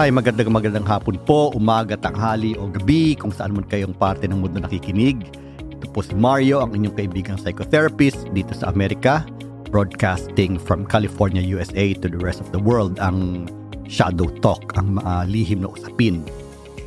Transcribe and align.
Hi, 0.00 0.08
magandang 0.08 0.48
magandang 0.48 0.88
hapon 0.88 1.20
po, 1.28 1.52
umaga, 1.52 1.92
tanghali 1.92 2.56
o 2.56 2.72
gabi 2.72 3.12
kung 3.12 3.36
saan 3.36 3.52
man 3.52 3.68
kayong 3.68 3.92
parte 3.92 4.24
ng 4.24 4.40
mundo 4.40 4.56
nakikinig. 4.56 5.28
Ito 5.76 5.92
po 5.92 6.00
si 6.00 6.16
Mario, 6.16 6.64
ang 6.64 6.72
inyong 6.72 6.96
kaibigang 6.96 7.36
psychotherapist 7.36 8.16
dito 8.32 8.56
sa 8.56 8.72
Amerika, 8.72 9.28
broadcasting 9.68 10.56
from 10.56 10.88
California, 10.88 11.44
USA 11.44 11.92
to 12.00 12.08
the 12.08 12.16
rest 12.16 12.40
of 12.40 12.48
the 12.48 12.56
world 12.56 12.96
ang 12.96 13.44
Shadow 13.92 14.32
Talk, 14.40 14.72
ang 14.80 14.96
mga 14.96 15.28
lihim 15.28 15.60
na 15.60 15.68
usapin. 15.68 16.24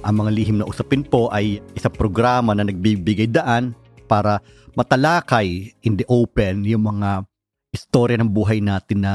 Ang 0.10 0.26
mga 0.26 0.34
lihim 0.34 0.58
na 0.58 0.66
usapin 0.66 1.06
po 1.06 1.30
ay 1.30 1.62
isang 1.78 1.94
programa 1.94 2.58
na 2.58 2.66
nagbibigay 2.66 3.30
daan 3.30 3.78
para 4.10 4.42
matalakay 4.74 5.70
in 5.86 6.02
the 6.02 6.06
open 6.10 6.66
yung 6.66 6.90
mga 6.90 7.30
istorya 7.78 8.18
ng 8.18 8.34
buhay 8.34 8.58
natin 8.58 9.06
na 9.06 9.14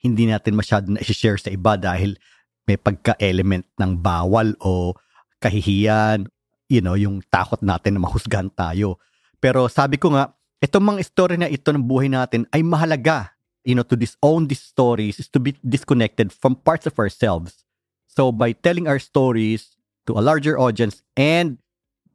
hindi 0.00 0.24
natin 0.24 0.56
masyado 0.56 0.88
na 0.88 1.04
share 1.04 1.36
sa 1.36 1.52
iba 1.52 1.76
dahil 1.76 2.16
may 2.68 2.76
pagka-element 2.76 3.64
ng 3.80 3.96
bawal 3.96 4.52
o 4.60 4.92
kahihiyan, 5.40 6.28
you 6.68 6.84
know, 6.84 6.92
yung 6.92 7.24
takot 7.32 7.64
natin 7.64 7.96
na 7.96 8.04
mahusgan 8.04 8.52
tayo. 8.52 9.00
Pero 9.40 9.72
sabi 9.72 9.96
ko 9.96 10.12
nga, 10.12 10.36
itong 10.60 10.84
mga 10.84 11.00
story 11.08 11.36
na 11.40 11.48
ito 11.48 11.72
ng 11.72 11.80
buhay 11.80 12.12
natin 12.12 12.44
ay 12.52 12.60
mahalaga, 12.60 13.32
you 13.64 13.72
know, 13.72 13.86
to 13.86 13.96
disown 13.96 14.44
these 14.44 14.60
stories 14.60 15.16
is 15.16 15.32
to 15.32 15.40
be 15.40 15.56
disconnected 15.64 16.28
from 16.28 16.60
parts 16.60 16.84
of 16.84 16.94
ourselves. 17.00 17.64
So 18.04 18.28
by 18.28 18.52
telling 18.52 18.84
our 18.84 19.00
stories 19.00 19.80
to 20.04 20.20
a 20.20 20.24
larger 20.24 20.60
audience 20.60 21.00
and 21.16 21.56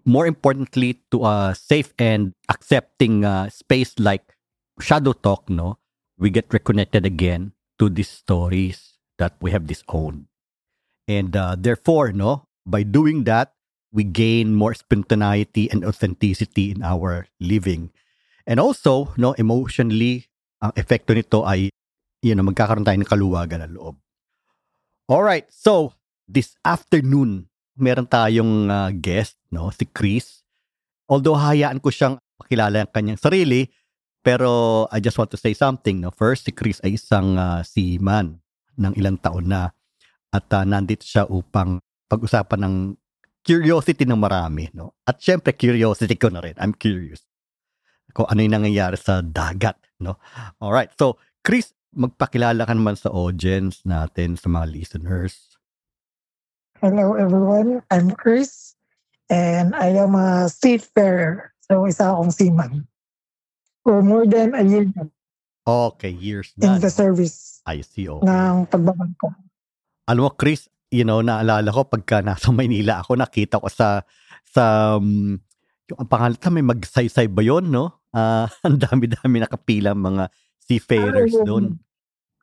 more 0.05 0.27
importantly 0.27 0.99
to 1.09 1.25
a 1.25 1.55
safe 1.57 1.95
and 1.97 2.35
accepting 2.51 3.23
uh, 3.25 3.49
space 3.49 3.97
like 3.97 4.35
Shadow 4.79 5.13
Talk, 5.13 5.49
no, 5.49 5.79
we 6.19 6.29
get 6.29 6.51
reconnected 6.51 7.05
again 7.05 7.53
to 7.79 7.89
these 7.89 8.09
stories 8.09 8.99
that 9.17 9.33
we 9.39 9.51
have 9.51 9.65
disowned. 9.65 10.27
And 11.07 11.35
uh, 11.35 11.55
therefore, 11.59 12.11
no, 12.15 12.47
by 12.65 12.83
doing 12.83 13.23
that, 13.25 13.53
we 13.91 14.03
gain 14.03 14.55
more 14.55 14.73
spontaneity 14.73 15.69
and 15.69 15.85
authenticity 15.85 16.71
in 16.71 16.81
our 16.81 17.27
living. 17.39 17.91
And 18.47 18.59
also, 18.59 19.13
no, 19.15 19.37
emotionally, 19.37 20.27
ang 20.63 20.71
epekto 20.75 21.13
nito 21.13 21.43
ay, 21.45 21.69
you 22.23 22.33
know, 22.33 22.43
magkakaroon 22.43 22.87
tayo 22.87 22.97
ng 22.97 23.07
kaluwagan 23.07 23.67
ng 23.67 23.73
loob. 23.77 23.95
Alright, 25.11 25.51
so, 25.51 25.93
this 26.25 26.55
afternoon, 26.63 27.51
meron 27.75 28.07
tayong 28.07 28.71
uh, 28.71 28.89
guest, 28.95 29.35
no, 29.51 29.69
si 29.69 29.85
Chris. 29.91 30.41
Although 31.11 31.35
hayaan 31.35 31.83
ko 31.83 31.91
siyang 31.91 32.15
pakilala 32.39 32.87
ang 32.87 32.91
kanyang 32.91 33.19
sarili, 33.19 33.67
pero 34.23 34.87
I 34.89 35.03
just 35.03 35.19
want 35.19 35.29
to 35.35 35.39
say 35.39 35.51
something, 35.51 35.99
no. 35.99 36.09
First, 36.15 36.47
si 36.47 36.55
Chris 36.55 36.79
ay 36.81 36.95
isang 36.95 37.35
uh, 37.35 37.59
seaman 37.61 38.39
ng 38.79 38.93
ilang 38.95 39.19
taon 39.19 39.51
na 39.51 39.75
at 40.33 40.45
uh, 40.49 40.65
nandito 40.65 41.05
siya 41.05 41.29
upang 41.29 41.77
pag-usapan 42.09 42.59
ng 42.65 42.75
curiosity 43.45 44.09
ng 44.09 44.17
marami, 44.17 44.73
no? 44.73 44.97
At 45.05 45.21
syempre, 45.21 45.53
curiosity 45.53 46.17
ko 46.17 46.33
na 46.33 46.41
rin. 46.41 46.57
I'm 46.57 46.73
curious 46.73 47.21
kung 48.13 48.29
ano 48.29 48.39
yung 48.45 48.55
nangyayari 48.61 48.95
sa 48.95 49.25
dagat, 49.25 49.75
no? 49.97 50.21
Alright, 50.61 50.93
so 50.97 51.17
Chris, 51.41 51.73
magpakilala 51.93 52.65
ka 52.65 52.73
naman 52.73 52.97
sa 52.97 53.09
audience 53.09 53.81
natin, 53.83 54.37
sa 54.37 54.47
mga 54.49 54.69
listeners. 54.69 55.57
Hello 56.83 57.15
everyone, 57.15 57.81
I'm 57.89 58.11
Chris 58.13 58.75
and 59.31 59.73
I 59.73 59.95
am 59.97 60.13
a 60.13 60.51
seafarer. 60.51 61.55
So 61.63 61.87
isa 61.87 62.11
akong 62.11 62.33
seaman. 62.35 62.85
For 63.83 64.03
more 64.03 64.27
than 64.27 64.55
a 64.55 64.63
year 64.63 64.87
Okay, 65.63 66.11
years 66.11 66.51
na. 66.59 66.75
in 66.75 66.83
the 66.83 66.91
service 66.91 67.63
I 67.63 67.79
see, 67.87 68.11
okay. 68.11 68.27
ng 68.27 68.67
pagbabangko. 68.67 69.31
Alam 70.07 70.27
mo 70.27 70.31
Chris, 70.35 70.67
you 70.91 71.07
know, 71.07 71.23
naalala 71.23 71.69
ko 71.71 71.87
pagka 71.87 72.21
nasa 72.21 72.51
Maynila 72.55 73.01
ako, 73.03 73.17
nakita 73.19 73.61
ko 73.61 73.67
sa 73.71 74.03
sa 74.43 74.95
um, 74.99 75.39
yung 75.89 75.99
ang 75.99 76.09
pangalan 76.09 76.39
ta, 76.39 76.53
may 76.53 76.63
magsaysay 76.63 77.27
ba 77.27 77.43
yun, 77.43 77.67
no? 77.67 77.99
Ah, 78.13 78.47
ang 78.67 78.79
dami-dami 78.79 79.43
nakapila 79.43 79.91
mga 79.97 80.31
seafarers 80.63 81.35
Ah, 81.35 81.43
doon. 81.43 81.65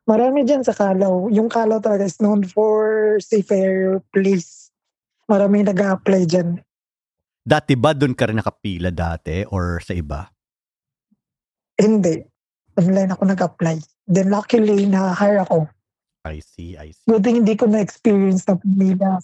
Marami 0.05 0.43
dyan 0.43 0.65
sa 0.65 0.75
Kalaw. 0.75 1.29
Yung 1.31 1.47
Kalaw 1.47 1.79
talaga 1.79 2.05
is 2.05 2.19
known 2.19 2.43
for 2.43 3.17
seafarer 3.21 4.01
place. 4.11 4.73
Marami 5.29 5.63
nag 5.63 5.77
apply 5.77 6.27
dyan. 6.27 6.59
Dati 7.41 7.73
ba 7.73 7.95
doon 7.97 8.13
ka 8.13 8.29
rin 8.29 8.37
nakapila 8.37 8.93
dati 8.93 9.41
or 9.49 9.81
sa 9.81 9.97
iba? 9.97 10.29
Hindi. 11.79 12.21
Online 12.77 13.11
ako 13.13 13.23
nag-apply. 13.25 13.77
Then 14.05 14.29
luckily, 14.29 14.85
na-hire 14.85 15.41
ako. 15.41 15.65
I 16.21 16.37
see, 16.41 16.77
I 16.77 16.93
see. 16.93 17.09
Thing 17.09 17.41
hindi 17.41 17.57
ko 17.57 17.65
na-experience 17.65 18.45
na 18.45 18.57
pumila. 18.57 19.17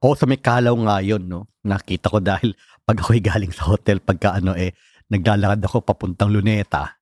O 0.00 0.16
sa 0.16 0.24
may 0.24 0.40
kalaw 0.40 0.72
nga 0.72 0.96
yun, 1.04 1.28
no? 1.28 1.48
Nakita 1.64 2.08
ko 2.08 2.20
dahil 2.20 2.56
pag 2.84 3.00
ako'y 3.00 3.20
galing 3.20 3.52
sa 3.52 3.68
hotel, 3.68 4.00
pagka 4.00 4.36
ano 4.36 4.56
eh, 4.56 4.72
naglalakad 5.12 5.60
ako 5.60 5.84
papuntang 5.84 6.32
Luneta. 6.32 6.96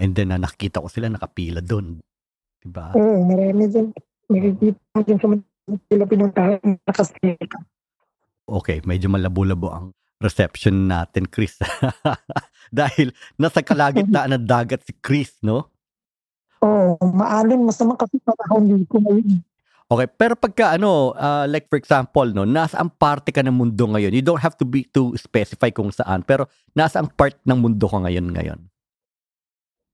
And 0.00 0.16
then 0.16 0.32
uh, 0.32 0.40
nakita 0.40 0.80
ko 0.80 0.88
sila 0.88 1.12
nakapila 1.12 1.60
doon. 1.60 2.00
Diba? 2.60 2.92
Oo, 2.96 3.24
marami 3.24 3.68
dyan. 3.68 3.86
Nakikita 4.28 4.98
dyan 5.04 5.18
sa 5.20 5.28
Manila 5.28 6.04
pinuntahan. 6.08 6.60
Nakasaya 6.84 7.36
ka. 7.48 7.58
okay, 8.50 8.82
medyo 8.82 9.06
malabo-labo 9.06 9.70
ang 9.70 9.86
reception 10.20 10.90
natin, 10.90 11.30
Chris. 11.30 11.56
Dahil 12.74 13.14
nasa 13.40 13.64
kalagitnaan 13.64 14.36
ng 14.36 14.44
dagat 14.44 14.84
si 14.84 14.92
Chris, 15.00 15.38
no? 15.40 15.69
Oo, 16.60 17.00
maalon. 17.12 17.64
Masama 17.64 17.96
kasi 17.96 18.20
panahon 18.20 18.68
dito 18.68 19.00
ngayon. 19.00 19.40
Okay, 19.90 20.06
pero 20.06 20.38
pagka 20.38 20.78
ano, 20.78 21.18
uh, 21.18 21.50
like 21.50 21.66
for 21.66 21.74
example, 21.74 22.22
no, 22.30 22.46
nasa 22.46 22.78
ang 22.78 22.94
parte 22.94 23.34
ka 23.34 23.42
ng 23.42 23.50
mundo 23.50 23.90
ngayon. 23.90 24.14
You 24.14 24.22
don't 24.22 24.38
have 24.38 24.54
to 24.62 24.66
be 24.68 24.86
to 24.94 25.18
specify 25.18 25.74
kung 25.74 25.90
saan, 25.90 26.22
pero 26.22 26.46
nasa 26.78 27.02
ang 27.02 27.10
part 27.10 27.34
ng 27.42 27.58
mundo 27.58 27.90
ka 27.90 27.98
ngayon 27.98 28.30
ngayon. 28.30 28.60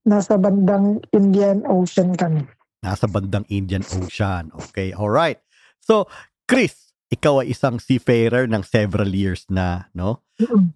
Nasa 0.04 0.37
bandang 0.37 1.00
Indian 1.16 1.65
Ocean 1.65 2.12
kami. 2.12 2.44
Nasa 2.84 3.09
bandang 3.09 3.48
Indian 3.48 3.83
Ocean. 3.97 4.53
Okay, 4.69 4.93
all 4.93 5.09
right. 5.09 5.41
So, 5.81 6.12
Chris, 6.44 6.93
ikaw 7.09 7.41
ay 7.41 7.56
isang 7.56 7.81
seafarer 7.81 8.50
ng 8.50 8.62
several 8.69 9.10
years 9.16 9.48
na, 9.48 9.88
no? 9.97 10.27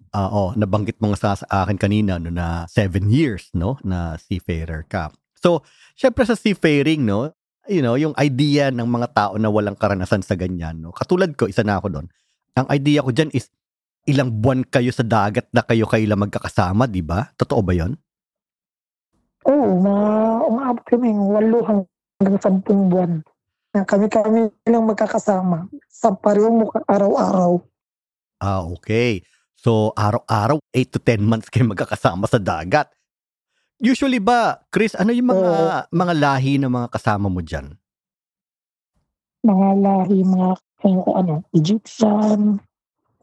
Ah, 0.09 0.33
oh, 0.33 0.57
nabanggit 0.57 0.97
mo 0.97 1.13
nga 1.13 1.37
sa, 1.37 1.45
sa 1.45 1.45
akin 1.63 1.77
kanina 1.77 2.17
no 2.17 2.33
na 2.33 2.65
seven 2.65 3.13
years, 3.13 3.53
no, 3.53 3.77
na 3.85 4.17
seafarer 4.17 4.87
ka. 4.89 5.13
So, 5.41 5.65
syempre 5.97 6.23
sa 6.23 6.37
seafaring, 6.37 7.01
no, 7.01 7.33
you 7.65 7.81
know, 7.81 7.97
yung 7.97 8.13
idea 8.21 8.69
ng 8.69 8.85
mga 8.85 9.07
tao 9.11 9.33
na 9.41 9.49
walang 9.49 9.75
karanasan 9.75 10.21
sa 10.21 10.37
ganyan, 10.37 10.77
no. 10.77 10.93
Katulad 10.93 11.33
ko, 11.33 11.49
isa 11.49 11.65
na 11.65 11.81
ako 11.81 11.99
doon. 11.99 12.07
Ang 12.55 12.67
idea 12.69 13.01
ko 13.01 13.09
diyan 13.09 13.33
is 13.33 13.49
ilang 14.05 14.29
buwan 14.29 14.65
kayo 14.65 14.89
sa 14.93 15.05
dagat 15.05 15.49
na 15.53 15.61
kayo 15.61 15.85
kaila 15.85 16.17
magkakasama, 16.17 16.89
di 16.89 17.01
ba? 17.05 17.29
Totoo 17.37 17.61
ba 17.61 17.73
'yon? 17.73 17.97
Oo, 19.45 19.77
mga 19.81 20.09
umabot 20.45 20.85
kami 20.85 21.09
ng 21.13 21.29
walo 21.33 21.59
hanggang 21.65 22.37
sampung 22.37 22.89
buwan. 22.89 23.25
Na 23.73 23.87
kami-kami 23.87 24.51
lang 24.67 24.85
magkakasama 24.85 25.71
sa 25.87 26.11
parehong 26.11 26.61
mukha 26.65 26.83
araw-araw. 26.85 27.61
Ah, 28.41 28.61
okay. 28.67 29.23
So, 29.55 29.93
araw-araw, 29.93 30.59
8 30.73 30.89
to 30.91 30.99
10 30.99 31.21
months 31.21 31.47
kayo 31.47 31.69
magkakasama 31.69 32.25
sa 32.25 32.41
dagat. 32.41 32.89
Usually 33.81 34.21
ba, 34.21 34.61
Chris, 34.69 34.93
ano 34.93 35.09
yung 35.09 35.33
mga 35.33 35.89
mga 35.89 36.13
lahi 36.21 36.61
ng 36.61 36.69
mga 36.69 36.87
kasama 36.93 37.27
mo 37.33 37.41
diyan? 37.41 37.73
Mga 39.41 39.69
lahi, 39.81 40.17
mga 40.21 40.49
ano, 41.17 41.41
Egyptian, 41.57 42.61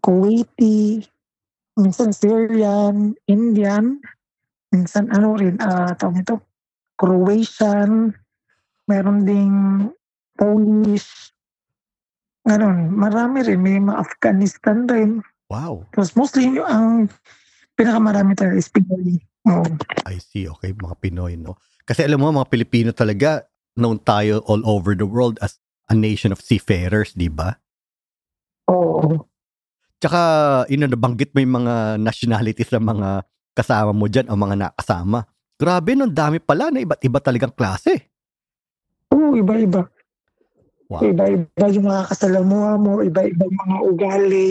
Kuwaiti, 0.03 1.07
minsan 1.79 2.11
Syrian, 2.11 3.15
Indian, 3.31 4.03
minsan 4.75 5.07
ano 5.15 5.39
rin, 5.39 5.63
ah 5.63 5.95
tawag 5.95 6.27
nito, 6.27 6.43
Croatian, 6.99 8.11
meron 8.91 9.23
ding 9.23 9.55
Polish, 10.35 11.39
Ganon, 12.49 12.89
marami 12.97 13.45
rin. 13.45 13.61
May 13.61 13.77
mga 13.77 14.01
Afghanistan 14.01 14.89
rin. 14.89 15.21
Wow. 15.53 15.85
Tapos 15.93 16.17
mostly 16.17 16.49
yung 16.49 16.65
ang 16.65 16.89
pinakamarami 17.77 18.33
talaga 18.33 18.57
is 18.57 18.73
Pinoy. 18.73 19.21
Oo. 19.49 19.65
I 20.05 20.21
see. 20.21 20.47
Okay, 20.47 20.77
mga 20.77 20.97
Pinoy, 21.01 21.41
no? 21.41 21.57
Kasi 21.89 22.05
alam 22.05 22.21
mo, 22.21 22.29
mga 22.29 22.53
Pilipino 22.53 22.91
talaga, 22.93 23.49
known 23.79 24.03
tayo 24.03 24.45
all 24.45 24.61
over 24.69 24.93
the 24.93 25.09
world 25.09 25.41
as 25.41 25.57
a 25.89 25.97
nation 25.97 26.35
of 26.35 26.43
seafarers, 26.45 27.17
di 27.17 27.33
ba? 27.33 27.57
Oo. 28.69 29.25
Tsaka, 29.99 30.21
na, 30.69 30.87
nabanggit 30.87 31.33
mo 31.33 31.41
yung 31.41 31.65
mga 31.65 31.75
nationalities 31.99 32.71
ng 32.77 32.85
mga 32.85 33.09
kasama 33.57 33.91
mo 33.91 34.07
dyan 34.07 34.31
o 34.31 34.39
mga 34.39 34.57
nakasama. 34.69 35.27
Grabe, 35.59 35.99
no, 35.99 36.07
dami 36.07 36.39
pala 36.39 36.71
na 36.71 36.79
iba't 36.79 37.03
iba 37.03 37.19
talagang 37.19 37.51
klase. 37.51 38.15
Oo, 39.11 39.35
iba-iba. 39.35 39.89
Wow. 40.87 41.03
Iba-iba 41.03 41.67
yung 41.75 41.87
mga 41.91 42.05
kasalamuha 42.15 42.73
mo, 42.79 43.03
iba-iba 43.03 43.43
yung 43.43 43.61
mga 43.67 43.79
ugali. 43.83 44.49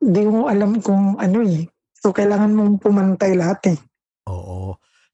Hindi 0.00 0.22
mo 0.26 0.48
alam 0.48 0.80
kung 0.80 1.20
ano 1.20 1.38
eh. 1.44 1.68
So, 2.00 2.10
kailangan 2.10 2.56
mong 2.56 2.82
pumantay 2.82 3.36
lahat 3.36 3.76
eh. 3.76 3.78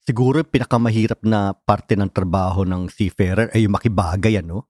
Siguro 0.09 0.41
yung 0.41 0.49
pinakamahirap 0.49 1.21
na 1.21 1.53
parte 1.53 1.93
ng 1.93 2.09
trabaho 2.09 2.65
ng 2.65 2.89
seafarer 2.89 3.53
ay 3.53 3.69
yung 3.69 3.77
makibagay, 3.77 4.41
ano? 4.41 4.65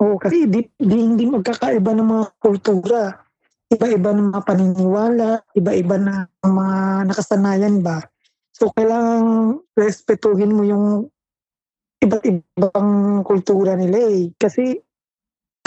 Oo, 0.00 0.16
kasi 0.16 0.48
di, 0.48 0.64
di, 0.80 0.96
hindi 0.96 1.28
magkakaiba 1.28 1.92
ng 1.92 2.08
mga 2.08 2.26
kultura. 2.40 3.20
Iba-iba 3.68 4.16
ng 4.16 4.32
mga 4.32 4.40
paniniwala, 4.48 5.44
iba-iba 5.52 5.96
na 6.00 6.24
mga 6.40 6.66
nakasanayan 7.12 7.84
ba. 7.84 8.00
So, 8.56 8.72
kailangan 8.72 9.60
respetuhin 9.76 10.56
mo 10.56 10.64
yung 10.64 10.86
iba't 12.00 12.24
ibang 12.24 13.20
kultura 13.28 13.76
nila 13.76 14.08
eh. 14.08 14.32
Kasi 14.40 14.72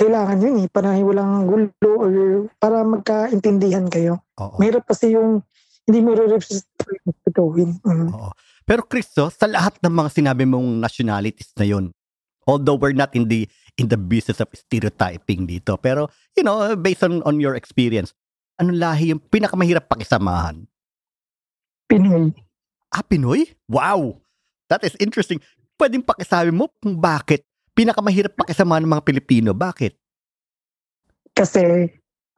kailangan 0.01 0.41
yun 0.41 0.65
eh, 0.65 0.67
para 0.73 0.97
walang 0.97 1.45
gulo 1.45 1.91
or 1.93 2.13
para 2.57 2.81
magkaintindihan 2.81 3.85
kayo. 3.85 4.25
Oo. 4.41 4.57
Mahirap 4.57 4.89
kasi 4.89 5.13
yung 5.13 5.45
hindi 5.85 5.99
mo 6.01 6.17
re-respetuhin. 6.17 7.77
Mm. 7.85 8.17
Oo. 8.17 8.33
Pero 8.67 8.83
Cristo, 8.83 9.31
sa 9.31 9.47
lahat 9.47 9.79
ng 9.79 9.93
mga 9.95 10.09
sinabi 10.11 10.43
mong 10.43 10.83
nationalities 10.83 11.55
na 11.55 11.63
yun, 11.63 11.95
although 12.43 12.75
we're 12.75 12.91
not 12.91 13.15
in 13.15 13.31
the 13.31 13.47
in 13.79 13.87
the 13.87 13.95
business 13.95 14.43
of 14.43 14.51
stereotyping 14.51 15.47
dito, 15.47 15.79
pero 15.79 16.11
you 16.35 16.43
know, 16.43 16.75
based 16.75 17.07
on 17.07 17.23
on 17.23 17.39
your 17.39 17.55
experience, 17.55 18.11
anong 18.59 18.75
lahi 18.75 19.15
yung 19.15 19.23
pinakamahirap 19.31 19.87
pakisamahan? 19.87 20.67
Pinoy. 21.87 22.35
Ah, 22.91 22.99
Pinoy? 23.07 23.47
Wow! 23.71 24.19
That 24.67 24.83
is 24.83 24.99
interesting. 24.99 25.39
Pwedeng 25.79 26.03
pakisabi 26.03 26.51
mo 26.51 26.67
kung 26.83 26.99
bakit 26.99 27.47
pinakamahirap 27.71 28.35
pakisamahan 28.35 28.83
ng 28.83 28.91
mga 28.99 29.05
Pilipino. 29.07 29.55
Bakit? 29.55 29.95
Kasi 31.31 31.87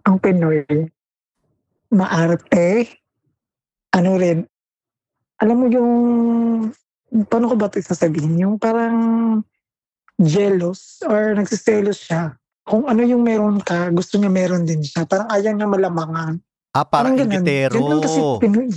ang 0.06 0.22
Pinoy, 0.22 0.62
maarte, 1.90 2.86
ano 3.90 4.20
rin, 4.22 4.46
alam 5.40 5.56
mo 5.56 5.66
yung, 5.72 5.92
paano 7.32 7.52
ko 7.52 7.56
ba 7.56 7.72
ito 7.72 7.80
sasabihin? 7.80 8.36
Yung 8.44 8.56
parang 8.60 9.40
jealous 10.20 11.00
or 11.08 11.32
nagsiselos 11.34 12.04
siya. 12.04 12.36
Kung 12.68 12.86
ano 12.86 13.02
yung 13.02 13.24
meron 13.24 13.64
ka, 13.64 13.90
gusto 13.90 14.20
niya 14.20 14.30
meron 14.30 14.68
din 14.68 14.84
siya. 14.84 15.08
Parang 15.08 15.32
ayaw 15.32 15.52
niya 15.56 15.66
malamangan. 15.66 16.38
Ah, 16.76 16.86
parang 16.86 17.18
ingitero. 17.18 17.80
Ganun 17.80 18.04
kasi 18.04 18.20
Pinoy. 18.44 18.70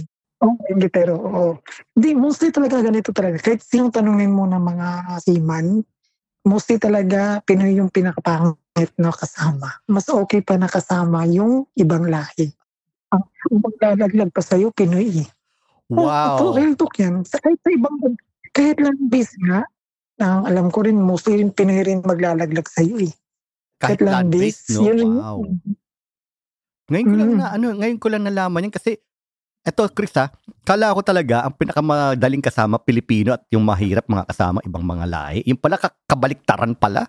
Oo, 0.42 0.48
oh, 0.48 0.56
ingitero. 0.70 1.14
Oo. 1.18 1.50
Hindi, 1.92 2.16
mostly 2.16 2.48
talaga 2.54 2.80
ganito 2.80 3.10
talaga. 3.12 3.36
Kahit 3.42 3.60
sinong 3.66 3.92
tanungin 3.92 4.32
mo 4.32 4.48
ng 4.48 4.62
mga 4.62 4.88
seaman, 5.20 5.84
mostly 6.46 6.80
talaga 6.80 7.42
Pinoy 7.44 7.76
yung 7.76 7.92
pinakapangit 7.92 8.94
na 8.96 9.12
kasama. 9.12 9.82
Mas 9.90 10.08
okay 10.08 10.40
pa 10.40 10.56
na 10.56 10.70
kasama 10.70 11.26
yung 11.28 11.68
ibang 11.76 12.08
lahi. 12.08 12.48
Ang 13.12 13.22
ang 13.28 13.58
maglalaglag 13.60 14.30
pa 14.32 14.40
sa'yo, 14.40 14.72
Pinoy 14.72 15.26
Wow. 15.98 16.56
real 16.56 16.74
talk 16.74 16.94
yan. 16.96 17.24
Sa, 17.24 17.36
kahit 17.36 17.60
sa 17.60 17.70
ibang, 17.70 17.96
kahit 18.52 18.78
lang 18.80 18.96
base 19.08 19.34
nga, 19.44 19.60
ang 20.22 20.44
alam 20.46 20.66
ko 20.70 20.86
rin, 20.86 20.96
mostly 20.96 21.40
rin 21.40 21.50
Pinoy 21.50 21.82
rin 21.82 22.00
maglalaglag 22.00 22.68
sa'yo 22.68 23.02
eh. 23.02 23.12
Kahit 23.76 23.98
lang 24.00 24.30
land-based, 24.30 24.70
base, 24.70 24.78
no? 24.78 24.84
yun 24.86 25.10
Wow. 25.18 25.40
Ngayon 26.92 27.06
ko 27.08 27.14
lang 27.16 27.30
Mm. 27.32 27.38
na, 27.38 27.46
ano, 27.50 27.66
ngayon 27.74 27.98
ko 27.98 28.06
lang 28.10 28.22
nalaman 28.22 28.64
yan 28.68 28.74
kasi, 28.74 28.98
eto, 29.62 29.86
Chris 29.90 30.12
ha, 30.18 30.28
kala 30.62 30.92
ko 30.92 31.00
talaga, 31.00 31.42
ang 31.42 31.54
pinakamadaling 31.56 32.44
kasama, 32.44 32.76
Pilipino 32.78 33.34
at 33.34 33.42
yung 33.48 33.64
mahirap 33.64 34.04
mga 34.06 34.28
kasama, 34.28 34.60
ibang 34.62 34.84
mga 34.84 35.06
lahi. 35.08 35.40
Yung 35.48 35.58
pala, 35.58 35.80
ka- 35.80 35.96
kabaliktaran 36.04 36.76
pala. 36.76 37.08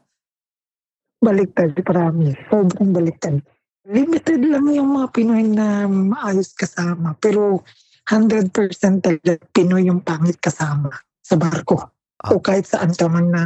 Baliktad, 1.19 1.71
parami. 1.83 2.35
Sobrang 2.47 2.91
baliktad. 2.91 3.39
Limited 3.83 4.39
lang 4.43 4.67
yung 4.71 4.95
mga 4.95 5.07
Pinoy 5.11 5.43
na 5.43 5.87
maayos 5.87 6.55
kasama. 6.55 7.15
Pero 7.19 7.63
100% 8.07 8.99
talaga 8.99 9.39
Pinoy 9.55 9.87
yung 9.87 10.03
pangit 10.03 10.37
kasama 10.39 10.91
sa 11.23 11.39
barko. 11.39 11.79
Ah. 12.23 12.35
O 12.35 12.39
kahit 12.39 12.67
saan 12.67 12.91
ka 12.95 13.07
man 13.07 13.31
na, 13.31 13.43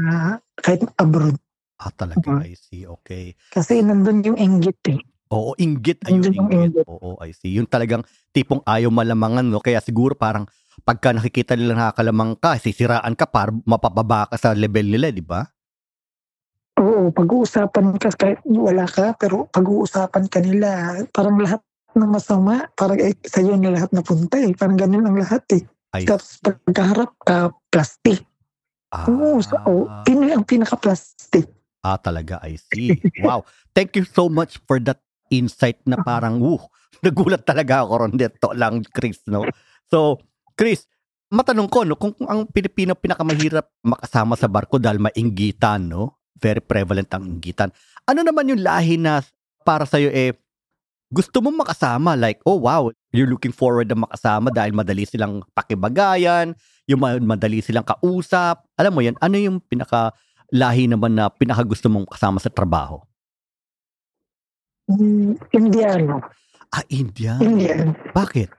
kahit 0.61 0.85
abroad. 0.97 1.37
Ah, 1.77 1.93
talaga, 1.93 2.41
Mhm. 2.41 2.41
I 2.41 2.53
see, 2.57 2.83
okay. 2.89 3.37
Kasi 3.53 3.85
nandun 3.85 4.25
yung 4.25 4.37
inggit 4.37 4.81
eh. 4.89 4.97
Oo, 5.29 5.53
inggit. 5.61 6.01
Ayun, 6.07 6.23
Yun 6.25 6.33
yung 6.33 6.49
inggit. 6.49 6.81
inggit. 6.81 6.85
Oo, 6.89 7.19
I 7.21 7.35
see. 7.35 7.53
Yung 7.53 7.69
talagang 7.69 8.01
tipong 8.33 8.63
ayaw 8.65 8.89
malamangan, 8.89 9.45
no? 9.45 9.61
Kaya 9.61 9.77
siguro 9.83 10.17
parang 10.17 10.47
pagka 10.81 11.13
nakikita 11.13 11.53
nila 11.53 11.77
nakakalamang 11.77 12.33
ka, 12.39 12.57
sisiraan 12.57 13.13
ka 13.13 13.29
para 13.29 13.53
mapababa 13.65 14.25
ka 14.25 14.37
sa 14.41 14.55
level 14.57 14.87
nila, 14.89 15.13
di 15.13 15.21
ba? 15.21 15.45
Oo, 16.77 17.09
pag-uusapan 17.09 17.97
ka 17.97 18.13
kahit 18.13 18.39
wala 18.45 18.85
ka, 18.85 19.17
pero 19.17 19.49
pag-uusapan 19.49 20.29
ka 20.29 20.37
nila, 20.37 21.01
parang 21.09 21.41
lahat 21.41 21.57
ng 21.97 22.11
masama, 22.13 22.69
parang 22.73 23.01
eh, 23.01 23.17
sa'yo 23.19 23.57
na 23.57 23.73
lahat 23.73 23.89
napunta 23.91 24.37
eh. 24.37 24.53
Parang 24.53 24.77
ganun 24.77 25.05
ang 25.05 25.17
lahat 25.17 25.43
eh. 25.53 25.63
I 25.97 26.05
Tapos 26.05 26.37
pagkaharap 26.39 27.11
ka, 27.25 27.49
plastic. 27.67 28.21
ah, 28.93 29.09
Oo, 29.09 29.41
so, 29.41 29.57
oh, 29.65 29.89
Pinoy 30.05 30.31
ang 30.31 30.45
pinaka-plastic. 30.45 31.49
ah, 31.81 31.97
talaga, 31.97 32.37
I 32.43 32.59
see. 32.59 32.95
Wow. 33.23 33.47
Thank 33.71 33.95
you 33.95 34.05
so 34.05 34.27
much 34.27 34.59
for 34.67 34.77
that 34.83 34.99
insight 35.27 35.79
na 35.83 35.99
parang, 35.99 36.37
woo, 36.37 36.59
nagulat 37.05 37.43
talaga 37.43 37.83
ako 37.83 37.93
ron 38.05 38.13
dito 38.15 38.47
lang, 38.53 38.83
Chris, 38.91 39.23
no? 39.27 39.47
So, 39.87 40.19
Chris, 40.53 40.85
matanong 41.29 41.67
ko, 41.71 41.83
no, 41.83 41.95
kung, 41.95 42.15
kung 42.15 42.27
ang 42.27 42.47
Pilipino 42.47 42.95
pinakamahirap 42.95 43.67
makasama 43.83 44.35
sa 44.35 44.47
barko 44.51 44.79
dahil 44.79 44.99
mainggitan, 44.99 45.87
no? 45.87 46.19
Very 46.37 46.61
prevalent 46.61 47.09
ang 47.15 47.25
inggitan. 47.25 47.73
Ano 48.05 48.21
naman 48.21 48.51
yung 48.51 48.61
lahi 48.61 48.99
na 48.99 49.23
para 49.63 49.83
sa'yo 49.83 50.11
eh, 50.11 50.31
gusto 51.07 51.39
mo 51.39 51.49
makasama? 51.55 52.19
Like, 52.19 52.43
oh 52.43 52.59
wow, 52.59 52.91
you're 53.15 53.29
looking 53.29 53.55
forward 53.55 53.87
na 53.87 54.03
makasama 54.03 54.51
dahil 54.51 54.75
madali 54.75 55.07
silang 55.07 55.43
pakibagayan, 55.55 56.55
yung 56.87 56.99
ma- 56.99 57.19
madali 57.23 57.63
silang 57.63 57.87
kausap. 57.87 58.63
Alam 58.75 58.91
mo 58.91 59.01
yan, 59.03 59.15
ano 59.23 59.35
yung 59.39 59.57
pinaka 59.63 60.11
lahi 60.51 60.87
naman 60.87 61.15
na 61.15 61.31
pinaka 61.31 61.63
gusto 61.63 61.87
mong 61.87 62.07
kasama 62.11 62.39
sa 62.39 62.51
trabaho? 62.51 62.99
Mm, 64.87 65.35
Indiano. 65.51 66.23
Ah, 66.71 66.83
Indian. 66.91 67.39
Indian. 67.39 67.95
Bakit? 68.11 68.51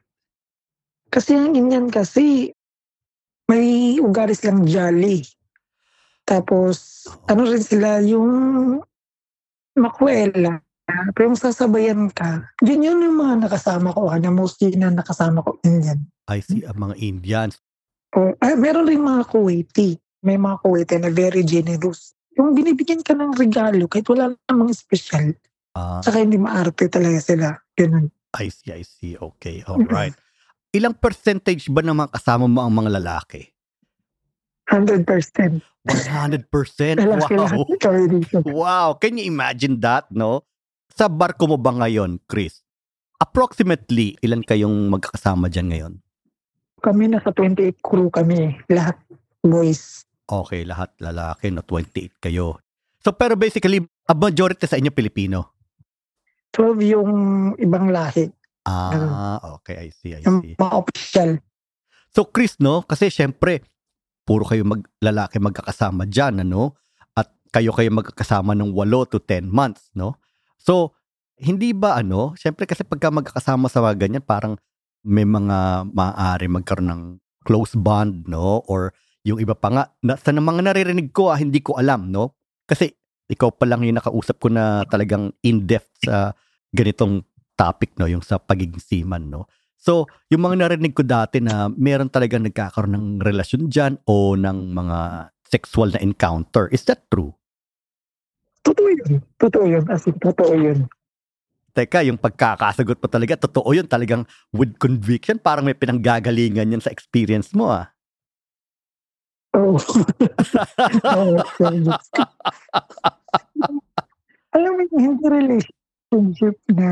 Kasi 1.09 1.37
ang 1.37 1.57
Indian 1.57 1.89
kasi, 1.89 2.53
may 3.49 3.97
ugali 3.97 4.37
silang 4.37 4.69
jolly. 4.69 5.25
Tapos, 6.29 7.09
ano 7.33 7.49
rin 7.49 7.65
sila, 7.65 8.05
yung 8.05 8.29
makwela. 9.73 10.61
Pero 10.89 11.29
yung 11.29 11.37
sasabayan 11.37 12.09
ka, 12.09 12.49
yun 12.65 12.81
yun 12.81 13.05
yung 13.05 13.19
mga 13.21 13.45
nakasama 13.45 13.93
ko. 13.93 14.09
Ano, 14.09 14.33
mostly 14.33 14.73
na 14.73 14.89
nakasama 14.89 15.45
ko 15.45 15.61
Indian. 15.61 16.01
I 16.33 16.41
see, 16.41 16.65
ang 16.65 16.81
mga 16.81 16.97
Indians. 16.97 17.61
O, 18.17 18.33
ah, 18.41 18.57
meron 18.57 18.89
rin 18.89 19.05
mga 19.05 19.29
Kuwaiti. 19.29 20.01
May 20.25 20.41
mga 20.41 20.65
Kuwaiti 20.65 20.97
na 20.97 21.13
very 21.13 21.45
generous. 21.45 22.17
Yung 22.41 22.57
binibigyan 22.57 23.05
ka 23.05 23.13
ng 23.13 23.37
regalo, 23.37 23.85
kahit 23.85 24.09
wala 24.09 24.33
namang 24.49 24.73
special, 24.73 25.37
Ah, 25.79 26.03
saka 26.03 26.27
hindi 26.27 26.35
maarte 26.41 26.91
talaga 26.91 27.19
sila. 27.23 27.55
Ganun. 27.79 28.11
I 28.35 28.51
see, 28.51 28.75
I 28.75 28.83
see. 28.83 29.15
Okay, 29.15 29.63
alright. 29.63 30.11
Ilang 30.75 30.99
percentage 30.99 31.71
ba 31.71 31.81
ng 31.87 31.95
mga 31.95 32.11
kasama 32.19 32.51
mo 32.51 32.67
ang 32.67 32.75
mga 32.75 32.99
lalaki? 32.99 33.47
100%. 34.69 35.07
100%? 35.89 37.01
Lalaki 37.01 37.35
lahat 37.41 37.57
Wow. 37.57 38.45
Wow, 38.45 38.89
can 39.01 39.17
you 39.17 39.25
imagine 39.25 39.81
that, 39.81 40.11
no? 40.13 40.45
Sa 40.99 41.07
barko 41.07 41.47
mo 41.47 41.55
ba 41.55 41.71
ngayon, 41.79 42.19
Chris? 42.27 42.67
Approximately, 43.23 44.19
ilan 44.19 44.43
kayong 44.43 44.91
magkakasama 44.91 45.47
dyan 45.47 45.71
ngayon? 45.71 45.95
Kami 46.83 47.07
nasa 47.07 47.31
28 47.31 47.79
crew 47.79 48.11
kami. 48.11 48.59
Lahat 48.67 48.99
boys. 49.39 50.03
Okay, 50.27 50.67
lahat 50.67 50.91
lalaki, 50.99 51.55
no? 51.55 51.63
28 51.63 52.19
kayo. 52.19 52.59
So, 52.99 53.15
pero 53.15 53.39
basically, 53.39 53.79
a 54.11 54.15
majority 54.19 54.67
sa 54.67 54.75
inyo 54.75 54.91
Pilipino. 54.91 55.55
12 56.59 56.91
yung 56.99 57.13
ibang 57.63 57.95
lahi. 57.95 58.27
Ah, 58.67 59.39
okay, 59.63 59.79
I 59.79 59.95
see, 59.95 60.19
I 60.19 60.27
Yung 60.27 60.43
see. 60.43 60.59
mga 60.59 60.75
official. 60.83 61.31
So, 62.11 62.27
Chris, 62.27 62.59
no? 62.59 62.83
Kasi 62.83 63.07
syempre, 63.07 63.63
puro 64.27 64.43
kayo 64.43 64.67
mag, 64.67 64.83
lalaki 64.99 65.39
magkakasama 65.39 66.11
dyan, 66.11 66.43
ano? 66.43 66.75
At 67.15 67.31
kayo 67.55 67.71
kayo 67.71 67.95
magkakasama 67.95 68.59
ng 68.59 68.75
8 68.75 69.15
to 69.15 69.23
10 69.23 69.47
months, 69.47 69.95
no? 69.95 70.19
So, 70.59 70.95
hindi 71.39 71.71
ba 71.73 71.99
ano? 72.03 72.35
Syempre 72.35 72.67
kasi 72.67 72.83
pagka 72.83 73.15
magkakasama 73.15 73.71
sa 73.71 73.83
mga 73.83 73.97
ganyan, 73.97 74.25
parang 74.27 74.59
may 75.07 75.25
mga 75.25 75.89
maaari 75.95 76.51
magkaroon 76.51 76.91
ng 76.91 77.03
close 77.47 77.79
bond, 77.79 78.27
no? 78.27 78.61
Or 78.67 78.93
yung 79.23 79.39
iba 79.39 79.55
pa 79.55 79.71
nga, 79.71 79.85
na, 80.03 80.19
sa 80.19 80.35
mga 80.35 80.61
naririnig 80.67 81.15
ko, 81.15 81.31
ah, 81.33 81.39
hindi 81.39 81.63
ko 81.63 81.79
alam, 81.79 82.11
no? 82.11 82.37
Kasi 82.67 82.91
ikaw 83.31 83.55
pa 83.55 83.65
lang 83.65 83.87
yung 83.87 83.97
nakausap 83.97 84.37
ko 84.43 84.49
na 84.53 84.85
talagang 84.91 85.33
in-depth 85.45 86.05
sa 86.05 86.35
ganitong 86.75 87.23
topic, 87.55 87.95
no? 87.97 88.11
Yung 88.11 88.25
sa 88.25 88.37
pagiging 88.37 88.83
seaman, 88.83 89.31
no? 89.31 89.47
So, 89.79 90.11
yung 90.29 90.43
mga 90.43 90.67
narinig 90.67 90.93
ko 90.93 91.07
dati 91.07 91.39
na 91.39 91.71
meron 91.71 92.11
talagang 92.11 92.43
nagkakaroon 92.43 92.99
ng 92.99 93.07
relasyon 93.23 93.71
dyan 93.71 93.95
o 94.11 94.35
ng 94.35 94.75
mga 94.75 95.31
sexual 95.47 95.95
na 95.95 96.03
encounter. 96.03 96.67
Is 96.75 96.83
that 96.91 97.07
true? 97.09 97.33
Totoo 98.63 98.89
yun. 98.91 99.13
Totoo 99.39 99.65
yun. 99.67 99.85
As 99.91 100.07
in, 100.07 100.17
totoo 100.19 100.55
yun. 100.55 100.89
Teka, 101.77 102.03
yung 102.03 102.19
pagkakasagot 102.19 102.99
mo 102.99 103.07
talaga, 103.07 103.39
totoo 103.39 103.71
yun 103.71 103.87
talagang 103.87 104.27
with 104.51 104.75
conviction. 104.83 105.39
Parang 105.39 105.63
may 105.63 105.79
pinanggagalingan 105.79 106.75
yan 106.75 106.83
sa 106.83 106.91
experience 106.91 107.55
mo 107.55 107.71
ah. 107.71 107.93
Oo. 109.55 109.79
Oo, 111.19 111.39
alam 114.59 114.71
mo, 114.75 114.83
hindi 114.97 115.27
relationship 115.29 116.57
na 116.73 116.91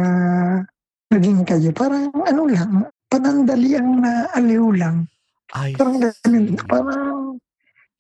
naging 1.11 1.43
kayo. 1.43 1.71
Parang 1.73 2.13
ano 2.13 2.43
lang, 2.47 2.87
panandaliang 3.11 4.03
na 4.03 4.29
aliw 4.37 4.67
lang. 4.77 5.09
I 5.55 5.75
Parang 5.75 6.03
ganun, 6.03 6.59
parang 6.67 7.39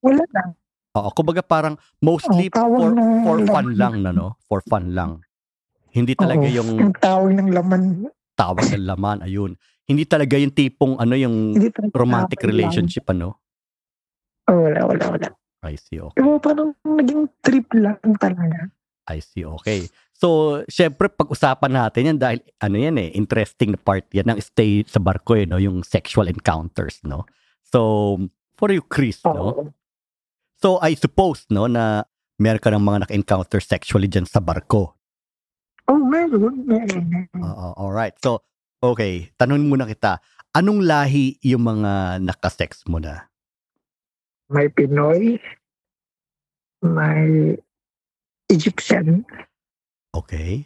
wala 0.02 0.25
lang. 0.35 0.50
Oo, 0.97 1.12
kumbaga 1.12 1.45
parang 1.45 1.76
mostly 2.00 2.49
tawag 2.49 2.81
for, 2.81 2.91
ng 2.97 3.11
for 3.21 3.38
fun 3.45 3.69
lang 3.76 3.95
na, 4.00 4.11
no? 4.17 4.41
For 4.49 4.65
fun 4.65 4.97
lang. 4.97 5.21
Hindi 5.93 6.17
talaga 6.17 6.49
Oo, 6.49 6.57
yung 6.57 6.71
yung 6.81 6.97
tawag 6.97 7.31
ng 7.37 7.49
laman. 7.53 7.83
tawag 8.33 8.65
ng 8.73 8.85
laman, 8.88 9.19
ayun. 9.21 9.53
Hindi 9.85 10.09
talaga 10.09 10.41
yung 10.41 10.57
tipong 10.57 10.97
ano 10.97 11.15
yung 11.15 11.53
romantic 11.93 12.41
tawag 12.41 12.49
lang. 12.49 12.53
relationship, 12.57 13.05
ano? 13.12 13.37
Oh, 14.49 14.65
wala, 14.65 14.81
wala, 14.88 15.05
wala. 15.12 15.29
I 15.67 15.76
see, 15.76 16.00
okay. 16.00 16.17
Pero 16.17 16.38
parang 16.41 16.73
naging 16.81 17.29
trip 17.45 17.67
lang 17.76 17.99
talaga. 18.17 18.71
I 19.07 19.21
see, 19.21 19.45
okay. 19.45 19.87
So, 20.17 20.62
syempre, 20.67 21.12
pag-usapan 21.12 21.73
natin 21.76 22.09
yan 22.15 22.19
dahil, 22.19 22.41
ano 22.62 22.76
yan 22.81 22.97
eh, 22.97 23.12
interesting 23.12 23.76
na 23.76 23.81
part 23.81 24.09
yan 24.17 24.33
ng 24.33 24.41
stay 24.41 24.81
sa 24.88 24.97
barko 24.97 25.37
eh, 25.37 25.45
no? 25.45 25.61
Yung 25.61 25.85
sexual 25.85 26.33
encounters, 26.33 27.05
no? 27.05 27.29
So, 27.67 28.17
for 28.57 28.73
you, 28.73 28.81
Chris, 28.81 29.21
no? 29.26 29.75
So, 30.57 30.81
I 30.81 30.97
suppose, 30.97 31.45
no, 31.51 31.69
na 31.69 32.05
meron 32.41 32.61
ka 32.61 32.73
ng 32.73 32.81
mga 32.81 32.99
naka-encounter 33.07 33.61
sexually 33.61 34.09
dyan 34.09 34.25
sa 34.25 34.41
barko. 34.41 34.97
Oh, 35.87 36.01
meron, 36.01 36.65
meron. 36.65 37.05
meron. 37.07 37.41
Oo, 37.41 37.67
alright. 37.79 38.17
So, 38.19 38.41
okay, 38.81 39.31
tanong 39.37 39.69
muna 39.69 39.85
kita, 39.85 40.19
anong 40.53 40.83
lahi 40.83 41.37
yung 41.45 41.63
mga 41.63 42.19
nakasex 42.25 42.89
mo 42.89 42.99
na? 42.99 43.29
May 44.49 44.71
Pinoy, 44.71 45.39
may 46.83 47.55
Egyptian, 48.49 49.27
Okay. 50.17 50.65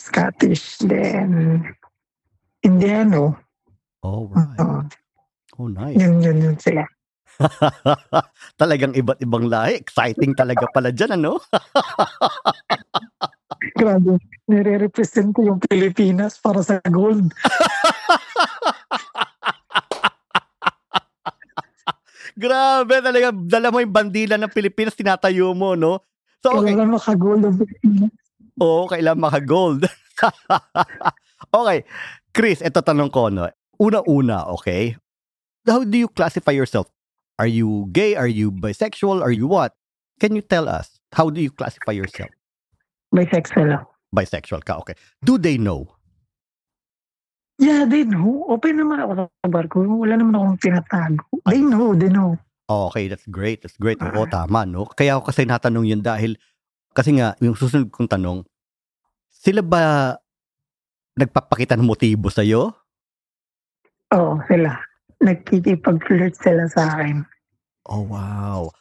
Scottish, 0.00 0.80
then 0.80 1.60
Indiano. 2.64 3.36
Alright. 4.00 4.56
Oo, 4.56 4.80
Oh, 5.60 5.68
nice. 5.68 6.00
yun, 6.00 6.24
yun, 6.24 6.40
yun 6.40 6.56
sila. 6.56 6.80
Talagang 8.60 8.92
iba't 8.92 9.24
ibang 9.24 9.48
lahi. 9.48 9.80
Exciting 9.80 10.36
talaga 10.36 10.68
pala 10.70 10.92
dyan, 10.92 11.16
ano? 11.20 11.40
Grabe, 13.80 14.16
nire-represent 14.48 15.36
ko 15.36 15.44
yung 15.44 15.60
Pilipinas 15.60 16.40
para 16.40 16.64
sa 16.64 16.80
gold. 16.88 17.28
Grabe, 22.40 23.04
talaga 23.04 23.36
dala 23.36 23.68
mo 23.68 23.84
yung 23.84 23.92
bandila 23.92 24.40
ng 24.40 24.48
Pilipinas, 24.48 24.96
tinatayo 24.96 25.52
mo, 25.52 25.76
no? 25.76 26.00
So, 26.40 26.56
okay. 26.56 26.72
Kailangan 26.72 26.96
makagold 26.96 27.44
ang 27.44 27.60
Pilipinas. 27.60 28.08
Oo, 28.60 28.84
kailangan 28.88 29.20
maka-gold. 29.20 29.84
okay. 31.60 31.84
Chris, 32.32 32.64
ito 32.64 32.80
tanong 32.80 33.12
ko, 33.12 33.28
no? 33.32 33.48
Una-una, 33.80 34.44
okay? 34.52 34.96
How 35.64 35.84
do 35.84 35.96
you 35.96 36.08
classify 36.08 36.52
yourself? 36.52 36.88
Are 37.40 37.48
you 37.48 37.88
gay? 37.96 38.20
Are 38.20 38.28
you 38.28 38.52
bisexual? 38.52 39.24
Are 39.24 39.32
you 39.32 39.48
what? 39.48 39.72
Can 40.20 40.36
you 40.36 40.44
tell 40.44 40.68
us? 40.68 41.00
How 41.16 41.32
do 41.32 41.40
you 41.40 41.48
classify 41.48 41.96
yourself? 41.96 42.28
Bisexual. 43.16 43.80
Bisexual 44.12 44.60
ka, 44.68 44.76
okay. 44.84 44.92
Do 45.24 45.40
they 45.40 45.56
know? 45.56 45.88
Yeah, 47.56 47.88
they 47.88 48.04
know. 48.04 48.44
Open 48.52 48.76
naman 48.76 49.00
ako 49.00 49.12
sa 49.24 49.48
barko. 49.48 49.80
Wala 49.88 50.20
naman 50.20 50.36
akong 50.36 50.60
tinatago. 50.60 51.24
They 51.48 51.64
know, 51.64 51.96
they 51.96 52.12
know. 52.12 52.36
Oh, 52.68 52.92
okay, 52.92 53.08
that's 53.08 53.24
great. 53.24 53.64
That's 53.64 53.80
great. 53.80 53.96
Oo, 54.04 54.28
tama, 54.28 54.68
no? 54.68 54.84
Kaya 54.84 55.16
ako 55.16 55.32
kasi 55.32 55.48
natanong 55.48 55.88
yun 55.88 56.04
dahil, 56.04 56.36
kasi 56.92 57.16
nga, 57.16 57.32
yung 57.40 57.56
susunod 57.56 57.88
kong 57.88 58.12
tanong, 58.12 58.44
sila 59.32 59.64
ba 59.64 60.14
nagpapakita 61.16 61.72
ng 61.80 61.88
motibo 61.88 62.28
sa'yo? 62.28 62.76
Oo, 64.12 64.36
sila. 64.44 64.76
Nagkikipag-flirt 65.20 66.34
sila 66.36 66.64
sa 66.72 66.96
akin. 66.96 67.24
Oh, 67.88 68.04
wow. 68.08 68.72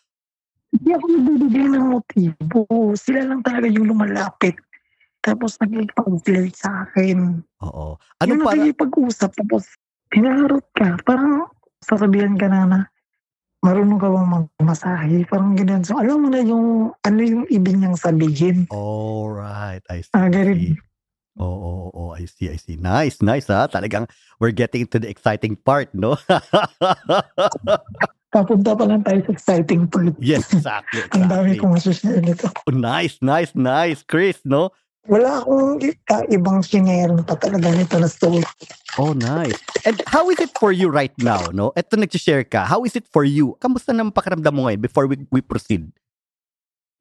Hindi 0.71 0.89
ako 0.95 1.05
nagbibigay 1.09 1.67
ng 1.73 1.85
motibo. 1.91 2.61
Sila 2.95 3.25
lang 3.25 3.41
talaga 3.43 3.67
yung 3.67 3.89
lumalapit. 3.89 4.55
Tapos 5.19 5.59
nagkikipag-flirt 5.59 6.55
sa 6.55 6.87
akin. 6.87 7.43
Oo. 7.65 7.99
Ano 8.23 8.29
Yung 8.29 8.43
para, 8.45 8.55
nakikipag-usap. 8.55 9.35
Tapos 9.35 9.67
hinaharot 10.15 10.65
ka. 10.77 10.95
Parang 11.03 11.51
sasabihan 11.83 12.39
ka 12.39 12.47
na 12.47 12.63
na 12.63 12.79
marunong 13.59 13.99
ka 13.99 14.07
bang 14.07 14.29
magmasahe. 14.29 15.17
Parang 15.27 15.51
ganyan. 15.59 15.83
So 15.83 15.99
alam 15.99 16.23
mo 16.23 16.29
na 16.31 16.39
yung 16.39 16.95
ano 17.03 17.19
yung 17.19 17.43
ibig 17.51 17.75
niyang 17.75 17.99
sabihin. 17.99 18.69
Alright, 18.71 19.83
I 19.91 19.99
see. 20.05 20.13
Ah, 20.15 20.31
Oo, 21.39 21.47
oo, 21.47 21.87
oo, 21.95 22.11
I 22.19 22.27
see, 22.27 22.51
I 22.51 22.59
see. 22.59 22.75
Nice, 22.75 23.23
nice 23.23 23.47
ha. 23.47 23.71
Talagang 23.71 24.11
we're 24.43 24.51
getting 24.51 24.83
to 24.91 24.99
the 24.99 25.07
exciting 25.07 25.55
part, 25.55 25.87
no? 25.95 26.19
Papunta 28.35 28.75
pa 28.75 28.83
lang 28.85 29.01
tayo 29.07 29.23
sa 29.23 29.31
exciting 29.31 29.87
part. 29.87 30.11
yes, 30.19 30.51
exactly, 30.51 31.01
Ang 31.15 31.31
dami 31.31 31.55
exactly. 31.55 31.59
kong 31.63 31.73
masushare 31.79 32.21
nito. 32.21 32.47
Oh, 32.67 32.75
nice, 32.75 33.23
nice, 33.23 33.55
nice, 33.55 34.03
Chris, 34.03 34.43
no? 34.43 34.75
Wala 35.07 35.41
akong 35.41 35.79
uh, 35.81 36.23
ibang 36.29 36.59
sinayang 36.61 37.23
pa 37.23 37.33
talaga 37.39 37.71
nito 37.71 37.95
na 37.97 38.11
story. 38.11 38.43
Oh, 38.99 39.15
nice. 39.15 39.55
And 39.87 39.95
how 40.11 40.27
is 40.29 40.43
it 40.43 40.51
for 40.59 40.75
you 40.75 40.91
right 40.91 41.15
now, 41.17 41.39
no? 41.55 41.71
Ito 41.73 41.97
nag-share 41.97 42.45
ka. 42.45 42.67
How 42.67 42.83
is 42.83 42.99
it 42.99 43.07
for 43.09 43.23
you? 43.23 43.55
Kamusta 43.63 43.95
naman 43.95 44.11
pakiramdam 44.11 44.53
mo 44.53 44.67
ngayon 44.67 44.83
before 44.83 45.07
we, 45.07 45.23
we 45.31 45.39
proceed? 45.39 45.87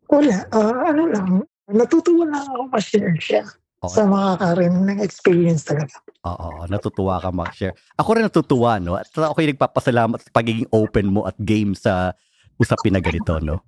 Wala. 0.09 0.47
ah, 0.55 0.95
ano 0.95 1.11
lang. 1.11 1.29
Natutuwa 1.69 2.25
lang 2.25 2.49
ako 2.49 2.63
ma-share 2.73 3.13
siya. 3.21 3.45
Oo. 3.87 3.95
Sa 3.95 4.03
mga 4.11 4.43
karen 4.43 4.75
ng 4.91 4.99
experience 4.99 5.63
talaga. 5.63 5.95
Oo, 6.27 6.67
natutuwa 6.67 7.23
ka 7.23 7.31
mag-share. 7.31 7.79
Ako 7.95 8.09
rin 8.19 8.27
natutuwa, 8.27 8.83
no? 8.83 8.99
At 8.99 9.07
ako 9.15 9.39
yung 9.39 9.55
nagpapasalamat 9.55 10.19
sa 10.19 10.31
pagiging 10.35 10.67
open 10.75 11.15
mo 11.15 11.31
at 11.31 11.39
game 11.39 11.79
sa 11.79 12.11
usapin 12.59 12.99
na 12.99 13.03
ganito, 13.03 13.39
no? 13.39 13.63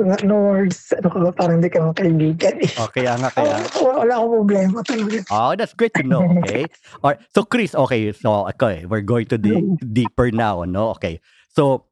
No 0.00 0.52
words. 0.52 0.92
Ano 0.92 1.08
ba? 1.08 1.32
Parang 1.32 1.56
hindi 1.60 1.72
ka 1.72 1.80
mga 1.80 1.96
kaibigan 1.96 2.54
eh. 2.60 2.72
Oh, 2.76 2.88
kaya 2.92 3.16
nga, 3.16 3.32
kaya 3.32 3.64
Wala, 3.80 4.04
wala 4.04 4.12
akong 4.20 4.32
problema 4.44 4.78
talaga. 4.84 5.16
Oh, 5.32 5.52
that's 5.56 5.72
great 5.72 5.92
to 5.96 6.04
know. 6.04 6.20
Okay. 6.44 6.68
Alright. 7.00 7.20
So, 7.32 7.48
Chris, 7.48 7.72
okay. 7.72 8.12
So, 8.12 8.44
okay. 8.48 8.84
We're 8.84 9.04
going 9.04 9.24
to 9.32 9.40
the 9.40 9.60
deeper 9.80 10.28
now, 10.28 10.64
no? 10.68 10.92
Okay. 11.00 11.20
So, 11.48 11.88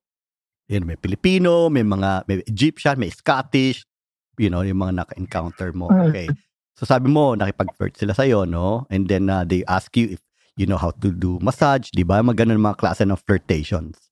yun, 0.68 0.84
may 0.84 1.00
Filipino, 1.00 1.72
may 1.72 1.80
mga, 1.84 2.28
may 2.28 2.44
Egyptian, 2.44 3.00
may 3.00 3.08
Scottish, 3.08 3.88
you 4.36 4.52
know, 4.52 4.60
yung 4.60 4.84
mga 4.84 5.04
naka-encounter 5.04 5.72
mo. 5.72 5.88
Okay. 5.88 6.28
So, 6.74 6.82
sabi 6.86 7.06
mo, 7.06 7.38
nakipag-flirt 7.38 7.94
sila 7.94 8.14
sa'yo, 8.18 8.42
no? 8.50 8.86
And 8.90 9.06
then, 9.06 9.30
uh, 9.30 9.46
they 9.46 9.62
ask 9.70 9.94
you 9.94 10.18
if 10.18 10.22
you 10.58 10.66
know 10.66 10.78
how 10.78 10.90
to 11.02 11.10
do 11.14 11.38
massage, 11.38 11.90
di 11.94 12.02
ba? 12.02 12.18
Mga 12.22 12.46
ganun 12.46 12.62
mga 12.62 12.78
klase 12.82 13.06
ng 13.06 13.18
flirtations. 13.18 14.10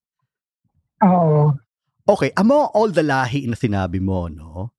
Oo. 1.03 1.55
Okay, 2.07 2.31
among 2.39 2.71
all 2.75 2.91
the 2.91 3.03
lahi 3.03 3.47
na 3.47 3.59
sinabi 3.59 3.99
mo, 3.99 4.27
no? 4.31 4.71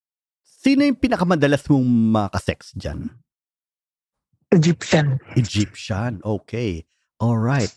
Sino 0.43 0.87
yung 0.87 0.95
pinakamadalas 0.95 1.67
mong 1.67 1.83
makasex 2.15 2.71
dyan? 2.75 3.11
Egyptian. 4.55 5.19
Egyptian. 5.35 6.23
Okay. 6.23 6.87
All 7.19 7.35
right. 7.35 7.71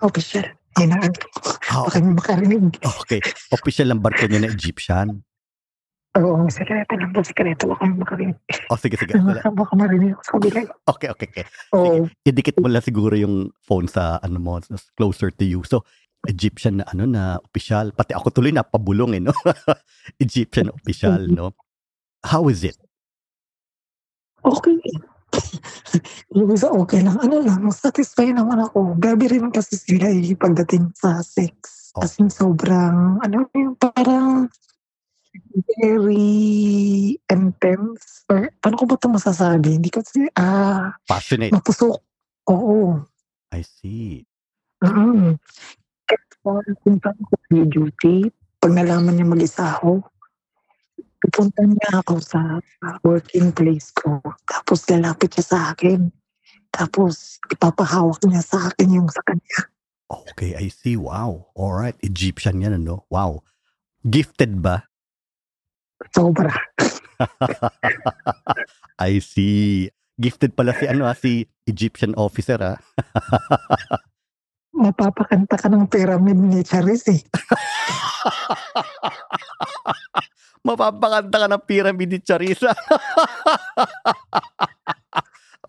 Okay, 0.00 0.24
sir. 0.24 0.44
Hinaan 0.80 1.12
ko. 1.12 1.26
Ah, 1.72 1.84
Baka 1.88 2.00
makarinig. 2.00 2.78
Okay. 2.80 3.20
Official 3.52 3.92
ang 3.92 4.00
barko 4.00 4.28
niya 4.28 4.44
na 4.44 4.52
Egyptian. 4.52 5.25
Oo, 6.16 6.48
sekreto 6.48 6.96
lang 6.96 7.10
po. 7.12 7.20
Sekreto. 7.20 7.64
Baka 7.68 7.84
makarinig. 7.92 8.36
Oh, 8.72 8.78
sige, 8.80 8.96
sige. 8.96 9.12
Baka, 9.20 9.52
baka 9.52 9.72
marinig 9.76 10.16
ako 10.16 10.22
sa 10.24 10.32
kabila. 10.40 10.60
Okay, 10.88 11.08
okay, 11.12 11.26
okay. 11.28 11.44
Oo. 11.76 12.08
Idikit 12.24 12.56
mo 12.56 12.72
lang 12.72 12.80
siguro 12.80 13.12
yung 13.12 13.52
phone 13.60 13.84
sa 13.84 14.16
ano 14.24 14.40
mo, 14.40 14.56
closer 14.96 15.28
to 15.28 15.44
you. 15.44 15.60
So, 15.68 15.84
Egyptian 16.24 16.80
na 16.80 16.84
ano 16.88 17.04
na 17.04 17.36
official. 17.44 17.92
Pati 17.92 18.16
ako 18.16 18.32
tuloy 18.32 18.50
napabulong 18.50 19.20
eh, 19.20 19.22
no? 19.22 19.36
Egyptian 20.24 20.72
official, 20.72 21.28
no? 21.28 21.52
How 22.24 22.48
is 22.48 22.64
it? 22.64 22.80
Okay. 24.42 24.80
Yung 26.34 26.50
isa 26.54 26.72
okay 26.72 27.04
lang. 27.04 27.20
Ano 27.20 27.44
lang, 27.44 27.60
satisfy 27.70 28.32
naman 28.32 28.62
ako. 28.64 28.96
Gabi 28.96 29.36
rin 29.36 29.52
kasi 29.52 29.76
sila 29.76 30.08
eh, 30.08 30.34
pagdating 30.34 30.96
sa 30.96 31.20
sex. 31.20 31.92
Oh. 31.96 32.04
As 32.04 32.16
in, 32.18 32.28
sobrang, 32.32 33.20
ano 33.20 33.46
yung 33.52 33.76
parang 33.78 34.48
very 35.80 37.18
intense. 37.30 38.24
Or, 38.28 38.50
paano 38.60 38.74
ko 38.80 38.84
ba 38.88 38.96
ito 38.98 39.08
masasabi? 39.10 39.78
Hindi 39.78 39.90
ko 39.90 40.02
kasi, 40.02 40.28
ah, 40.36 40.94
Passionate. 41.08 41.52
mapusok. 41.52 42.00
Oo. 42.50 43.00
I 43.52 43.62
see. 43.62 44.26
Mm-hmm. 44.84 45.38
Kahit 46.06 46.22
kung 46.84 46.98
saan 47.02 47.18
ko 47.26 47.34
sa 47.34 47.64
duty, 47.66 48.16
pag 48.62 48.72
nalaman 48.74 49.18
niya 49.18 49.26
mag-isa 49.26 49.64
ako, 49.78 50.04
pupunta 51.22 51.64
niya 51.66 52.04
ako 52.04 52.22
sa 52.22 52.60
sa 52.60 52.86
working 53.02 53.50
place 53.50 53.90
ko. 53.96 54.20
Tapos 54.46 54.86
lalapit 54.86 55.34
siya 55.34 55.44
sa 55.46 55.58
akin. 55.74 56.06
Tapos 56.70 57.40
ipapahawak 57.50 58.20
niya 58.28 58.44
sa 58.44 58.70
akin 58.70 59.00
yung 59.02 59.08
sa 59.10 59.24
kanya. 59.26 59.60
Okay, 60.06 60.54
I 60.54 60.70
see. 60.70 60.94
Wow. 60.94 61.50
All 61.58 61.74
right. 61.74 61.98
Egyptian 62.04 62.62
yan, 62.62 62.78
ano? 62.78 63.02
Wow. 63.10 63.42
Gifted 64.06 64.62
ba? 64.62 64.86
Sobra. 66.12 66.52
I 69.00 69.20
see. 69.20 69.88
Gifted 70.16 70.56
pala 70.56 70.72
si 70.72 70.88
ano 70.88 71.04
ah, 71.04 71.16
si 71.16 71.44
Egyptian 71.68 72.16
officer 72.16 72.56
ah. 72.60 72.76
Mapapakanta 74.76 75.56
ka 75.56 75.68
ng 75.72 75.88
pyramid 75.88 76.36
ni 76.36 76.60
Charis 76.60 77.08
eh. 77.08 77.20
Mapapakanta 80.66 81.36
ka 81.44 81.48
ng 81.48 81.64
pyramid 81.64 82.12
ni 82.12 82.20
Charissa. 82.20 82.76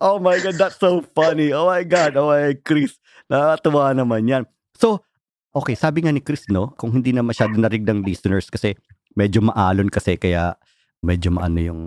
oh 0.04 0.20
my 0.20 0.36
God, 0.44 0.60
that's 0.60 0.76
so 0.76 1.00
funny. 1.16 1.56
Oh 1.56 1.72
my 1.72 1.88
God, 1.88 2.20
oh 2.20 2.28
my 2.28 2.52
Chris. 2.60 3.00
Nakakatuwa 3.32 3.96
naman 3.96 4.28
yan. 4.28 4.44
So, 4.76 5.00
okay, 5.56 5.72
sabi 5.72 6.04
nga 6.04 6.12
ni 6.12 6.20
Chris, 6.20 6.44
no, 6.52 6.76
kung 6.76 6.92
hindi 6.92 7.16
na 7.16 7.24
masyado 7.24 7.56
narig 7.56 7.88
ng 7.88 8.04
listeners 8.04 8.52
kasi 8.52 8.76
medyo 9.14 9.44
maalon 9.44 9.88
kasi 9.88 10.18
kaya 10.18 10.56
medyo 11.04 11.30
maano 11.30 11.58
yung 11.62 11.82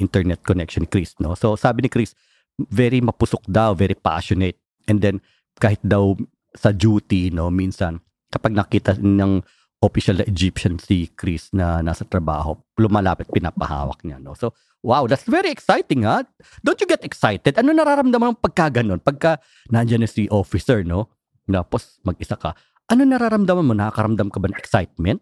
internet 0.00 0.44
connection 0.44 0.84
ni 0.84 0.90
Chris, 0.90 1.16
no? 1.20 1.36
So, 1.36 1.56
sabi 1.56 1.84
ni 1.86 1.90
Chris, 1.92 2.12
very 2.56 3.00
mapusok 3.00 3.44
daw, 3.48 3.76
very 3.76 3.96
passionate. 3.96 4.56
And 4.88 5.00
then, 5.00 5.20
kahit 5.60 5.80
daw 5.84 6.16
sa 6.56 6.72
duty, 6.72 7.32
no, 7.32 7.52
minsan, 7.52 8.00
kapag 8.32 8.56
nakita 8.56 8.96
ng 9.00 9.44
official 9.84 10.20
na 10.20 10.26
Egyptian 10.28 10.80
si 10.80 11.12
Chris 11.12 11.52
na 11.52 11.84
nasa 11.84 12.04
trabaho, 12.08 12.56
lumalapit, 12.80 13.28
pinapahawak 13.28 14.00
niya, 14.04 14.16
no? 14.20 14.32
So, 14.32 14.56
wow, 14.80 15.04
that's 15.04 15.28
very 15.28 15.52
exciting, 15.52 16.08
ha? 16.08 16.24
Don't 16.64 16.80
you 16.80 16.88
get 16.88 17.04
excited? 17.04 17.56
Ano 17.60 17.76
nararamdaman 17.76 18.36
mo 18.36 18.38
pagka 18.40 18.80
ganun? 18.80 19.00
Pagka 19.00 19.40
nandiyan 19.68 20.04
na 20.04 20.08
si 20.08 20.28
officer, 20.32 20.80
no? 20.84 21.12
Tapos 21.46 22.00
mag-isa 22.02 22.34
ka. 22.34 22.56
Ano 22.88 23.02
nararamdaman 23.04 23.66
mo? 23.66 23.74
Nakakaramdam 23.74 24.30
ka 24.30 24.38
ba 24.38 24.46
ng 24.50 24.58
excitement? 24.58 25.20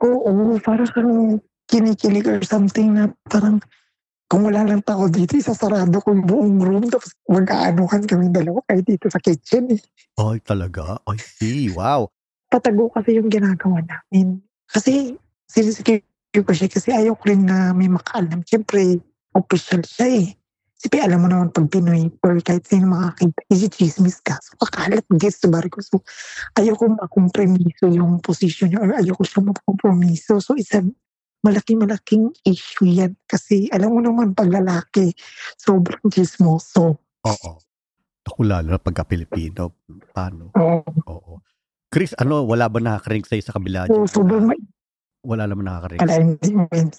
Oo, 0.00 0.56
para 0.64 0.84
kang 0.88 1.40
kinikilig 1.68 2.26
or 2.26 2.40
something 2.42 2.96
na 2.96 3.12
parang 3.28 3.60
kung 4.30 4.46
wala 4.46 4.62
lang 4.62 4.82
tao 4.86 5.10
dito, 5.10 5.34
isasarado 5.34 5.98
ko 5.98 6.14
yung 6.14 6.22
buong 6.22 6.58
room 6.62 6.84
tapos 6.86 7.10
mag-aanuhan 7.26 8.06
kami 8.06 8.30
dalawa 8.30 8.62
kahit 8.70 8.86
dito 8.86 9.10
sa 9.10 9.18
kitchen 9.18 9.74
eh. 9.74 9.82
Ay, 10.22 10.38
talaga? 10.46 11.02
I 11.10 11.18
see. 11.18 11.66
Wow. 11.74 12.14
Patago 12.46 12.90
kasi 12.94 13.18
yung 13.18 13.26
ginagawa 13.26 13.82
namin. 13.82 14.38
Kasi 14.70 15.18
sinisecure 15.50 16.06
ko 16.46 16.52
siya 16.54 16.70
kasi 16.70 16.94
ayaw 16.94 17.18
ko 17.18 17.26
rin 17.26 17.42
na 17.42 17.74
may 17.74 17.90
makaalam. 17.90 18.46
Siyempre, 18.46 19.02
official 19.34 19.82
siya 19.82 20.06
eh. 20.14 20.26
Kasi 20.80 20.96
alam 20.96 21.20
mo 21.20 21.28
naman 21.28 21.52
pag 21.52 21.68
Pinoy 21.68 22.08
or 22.24 22.40
kahit 22.40 22.64
sino 22.64 22.88
makakita, 22.88 23.36
isi-chismis 23.52 24.24
ka. 24.24 24.40
So, 24.40 24.56
kakalat 24.64 25.04
guest 25.12 25.44
sa 25.44 25.52
barko. 25.52 25.84
So, 25.84 26.00
ayaw 26.56 26.72
ko 26.72 26.96
makompromiso 26.96 27.92
yung 27.92 28.24
position 28.24 28.72
niya 28.72 28.80
or 28.80 28.96
ayaw 28.96 29.12
ko 29.12 29.24
siya 29.28 29.44
makompromiso. 29.44 30.40
So, 30.40 30.56
isa 30.56 30.80
malaki-malaking 31.44 32.32
issue 32.48 32.88
yan. 32.88 33.12
Kasi 33.28 33.68
alam 33.68 33.92
mo 33.92 34.00
naman 34.00 34.32
pag 34.32 34.48
lalaki, 34.48 35.12
sobrang 35.60 36.08
chismoso. 36.08 36.96
Oo. 37.28 37.52
Ako 38.24 38.40
lalo 38.40 38.72
na 38.72 38.80
pagka 38.80 39.04
Pilipino. 39.04 39.76
Paano? 40.16 40.48
Oo. 40.56 40.80
Oo. 41.12 41.32
Chris, 41.92 42.16
ano, 42.16 42.48
wala 42.48 42.72
ba 42.72 42.80
nakakarinig 42.80 43.28
sa'yo 43.28 43.44
sa 43.44 43.52
kabila? 43.52 43.84
Dyan? 43.84 44.08
sobrang 44.08 44.48
ma- 44.48 44.68
Wala 45.28 45.44
naman 45.44 45.68
nakakarinig. 45.68 46.00
wala, 46.00 46.14
hindi 46.24 46.48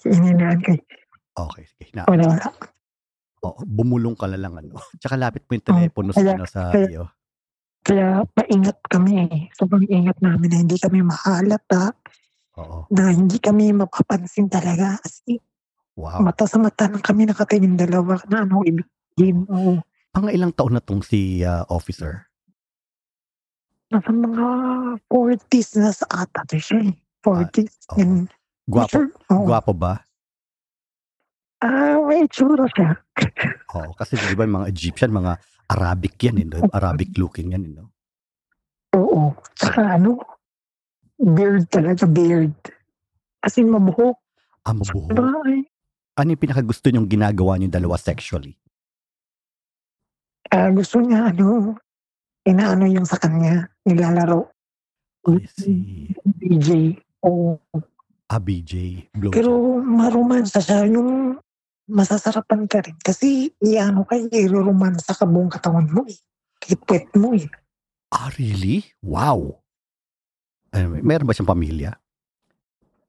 ininaan 0.06 0.62
kay 0.62 0.78
Okay, 1.32 1.64
sige. 1.64 1.90
Na, 1.96 2.04
wala, 2.06 2.28
wala. 2.28 2.46
Oo, 3.42 3.60
bumulong 3.62 4.14
ka 4.14 4.26
na 4.26 4.38
lang, 4.38 4.54
ano. 4.56 4.74
Tsaka 5.00 5.14
lapit 5.14 5.42
mo 5.44 5.52
yung 5.52 5.66
telepono 5.66 6.10
sa, 6.10 6.18
kaya- 6.18 6.34
ano, 6.34 6.44
sa 6.46 6.60
kaya- 6.70 6.90
iyo. 6.90 7.04
Kaya 7.82 8.22
maingat 8.32 8.78
kami 8.86 9.26
eh. 9.26 9.50
Sobrang 9.52 9.82
ingat 9.84 10.22
namin 10.22 10.48
na 10.48 10.62
hindi 10.62 10.78
kami 10.78 11.02
mahalata, 11.02 11.90
Oo. 12.54 12.86
na 12.88 13.10
hindi 13.10 13.42
kami 13.42 13.74
mapapansin 13.74 14.46
talaga. 14.46 14.94
Kasi 14.98 15.42
Wow. 15.92 16.22
mata 16.22 16.46
sa 16.46 16.56
mata 16.56 16.86
lang 16.86 17.02
kami 17.02 17.26
nakatingin 17.26 17.74
dalawa 17.74 18.16
na 18.30 18.46
ano 18.46 18.62
ibig 18.62 18.86
sabihin. 19.12 19.44
Oo. 19.44 19.82
Pang 20.08 20.30
ilang 20.30 20.54
taon 20.54 20.72
na 20.72 20.80
tong 20.80 21.02
si 21.02 21.42
ah, 21.42 21.66
officer? 21.68 22.30
Nasa 23.90 24.08
mga 24.08 24.46
40s 25.04 25.70
na 25.76 25.90
sa 25.90 26.06
ata 26.08 26.46
siya 26.54 26.86
eh. 26.86 26.94
40s. 27.20 27.92
oo. 27.92 27.98
And, 27.98 28.30
Gwapo, 28.62 28.88
sure, 28.94 29.10
oo. 29.28 29.42
gwapo 29.44 29.74
ba? 29.74 30.06
Ah, 31.62 31.94
may 32.02 32.26
tsura 32.26 32.66
siya. 32.74 32.90
Oo, 33.78 33.94
kasi 33.94 34.18
di 34.18 34.34
ba 34.34 34.44
mga 34.44 34.66
Egyptian, 34.68 35.14
mga 35.14 35.38
Arabic 35.70 36.18
yan, 36.18 36.42
eh, 36.42 36.46
no? 36.50 36.58
Arabic 36.74 37.14
looking 37.16 37.54
yan, 37.54 37.64
eh, 37.64 37.72
no? 37.78 37.94
Oo. 38.98 39.32
Tsaka 39.54 39.96
ano, 39.96 40.18
beard 41.16 41.70
talaga, 41.70 42.04
beard. 42.04 42.52
As 43.40 43.54
in, 43.56 43.70
mabuhok. 43.70 44.18
Ah, 44.66 44.74
mabuho. 44.74 45.06
Ay, 45.46 45.64
Ano 46.18 46.28
yung 46.34 46.42
pinakagusto 46.42 46.92
niyong 46.92 47.08
ginagawa 47.08 47.56
niyo 47.56 47.72
dalawa 47.72 47.96
sexually? 47.96 48.58
ah, 50.52 50.68
gusto 50.68 51.00
niya, 51.00 51.32
ano, 51.32 51.72
inaano 52.44 52.84
yung 52.84 53.08
sa 53.08 53.16
kanya, 53.16 53.70
nilalaro. 53.88 54.50
I 55.30 55.46
see. 55.48 56.10
DJ. 56.42 56.98
Oo. 57.24 57.56
Ah, 58.28 58.42
BJ. 58.42 59.06
Blow 59.14 59.30
Pero 59.30 59.78
maromansa 59.80 60.58
siya, 60.60 60.84
yung 60.90 61.38
masasarapan 61.92 62.64
ka 62.66 62.80
rin. 62.80 62.96
Kasi, 62.98 63.52
iano 63.60 64.08
ka, 64.08 64.16
iruromansa 64.16 65.12
ka 65.12 65.28
buong 65.28 65.52
katawan 65.52 65.86
mo 65.92 66.08
eh. 66.08 66.16
Kipwet 66.58 67.12
mo 67.20 67.36
eh. 67.36 67.46
Ah, 68.12 68.32
really? 68.40 68.88
Wow. 69.04 69.60
Anyway, 70.72 71.04
meron 71.04 71.28
ba 71.28 71.36
siyang 71.36 71.52
pamilya? 71.52 71.92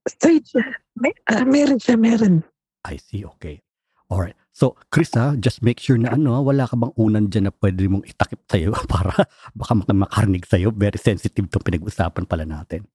Straight 0.04 0.44
siya. 0.52 0.68
May, 1.00 1.16
ah, 1.32 1.48
meron 1.48 1.80
siya, 1.80 1.96
meron. 1.96 2.44
I 2.84 3.00
see, 3.00 3.24
okay. 3.24 3.64
Alright. 4.12 4.36
So, 4.52 4.76
Chris 4.92 5.16
ha, 5.16 5.34
just 5.40 5.64
make 5.64 5.80
sure 5.80 5.98
na 5.98 6.14
ano, 6.14 6.38
wala 6.44 6.68
ka 6.68 6.76
bang 6.76 6.94
unan 7.00 7.32
dyan 7.32 7.50
na 7.50 7.54
pwede 7.56 7.88
mong 7.90 8.06
itakip 8.06 8.44
sa'yo 8.46 8.76
para 8.92 9.26
baka 9.56 9.74
mak- 9.74 9.90
makarinig 10.08 10.46
sa'yo. 10.46 10.76
Very 10.76 11.00
sensitive 11.00 11.48
tong 11.50 11.64
pinag-usapan 11.64 12.28
pala 12.28 12.44
natin. 12.46 12.86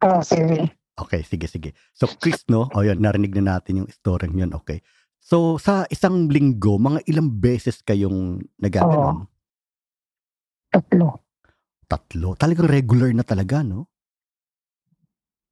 Ah, 0.00 0.24
sige. 0.24 0.72
Okay, 0.96 1.20
sige, 1.20 1.44
sige. 1.44 1.70
So, 1.92 2.08
Chris, 2.08 2.48
no? 2.48 2.72
O 2.72 2.80
yan, 2.80 3.04
narinig 3.04 3.36
na 3.36 3.60
natin 3.60 3.84
yung 3.84 3.90
story 3.92 4.32
yun. 4.32 4.56
Okay. 4.56 4.80
So, 5.20 5.60
sa 5.60 5.84
isang 5.92 6.32
linggo, 6.32 6.80
mga 6.80 7.04
ilang 7.04 7.28
beses 7.36 7.84
kayong 7.84 8.40
nagaganon? 8.56 9.28
Tatlo. 10.72 11.20
Tatlo. 11.84 12.32
Talagang 12.40 12.72
regular 12.72 13.12
na 13.12 13.26
talaga, 13.28 13.60
no? 13.60 13.92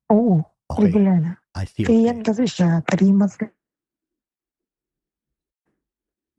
Oo. 0.08 0.40
Okay. 0.72 0.88
Regular 0.88 1.16
na. 1.20 1.32
I 1.60 1.68
see. 1.68 1.84
Kaya 1.84 1.92
Okay. 1.92 2.08
yan 2.08 2.18
kasi 2.24 2.44
siya, 2.48 2.80
three 2.88 3.12
months 3.12 3.36
na. 3.36 3.52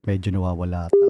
Medyo 0.05 0.33
nawawala 0.33 0.89
ata. 0.89 1.07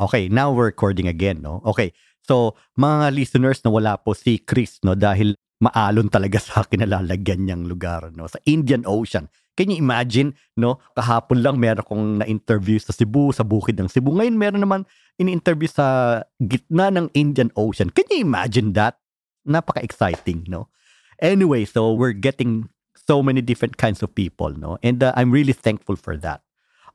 Okay, 0.00 0.32
now 0.32 0.50
we're 0.50 0.72
recording 0.72 1.06
again, 1.06 1.44
no? 1.44 1.62
Okay. 1.62 1.92
So, 2.24 2.56
mga 2.74 3.14
listeners 3.14 3.62
na 3.62 3.70
wala 3.70 4.00
po 4.00 4.16
si 4.16 4.40
Chris, 4.40 4.80
no? 4.82 4.96
Dahil 4.96 5.36
maalon 5.60 6.08
talaga 6.08 6.40
sa 6.40 6.64
kinalalagyan 6.64 7.44
niyang 7.44 7.64
lugar, 7.68 8.08
no? 8.16 8.24
Sa 8.26 8.40
Indian 8.48 8.82
Ocean. 8.88 9.28
Can 9.60 9.68
you 9.68 9.76
imagine, 9.76 10.32
no? 10.56 10.80
Kahapon 10.96 11.44
lang 11.44 11.60
meron 11.60 11.84
kong 11.84 12.04
na-interview 12.24 12.80
sa 12.80 12.96
Cebu, 12.96 13.28
sa 13.36 13.44
bukid 13.44 13.76
ng 13.76 13.92
Cebu. 13.92 14.16
Ngayon 14.16 14.40
meron 14.40 14.64
naman 14.64 14.88
in-interview 15.20 15.68
sa 15.68 16.20
gitna 16.40 16.88
ng 16.88 17.12
Indian 17.12 17.52
Ocean. 17.60 17.92
Can 17.92 18.08
you 18.08 18.24
imagine 18.24 18.72
that? 18.72 18.96
Napaka-exciting, 19.44 20.48
no? 20.48 20.72
Anyway, 21.20 21.68
so 21.68 21.92
we're 21.92 22.16
getting 22.16 22.72
so 22.96 23.20
many 23.20 23.44
different 23.44 23.76
kinds 23.76 24.00
of 24.00 24.16
people, 24.16 24.48
no? 24.48 24.80
And 24.80 25.04
uh, 25.04 25.12
I'm 25.12 25.28
really 25.28 25.52
thankful 25.52 26.00
for 26.00 26.16
that. 26.24 26.40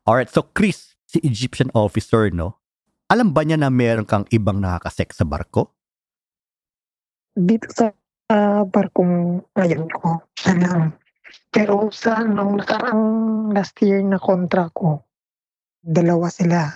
Alright, 0.10 0.34
so 0.34 0.41
Chris, 0.41 0.97
si 1.06 1.21
Egyptian 1.21 1.69
officer, 1.78 2.34
no? 2.34 2.58
Alam 3.13 3.30
ba 3.30 3.45
niya 3.45 3.62
na 3.62 3.69
meron 3.69 4.10
kang 4.10 4.25
ibang 4.34 4.58
nakakasex 4.58 5.21
sa 5.21 5.25
barko? 5.30 5.69
Dito 7.38 7.69
sa 7.69 7.93
uh, 8.30 8.64
barkong 8.66 9.44
ngayon 9.54 9.86
ko, 9.92 10.22
siya 10.38 10.54
lang. 10.58 10.94
Pero 11.52 11.92
sa 11.92 12.24
nung 12.24 12.60
nakarang 12.60 13.02
last 13.56 13.76
year 13.84 14.04
na 14.04 14.20
kontra 14.20 14.70
ko, 14.72 15.04
dalawa 15.80 16.32
sila. 16.32 16.72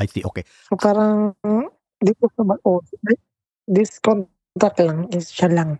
I 0.00 0.06
see, 0.08 0.24
okay. 0.24 0.44
So 0.68 0.80
parang 0.80 1.36
dito 2.00 2.26
sa 2.32 2.42
barko, 2.46 2.80
this 3.68 4.00
contract 4.00 4.80
lang 4.80 5.10
is 5.12 5.28
siya 5.28 5.52
lang. 5.52 5.70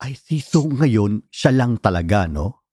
I 0.00 0.16
see. 0.16 0.40
So 0.40 0.64
ngayon, 0.64 1.28
siya 1.28 1.52
lang 1.52 1.76
talaga, 1.78 2.26
no? 2.26 2.64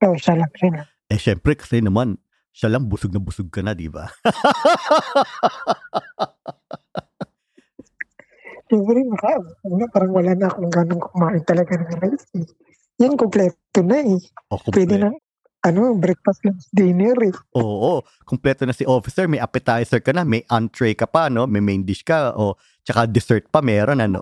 So 0.00 0.16
siya 0.16 0.40
lang 0.40 0.52
rin. 0.64 0.80
Eh, 1.08 1.20
syempre, 1.20 1.56
kasi 1.56 1.80
naman, 1.80 2.18
siya 2.52 2.72
lang 2.72 2.88
busog 2.88 3.12
na 3.12 3.20
busog 3.20 3.52
ka 3.52 3.62
na, 3.62 3.76
di 3.76 3.88
ba? 3.88 4.08
Siyempre, 8.68 9.00
naka, 9.08 9.40
na, 9.64 9.86
parang 9.88 10.12
wala 10.12 10.32
na 10.36 10.46
akong 10.52 10.68
ganong 10.68 11.02
kumain 11.02 11.42
talaga 11.48 11.72
ng 11.80 11.88
rice. 12.04 12.28
Eh. 12.36 12.46
Yan, 13.00 13.16
kompleto 13.16 13.80
na 13.80 13.96
eh. 14.04 14.20
o, 14.52 14.60
Pwede 14.68 15.00
kumple- 15.00 15.02
na, 15.08 15.10
ano, 15.64 15.96
breakfast, 15.96 16.44
lunch, 16.44 16.68
dinner 16.70 17.16
eh. 17.24 17.34
Oo, 17.56 18.04
kompleto 18.28 18.68
na 18.68 18.76
si 18.76 18.84
officer. 18.84 19.24
May 19.24 19.40
appetizer 19.40 20.04
ka 20.04 20.12
na, 20.12 20.22
may 20.22 20.44
entree 20.52 20.92
ka 20.92 21.08
pa, 21.08 21.32
no? 21.32 21.48
May 21.48 21.64
main 21.64 21.82
dish 21.82 22.04
ka, 22.04 22.36
o 22.36 22.60
tsaka 22.84 23.08
dessert 23.08 23.48
pa 23.48 23.64
meron, 23.64 24.04
ano? 24.04 24.20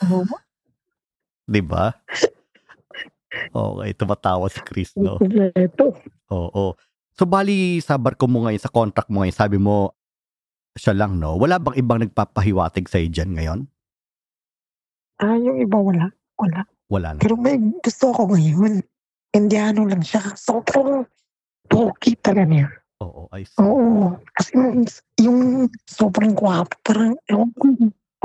Ano? 0.00 0.24
di 1.48 1.62
ba? 1.64 1.90
Okay, 3.52 3.90
tumatawa 3.98 4.46
si 4.48 4.60
Chris, 4.62 4.94
no? 4.96 5.18
Ito. 5.52 5.96
Oo. 6.32 6.76
So, 7.18 7.26
bali 7.26 7.82
sa 7.82 7.98
barko 7.98 8.30
mo 8.30 8.46
ngayon, 8.46 8.62
sa 8.62 8.70
contract 8.70 9.10
mo 9.10 9.20
ngayon, 9.20 9.36
sabi 9.36 9.58
mo, 9.58 9.92
siya 10.78 10.94
lang, 10.94 11.18
no? 11.18 11.34
Wala 11.34 11.58
bang 11.58 11.74
ibang 11.76 11.98
nagpapahiwatig 11.98 12.86
sa'yo 12.86 13.10
dyan 13.10 13.34
ngayon? 13.34 13.60
Ah, 15.18 15.34
yung 15.34 15.58
iba 15.58 15.78
wala. 15.78 16.06
Wala. 16.38 16.62
Wala 16.88 17.08
na. 17.14 17.20
Pero 17.20 17.34
may 17.34 17.58
gusto 17.58 18.14
ako 18.14 18.38
ngayon. 18.38 18.80
Indiano 19.34 19.84
lang 19.84 20.00
siya. 20.00 20.22
Sobrang 20.38 21.04
pogi 21.66 22.14
talaga 22.22 22.46
niya. 22.48 22.68
Oo, 23.02 23.26
I 23.34 23.42
see. 23.44 23.58
Oo. 23.60 24.14
Kasi 24.34 24.50
yung 25.22 25.68
sobrang 25.86 26.34
gwapo, 26.34 26.74
parang, 26.82 27.14
ewan 27.30 27.50
ko, 27.54 27.66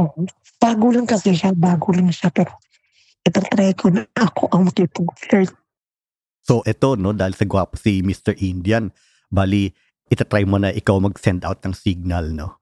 oh, 0.01 0.13
bago 0.57 0.85
lang 0.93 1.05
kasi 1.05 1.33
siya, 1.33 1.53
bago 1.53 1.93
lang 1.93 2.09
siya, 2.09 2.33
pero 2.33 2.57
itatry 3.25 3.73
ko 3.77 3.93
na 3.93 4.05
ako 4.17 4.49
ang 4.53 4.69
makipag-flirt. 4.69 5.53
So, 6.43 6.65
ito, 6.65 6.95
no? 6.99 7.13
Dahil 7.13 7.33
sa 7.37 7.45
gwapo 7.47 7.77
si 7.77 8.01
Mr. 8.01 8.37
Indian, 8.41 8.89
bali, 9.29 9.71
itatry 10.09 10.45
mo 10.45 10.57
na 10.61 10.73
ikaw 10.73 10.97
mag-send 11.01 11.45
out 11.45 11.61
ng 11.63 11.73
signal, 11.73 12.33
no? 12.33 12.61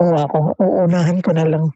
Oo 0.00 0.16
ako, 0.16 0.38
uunahan 0.56 1.20
ko 1.20 1.30
na 1.36 1.44
lang 1.44 1.70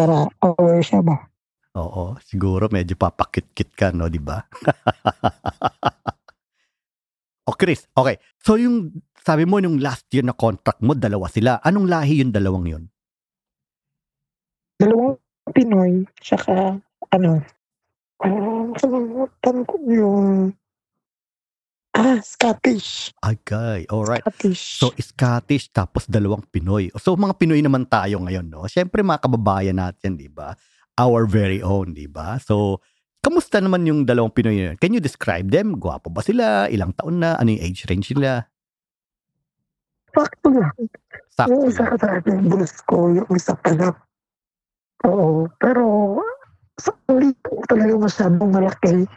para 0.00 0.24
aware 0.40 0.80
siya 0.80 1.04
ba. 1.04 1.28
Oo, 1.76 2.16
siguro 2.24 2.72
medyo 2.72 2.96
papakit-kit 2.96 3.76
ka, 3.76 3.92
no, 3.92 4.08
di 4.08 4.16
ba? 4.16 4.40
o 7.48 7.52
Chris, 7.52 7.84
okay. 7.92 8.16
So 8.40 8.56
yung 8.56 8.96
sabi 9.20 9.44
mo 9.44 9.60
nung 9.60 9.76
last 9.76 10.08
year 10.08 10.24
na 10.24 10.32
contract 10.32 10.80
mo, 10.80 10.96
dalawa 10.96 11.28
sila. 11.28 11.60
Anong 11.60 11.84
lahi 11.84 12.24
yung 12.24 12.32
dalawang 12.32 12.66
yun? 12.66 12.84
Dalawang 14.80 15.20
Pinoy, 15.52 16.08
tsaka 16.24 16.80
ano, 17.12 17.44
um, 18.24 18.72
kalimutan 18.72 19.56
ko 19.68 19.74
yung 19.84 20.56
ah, 21.96 22.18
Scottish. 22.22 23.10
Okay, 23.18 23.86
alright. 23.90 24.22
Scottish. 24.22 24.62
So 24.78 24.92
Scottish 24.96 25.70
tapos 25.70 26.06
dalawang 26.06 26.46
Pinoy. 26.48 26.90
So 26.98 27.14
mga 27.14 27.34
Pinoy 27.36 27.60
naman 27.60 27.86
tayo 27.86 28.22
ngayon, 28.22 28.46
no? 28.46 28.66
Siyempre 28.66 29.02
mga 29.02 29.22
kababayan 29.22 29.78
natin, 29.78 30.16
di 30.16 30.30
ba? 30.30 30.54
Our 31.00 31.24
very 31.24 31.64
own, 31.64 31.96
di 31.96 32.04
ba? 32.04 32.36
So, 32.36 32.84
kamusta 33.24 33.56
naman 33.56 33.88
yung 33.88 34.04
dalawang 34.04 34.34
Pinoy 34.36 34.56
na 34.58 34.64
yun? 34.72 34.76
Can 34.76 34.92
you 34.92 35.00
describe 35.00 35.48
them? 35.48 35.80
Gwapo 35.80 36.12
ba 36.12 36.20
sila? 36.20 36.68
Ilang 36.68 36.92
taon 36.92 37.24
na? 37.24 37.40
Ano 37.40 37.48
yung 37.56 37.62
age 37.64 37.88
range 37.88 38.12
nila? 38.12 38.44
Sakto 40.12 40.48
lang. 40.52 40.74
Sakto 41.32 41.54
Yung 41.54 41.64
isa 41.70 41.82
lang. 41.86 41.90
ka 41.90 41.96
sa 41.96 42.08
akin, 42.20 42.36
bulas 42.44 42.74
ko, 42.84 42.96
yung 43.14 43.30
isa 43.32 43.54
pa 43.56 43.70
lang. 43.72 43.96
Oo, 45.08 45.48
pero 45.56 45.84
sa 46.76 46.92
ulit 47.08 47.36
ko 47.40 47.64
talaga 47.64 47.94
masyadong 47.96 48.50
malaki. 48.52 49.08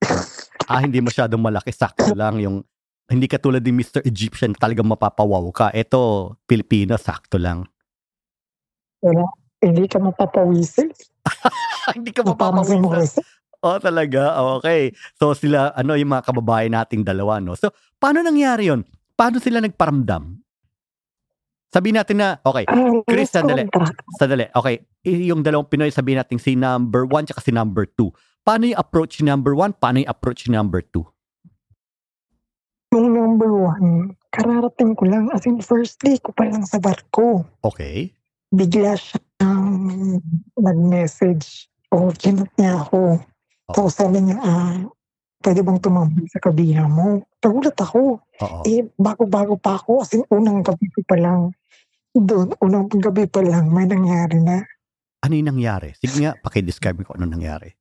Ah, 0.66 0.82
hindi 0.82 0.98
masyadong 0.98 1.40
malaki. 1.40 1.70
Sakto 1.70 2.12
lang 2.14 2.42
yung 2.42 2.66
hindi 3.06 3.30
ka 3.30 3.38
tulad 3.38 3.62
ni 3.62 3.70
Mr. 3.70 4.02
Egyptian 4.02 4.50
talagang 4.54 4.90
mapapawaw 4.90 5.46
ka. 5.54 5.66
Ito, 5.70 6.34
Pilipino, 6.42 6.98
sakto 6.98 7.38
lang. 7.38 7.70
Hindi 9.62 9.86
ka 9.86 10.02
mapapawisin. 10.02 10.90
hindi 11.96 12.10
ka. 12.10 12.26
Morrison. 12.82 13.22
Oh, 13.62 13.78
talaga? 13.78 14.36
Okay. 14.60 14.92
So 15.18 15.32
sila, 15.32 15.72
ano, 15.74 15.94
yung 15.94 16.12
mga 16.12 16.28
kababayan 16.28 16.76
nating 16.76 17.02
dalawa, 17.06 17.38
no? 17.38 17.56
So, 17.56 17.72
paano 17.98 18.22
nangyari 18.22 18.68
yon? 18.70 18.84
Paano 19.16 19.40
sila 19.40 19.62
nagparamdam? 19.62 20.38
Sabihin 21.72 21.98
natin 21.98 22.16
na, 22.22 22.38
okay, 22.46 22.64
Ah, 22.68 23.02
Chris, 23.04 23.28
sandali. 23.32 23.66
Sandali. 24.16 24.46
Okay. 24.54 24.86
Yung 25.02 25.42
dalawang 25.42 25.66
Pinoy, 25.66 25.90
sabihin 25.90 26.22
natin 26.22 26.38
si 26.38 26.54
number 26.54 27.04
one 27.10 27.26
tsaka 27.26 27.42
si 27.42 27.50
number 27.50 27.90
two. 27.90 28.12
Paano 28.46 28.70
yung 28.70 28.78
approach 28.78 29.18
number 29.26 29.58
one? 29.58 29.74
Paano 29.74 30.06
yung 30.06 30.06
approach 30.06 30.46
number 30.46 30.78
two? 30.78 31.02
Yung 32.94 33.10
number 33.10 33.50
one, 33.50 34.14
kararating 34.30 34.94
ko 34.94 35.02
lang. 35.10 35.26
As 35.34 35.42
in, 35.50 35.58
first 35.58 35.98
day 35.98 36.14
ko 36.22 36.30
pa 36.30 36.46
lang 36.46 36.62
sa 36.62 36.78
barko. 36.78 37.42
Okay. 37.66 38.14
Bigla 38.54 38.94
siyang 38.94 40.22
nag-message. 40.54 41.66
O, 41.90 42.14
chinat 42.14 42.46
niya 42.54 42.86
ako. 42.86 43.18
Tapos 43.66 43.98
sabi 43.98 44.22
niya, 44.22 44.38
ah, 44.38 44.78
pwede 45.42 45.66
bang 45.66 45.82
tumambay 45.82 46.30
sa 46.30 46.38
kabina 46.38 46.86
mo? 46.86 47.26
Nagulat 47.42 47.74
ako. 47.74 48.22
Oo. 48.22 48.58
Eh, 48.62 48.86
bago-bago 48.94 49.58
pa 49.58 49.74
ako. 49.74 50.06
As 50.06 50.14
in, 50.14 50.22
unang 50.30 50.62
gabi 50.62 50.86
ko 50.94 51.02
pa 51.02 51.18
lang. 51.18 51.50
Doon, 52.14 52.54
unang 52.62 52.86
gabi 52.94 53.26
pa 53.26 53.42
lang, 53.42 53.74
may 53.74 53.90
nangyari 53.90 54.38
na. 54.38 54.62
Ano 55.26 55.34
yung 55.34 55.50
nangyari? 55.50 55.98
Sige 55.98 56.22
nga, 56.22 56.38
pakidescribe 56.38 57.02
ko 57.02 57.18
ano 57.18 57.26
nangyari. 57.26 57.74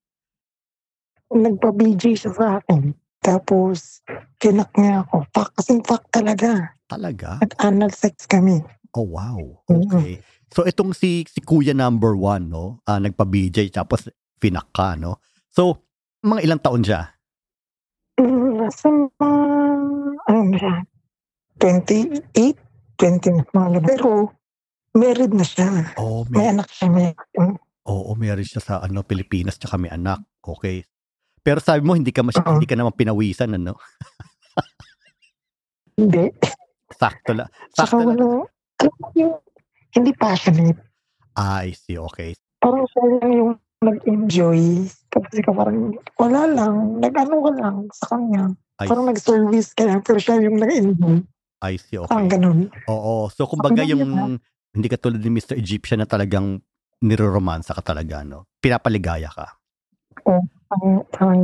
Nagpa-BJ 1.36 2.04
siya 2.15 2.32
sa 2.32 2.45
akin. 2.63 2.95
Tapos, 3.19 4.00
kinak 4.39 4.71
niya 4.80 5.04
ako. 5.04 5.28
Fuck, 5.36 5.50
kasing 5.60 5.84
fuck 5.84 6.08
talaga. 6.13 6.71
Talaga? 6.88 7.41
Nag-anal 7.43 7.91
sex 7.91 8.24
kami. 8.30 8.62
Oh, 8.95 9.04
wow. 9.04 9.41
Okay. 9.67 10.24
So, 10.56 10.63
itong 10.63 10.95
si, 10.95 11.28
si 11.28 11.43
Kuya 11.43 11.76
number 11.76 12.15
one, 12.15 12.48
no? 12.48 12.80
Ah, 12.88 13.02
nagpa-BJ, 13.02 13.76
tapos 13.76 14.08
finak 14.39 14.71
ka, 14.71 14.95
no? 14.95 15.19
So, 15.52 15.84
mga 16.24 16.48
ilang 16.48 16.62
taon 16.63 16.86
siya? 16.86 17.12
Mm, 18.15 18.63
Nasa 18.63 18.88
mga, 18.88 19.39
ano 20.32 20.39
na 20.48 20.56
siya, 20.56 20.76
28, 21.60 22.56
20 22.95 23.36
na 23.36 23.43
mga 23.52 23.84
Pero, 23.84 24.32
married 24.95 25.36
na 25.36 25.43
siya. 25.43 25.91
Oh, 26.00 26.24
May 26.32 26.48
may, 26.48 26.48
anak 26.56 26.71
siya. 26.71 26.88
May, 26.88 27.12
oo, 27.84 28.12
meron 28.15 28.48
siya 28.48 28.62
sa 28.63 28.74
ano, 28.80 29.04
Pilipinas, 29.04 29.60
tsaka 29.60 29.76
may 29.76 29.91
anak. 29.91 30.24
Okay. 30.39 30.86
Pero 31.45 31.62
sabi 31.62 31.86
mo, 31.86 31.93
hindi 31.93 32.10
ka, 32.10 32.25
mas, 32.25 32.34
Oo. 32.41 32.58
hindi 32.58 32.65
ka 32.65 32.73
naman 32.73 32.97
pinawisan, 32.97 33.53
ano? 33.53 33.77
hindi. 36.01 36.34
Sakto 36.89 37.38
lang. 37.38 37.49
Saka 37.77 37.93
Sakto 37.93 38.01
lang. 38.01 38.17
wala, 38.17 39.29
hindi 39.93 40.12
passionate. 40.17 40.81
Ah, 41.38 41.62
I 41.62 41.77
see, 41.77 42.01
okay. 42.01 42.34
Parang 42.58 42.89
siya 42.89 43.03
lang 43.21 43.29
yung 43.29 43.51
nag-enjoy. 43.86 44.89
Kasi 45.13 45.45
ka 45.45 45.53
parang, 45.53 45.93
wala 46.17 46.49
lang, 46.49 46.97
nag-ano 46.97 47.36
ka 47.45 47.51
lang 47.62 47.77
sa 47.93 48.05
kanya. 48.17 48.49
I, 48.81 48.89
Parang 48.89 49.05
nag-service 49.05 49.71
ka 49.77 49.86
lang, 49.86 50.01
pero 50.01 50.17
siya 50.17 50.41
yung 50.41 50.58
nag-enjoy. 50.58 51.21
I 51.62 51.77
see, 51.77 52.01
Parang 52.10 52.25
okay. 52.25 52.41
ganun. 52.41 52.60
Oo. 52.89 53.29
So, 53.29 53.45
kumbaga 53.45 53.86
Ako 53.86 53.93
yung, 53.93 54.41
hindi 54.73 54.88
ka 54.89 54.97
tulad 54.97 55.21
ni 55.21 55.29
Mr. 55.29 55.62
Egyptian 55.62 56.01
na 56.01 56.10
talagang 56.10 56.58
niroromansa 57.05 57.77
ka 57.77 57.86
talaga, 57.86 58.25
no? 58.25 58.49
Pinapaligaya 58.60 59.29
ka. 59.29 59.62
Parang, 60.69 61.06
parang, 61.13 61.41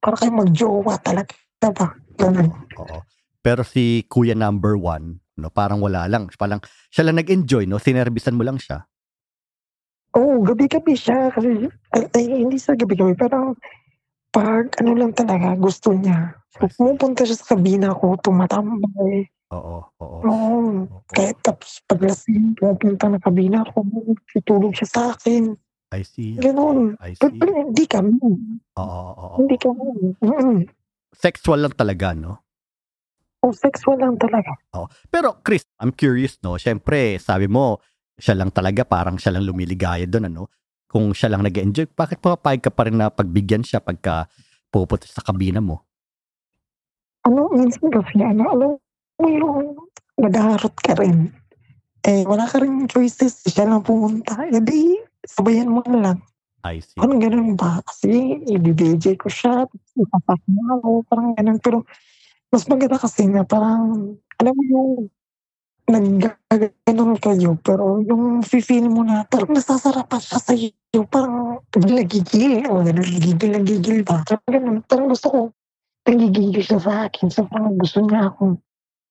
parang 0.00 0.18
kayo 0.20 0.32
mag-jowa 0.32 0.94
talaga. 1.00 1.32
Diba? 1.60 1.88
Ganun. 2.20 2.48
Oo. 2.80 2.98
Pero 3.40 3.64
si 3.64 4.04
Kuya 4.08 4.36
number 4.36 4.76
one, 4.76 5.20
no, 5.40 5.48
parang 5.48 5.80
wala 5.80 6.04
lang. 6.04 6.28
Parang 6.36 6.60
siya 6.92 7.08
lang 7.08 7.16
nag-enjoy, 7.20 7.64
no? 7.64 7.80
Sinerbisan 7.80 8.36
mo 8.36 8.44
lang 8.44 8.60
siya. 8.60 8.84
Oo, 10.16 10.42
gabi-gabi 10.44 10.92
siya. 10.98 11.30
Kasi, 11.32 11.70
ay, 11.96 12.04
ay, 12.16 12.24
hindi 12.44 12.58
sa 12.60 12.76
gabi-gabi. 12.76 13.16
Parang, 13.16 13.56
pag 14.34 14.68
ano 14.82 14.92
lang 14.94 15.12
talaga, 15.16 15.56
gusto 15.56 15.94
niya. 15.96 16.36
Pumupunta 16.76 17.24
siya 17.24 17.38
sa 17.40 17.56
kabina 17.56 17.94
ko, 17.96 18.18
tumatambay. 18.20 19.24
Oo, 19.54 19.80
oo. 20.02 20.18
Oo. 20.26 20.26
oo. 20.28 21.00
Kahit 21.10 21.38
tapos 21.40 21.80
paglasing, 21.88 22.54
pumupunta 22.58 23.08
na 23.08 23.18
kabina 23.22 23.64
ko, 23.72 23.82
tutulog 24.34 24.74
siya 24.76 24.88
sa 24.90 25.02
akin. 25.16 25.54
I 25.90 26.06
see. 26.06 26.38
Ganon. 26.38 26.94
I 27.02 27.18
see. 27.18 27.34
pero 27.34 27.50
hindi 27.50 27.84
kami. 27.90 28.14
Oo, 28.78 28.78
oo, 28.78 29.12
oo. 29.18 29.36
Hindi 29.42 29.56
kami. 29.58 30.14
Mm-mm. 30.22 30.58
Sexual 31.10 31.66
lang 31.66 31.74
talaga, 31.74 32.14
no? 32.14 32.46
O 33.42 33.50
sexual 33.50 33.98
lang 33.98 34.14
talaga. 34.20 34.54
Pero 35.10 35.42
Chris, 35.42 35.66
I'm 35.82 35.90
curious, 35.90 36.38
no? 36.46 36.60
Siyempre, 36.60 37.18
sabi 37.18 37.50
mo, 37.50 37.82
siya 38.20 38.38
lang 38.38 38.54
talaga, 38.54 38.86
parang 38.86 39.18
siya 39.18 39.34
lang 39.34 39.48
lumiligaya 39.48 40.06
doon, 40.06 40.30
ano? 40.30 40.42
Kung 40.86 41.10
siya 41.10 41.34
lang 41.34 41.42
nag-enjoy, 41.42 41.90
bakit 41.96 42.22
papayag 42.22 42.62
ka 42.62 42.70
pa 42.70 42.86
rin 42.86 43.00
na 43.00 43.10
pagbigyan 43.10 43.66
siya 43.66 43.82
pagka 43.82 44.30
pupunta 44.70 45.10
sa 45.10 45.24
kabina 45.26 45.58
mo? 45.58 45.82
Ano, 47.26 47.50
minsan 47.50 47.90
kasi, 47.90 48.22
ano, 48.22 48.44
alam 48.46 48.70
mo 49.18 49.26
yung 49.26 49.58
naghaharot 50.20 50.76
ka 50.78 50.94
rin. 51.00 51.32
Eh, 52.06 52.22
wala 52.28 52.46
ka 52.46 52.60
rin 52.62 52.86
choices. 52.86 53.44
Siya 53.44 53.66
lang 53.66 53.82
pumunta. 53.82 54.36
Eh, 54.46 54.60
di, 54.60 55.00
sabayan 55.26 55.72
mo 55.72 55.80
na 55.86 55.98
lang. 56.00 56.18
I 56.60 56.84
see. 56.84 57.00
Parang 57.00 57.20
ganun 57.20 57.56
ba? 57.56 57.80
Kasi, 57.84 58.40
i-BJ 58.44 59.16
ko 59.16 59.32
siya. 59.32 59.64
Ipapak 59.96 60.40
mo 60.44 60.60
ako. 60.76 60.90
Parang 61.08 61.32
ganun. 61.32 61.58
Pero, 61.60 61.88
mas 62.52 62.68
maganda 62.68 63.00
kasi 63.00 63.24
na 63.30 63.46
parang, 63.48 64.16
alam 64.36 64.52
mo 64.52 64.62
yung, 64.68 64.92
nag-ganon 65.90 67.18
kayo, 67.18 67.58
pero 67.58 67.98
yung 68.06 68.46
feel 68.46 68.86
mo 68.86 69.02
na, 69.02 69.26
parang 69.26 69.50
nasasarapan 69.50 70.20
siya 70.22 70.38
sa 70.38 70.54
iyo, 70.54 71.02
parang 71.10 71.58
nagigil, 71.74 72.62
o 72.70 72.86
nagigil, 72.86 73.50
nagigil 73.58 73.98
ba? 74.06 74.22
Parang 74.22 74.46
ganun, 74.46 74.76
parang 74.86 75.08
gusto 75.10 75.26
ko, 75.28 75.40
nagigil 76.06 76.62
siya 76.62 76.78
sa 76.78 76.92
akin, 77.10 77.26
so 77.34 77.42
parang 77.50 77.74
gusto 77.74 78.06
niya 78.06 78.30
ako, 78.30 78.54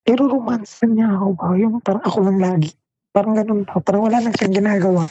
pero 0.07 0.21
romance 0.31 0.79
niya 0.87 1.19
ako 1.19 1.27
ba? 1.35 1.47
Yung 1.59 1.75
parang 1.83 2.03
ako 2.07 2.17
lang 2.23 2.39
lagi. 2.39 2.71
Parang 3.11 3.33
ganun 3.35 3.61
pa, 3.67 3.83
parang 3.83 4.07
wala 4.07 4.23
lang 4.23 4.33
siyang 4.37 4.55
ginagawa. 4.55 5.03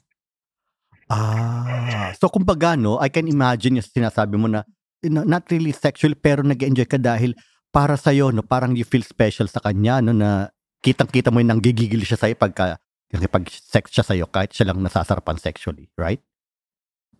Ah, 1.09 2.13
so 2.21 2.29
kumbaga, 2.29 2.77
no, 2.77 3.01
I 3.01 3.09
can 3.09 3.29
imagine 3.29 3.81
yung 3.81 3.89
sinasabi 3.89 4.37
mo 4.37 4.45
na 4.45 4.65
know, 5.07 5.25
not 5.25 5.47
really 5.49 5.73
sexual 5.73 6.13
pero 6.19 6.43
nag-enjoy 6.43 6.85
ka 6.85 6.99
dahil 6.99 7.33
para 7.71 7.97
sa 7.97 8.11
no 8.13 8.43
parang 8.43 8.75
you 8.75 8.85
feel 8.85 9.05
special 9.05 9.47
sa 9.47 9.61
kanya 9.61 10.01
no 10.03 10.13
na 10.13 10.49
kitang-kita 10.83 11.31
mo 11.31 11.39
yung 11.39 11.53
nanggigigil 11.59 12.03
siya 12.03 12.19
sa'yo 12.19 12.35
pagka 12.39 12.81
pag 13.09 13.45
sex 13.49 13.89
siya 13.89 14.05
sa'yo 14.05 14.27
kahit 14.29 14.53
siya 14.53 14.69
lang 14.69 14.85
nasasarapan 14.85 15.41
sexually, 15.41 15.89
right? 15.97 16.21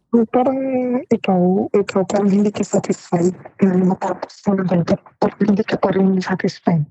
So, 0.09 0.25
parang 0.33 0.57
ikaw, 1.13 1.69
ikaw 1.73 2.01
parang 2.09 2.33
hindi 2.33 2.49
ka 2.49 2.65
satisfied 2.65 3.37
na 3.61 3.77
matapos 3.77 4.41
mo 4.49 4.57
ng 4.57 4.69
ganito, 4.69 4.97
hindi 5.45 5.65
ka 5.65 5.77
pa 5.77 5.93
rin 5.93 6.17
satisfied. 6.21 6.85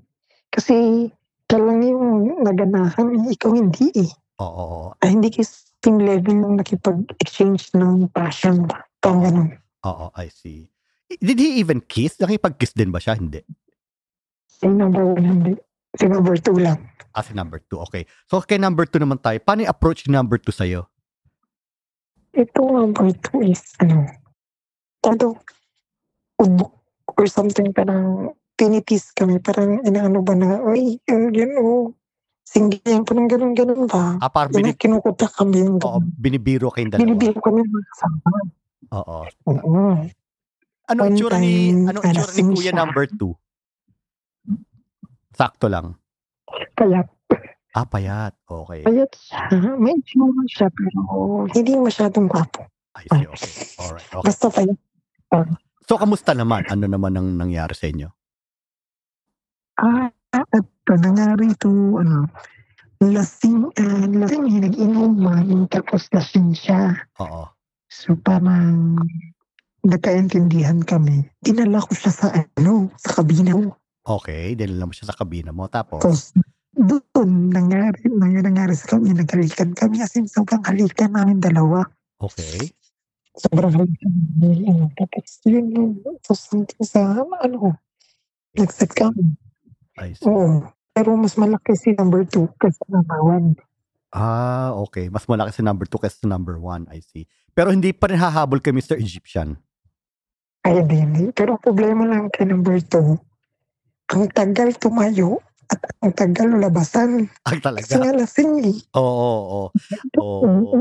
Kasi 0.54 1.10
ka 1.50 1.58
lang 1.58 1.82
yung 1.82 2.42
naganahan, 2.46 3.06
eh, 3.18 3.34
ikaw 3.34 3.58
hindi 3.58 3.90
eh. 4.06 4.10
Oo. 4.38 4.94
Ay, 5.02 5.18
hindi 5.18 5.34
ka 5.34 5.42
same 5.88 6.04
level 6.04 6.36
ng 6.36 6.54
nakipag-exchange 6.60 7.72
ng 7.72 8.12
passion? 8.12 8.68
Parang 9.00 9.24
ganun. 9.24 9.48
Oo, 9.88 10.12
I 10.12 10.28
see. 10.28 10.68
Did 11.08 11.40
he 11.40 11.64
even 11.64 11.80
kiss? 11.80 12.20
Nakipag-kiss 12.20 12.76
din 12.76 12.92
ba 12.92 13.00
siya? 13.00 13.16
Hindi. 13.16 13.40
Si 14.44 14.68
number 14.68 15.16
one, 15.16 15.24
hindi. 15.24 15.52
Si 15.96 16.04
number 16.04 16.36
two 16.36 16.60
lang. 16.60 16.76
Ah, 17.16 17.24
si 17.24 17.32
number 17.32 17.64
two. 17.64 17.80
Okay. 17.88 18.04
So, 18.28 18.44
kay 18.44 18.60
number 18.60 18.84
two 18.84 19.00
naman 19.00 19.16
tayo. 19.24 19.40
Paano 19.40 19.64
yung 19.64 19.72
approach 19.72 20.04
ni 20.04 20.12
number 20.12 20.36
two 20.36 20.52
sa'yo? 20.52 20.84
Ito 22.36 22.60
number 22.60 23.08
two 23.24 23.40
is, 23.48 23.72
ano, 23.80 24.04
todo, 25.00 25.40
ubok 26.36 26.76
or 27.16 27.24
something, 27.24 27.72
parang 27.72 28.36
tinitis 28.60 29.16
kami, 29.16 29.40
parang 29.40 29.80
inaano 29.88 30.20
ba 30.20 30.36
na, 30.36 30.60
ay, 30.68 31.00
yun 31.08 31.52
o, 31.56 31.64
oh, 31.64 31.84
singgihan 32.48 33.04
ko 33.04 33.12
ng 33.12 33.28
ganun-ganun 33.28 33.84
ba? 33.84 34.16
Ah, 34.18 34.32
parang 34.32 34.48
binib- 34.50 34.80
kinukuta 34.80 35.28
kami 35.28 35.60
yung 35.60 35.76
Oo, 35.78 36.00
binibiro 36.00 36.72
kayong 36.72 36.90
dalawa. 36.90 37.04
Binibiro 37.04 37.38
kami 37.38 37.60
mga 37.60 37.84
kasama. 37.86 38.30
Oo. 38.90 39.18
Oo. 39.46 39.82
Ano 40.88 41.00
One 41.04 41.12
itsura 41.12 41.36
ni, 41.36 41.52
time, 41.68 41.84
ano 41.84 41.98
itsura 42.00 42.08
ni 42.08 42.16
alasing 42.16 42.48
Kuya 42.50 42.64
siya. 42.64 42.72
number 42.74 43.04
two? 43.06 43.32
Sakto 45.30 45.68
lang. 45.68 45.94
Kaya 46.72 47.04
Ah, 47.76 47.84
payat. 47.84 48.32
Okay. 48.42 48.80
Payat 48.82 49.12
siya. 49.12 49.38
Medyo 49.76 50.24
siya, 50.48 50.66
pero 50.72 50.98
hindi 51.46 51.76
masyadong 51.76 52.26
gwapo. 52.26 52.64
I 52.96 53.04
see. 53.04 53.22
Okay. 53.22 53.52
Alright. 53.78 54.08
Okay. 54.10 54.24
Basta 54.24 54.46
payat. 54.48 54.78
So, 55.84 55.94
kamusta 55.94 56.32
naman? 56.32 56.64
Ano 56.66 56.88
naman 56.88 57.12
ang 57.12 57.28
nangyari 57.30 57.76
sa 57.76 57.86
inyo? 57.86 58.08
Ah, 59.76 60.10
at 60.32 60.64
nangyari 60.88 61.52
ito, 61.52 61.70
ano, 61.96 62.28
lasing, 63.00 63.72
uh, 63.72 64.06
lasing, 64.12 64.44
eh, 64.48 64.60
nag-inuman, 64.68 65.64
tapos 65.72 66.10
lasing 66.12 66.52
siya. 66.52 66.96
Oo. 67.22 67.48
So, 67.88 68.12
parang 68.20 69.00
nagkaintindihan 69.86 70.84
kami. 70.84 71.24
Dinala 71.40 71.80
ko 71.80 71.92
siya 71.96 72.12
sa, 72.12 72.26
ano, 72.32 72.92
sa 73.00 73.20
kabina 73.20 73.56
ko. 73.56 73.72
Okay. 74.04 74.52
Dinala 74.52 74.88
mo 74.88 74.92
siya 74.92 75.08
sa 75.08 75.16
kabina 75.16 75.54
mo. 75.54 75.64
Tapos, 75.72 76.04
Tapos, 76.04 76.36
doon, 76.76 77.48
nangyari, 77.48 78.04
nangyari, 78.06 78.44
nangyari 78.44 78.74
sa 78.76 78.96
kami, 78.96 79.16
naghalikan 79.16 79.72
kami, 79.72 80.04
as 80.04 80.14
in, 80.14 80.28
sobrang 80.28 80.62
halikan 80.68 81.16
namin 81.16 81.40
dalawa. 81.40 81.88
okay. 82.20 82.70
sobrang 83.38 83.70
halikan 83.70 84.12
namin, 84.36 84.58
ano, 84.66 84.84
tapos 84.98 85.30
yun, 85.46 85.66
yun, 85.70 85.90
tapos 86.26 86.42
sa, 86.82 87.22
ano, 87.22 87.78
nag-set 88.58 88.90
kami. 88.92 89.38
I 89.98 90.14
see. 90.14 90.26
Oo. 90.26 90.64
Pero 90.94 91.14
mas 91.14 91.34
malaki 91.38 91.74
si 91.78 91.94
number 91.94 92.26
two 92.26 92.46
kasi 92.58 92.78
number 92.90 93.18
one. 93.22 93.54
Ah, 94.08 94.72
okay. 94.72 95.12
Mas 95.12 95.28
malaki 95.28 95.52
si 95.52 95.60
number 95.60 95.84
2 95.84 96.00
kaysa 96.00 96.24
sa 96.24 96.28
number 96.32 96.56
1. 96.56 96.88
I 96.88 97.00
see. 97.04 97.28
Pero 97.52 97.68
hindi 97.68 97.92
pa 97.92 98.08
rin 98.08 98.16
hahabol 98.16 98.64
kay 98.64 98.72
Mr. 98.72 98.96
Egyptian. 98.96 99.60
Ay, 100.64 100.80
hindi, 100.80 100.96
hindi. 100.96 101.24
Pero 101.36 101.56
ang 101.56 101.62
problema 101.62 102.08
lang 102.08 102.32
kay 102.32 102.48
number 102.48 102.80
two, 102.80 103.20
ang 104.08 104.24
tagal 104.32 104.72
tumayo 104.80 105.44
at 105.68 105.80
ang 106.00 106.12
tagal 106.16 106.48
labasan. 106.56 107.28
Ah, 107.44 107.52
Kasi 107.52 107.60
talaga? 107.60 107.92
nga 108.00 108.12
lasing 108.16 108.52
eh. 108.64 108.76
Oo, 108.96 109.04
oo, 109.04 109.36
oo. 109.36 109.66
Oo. 110.24 110.44
Oo. 110.64 110.80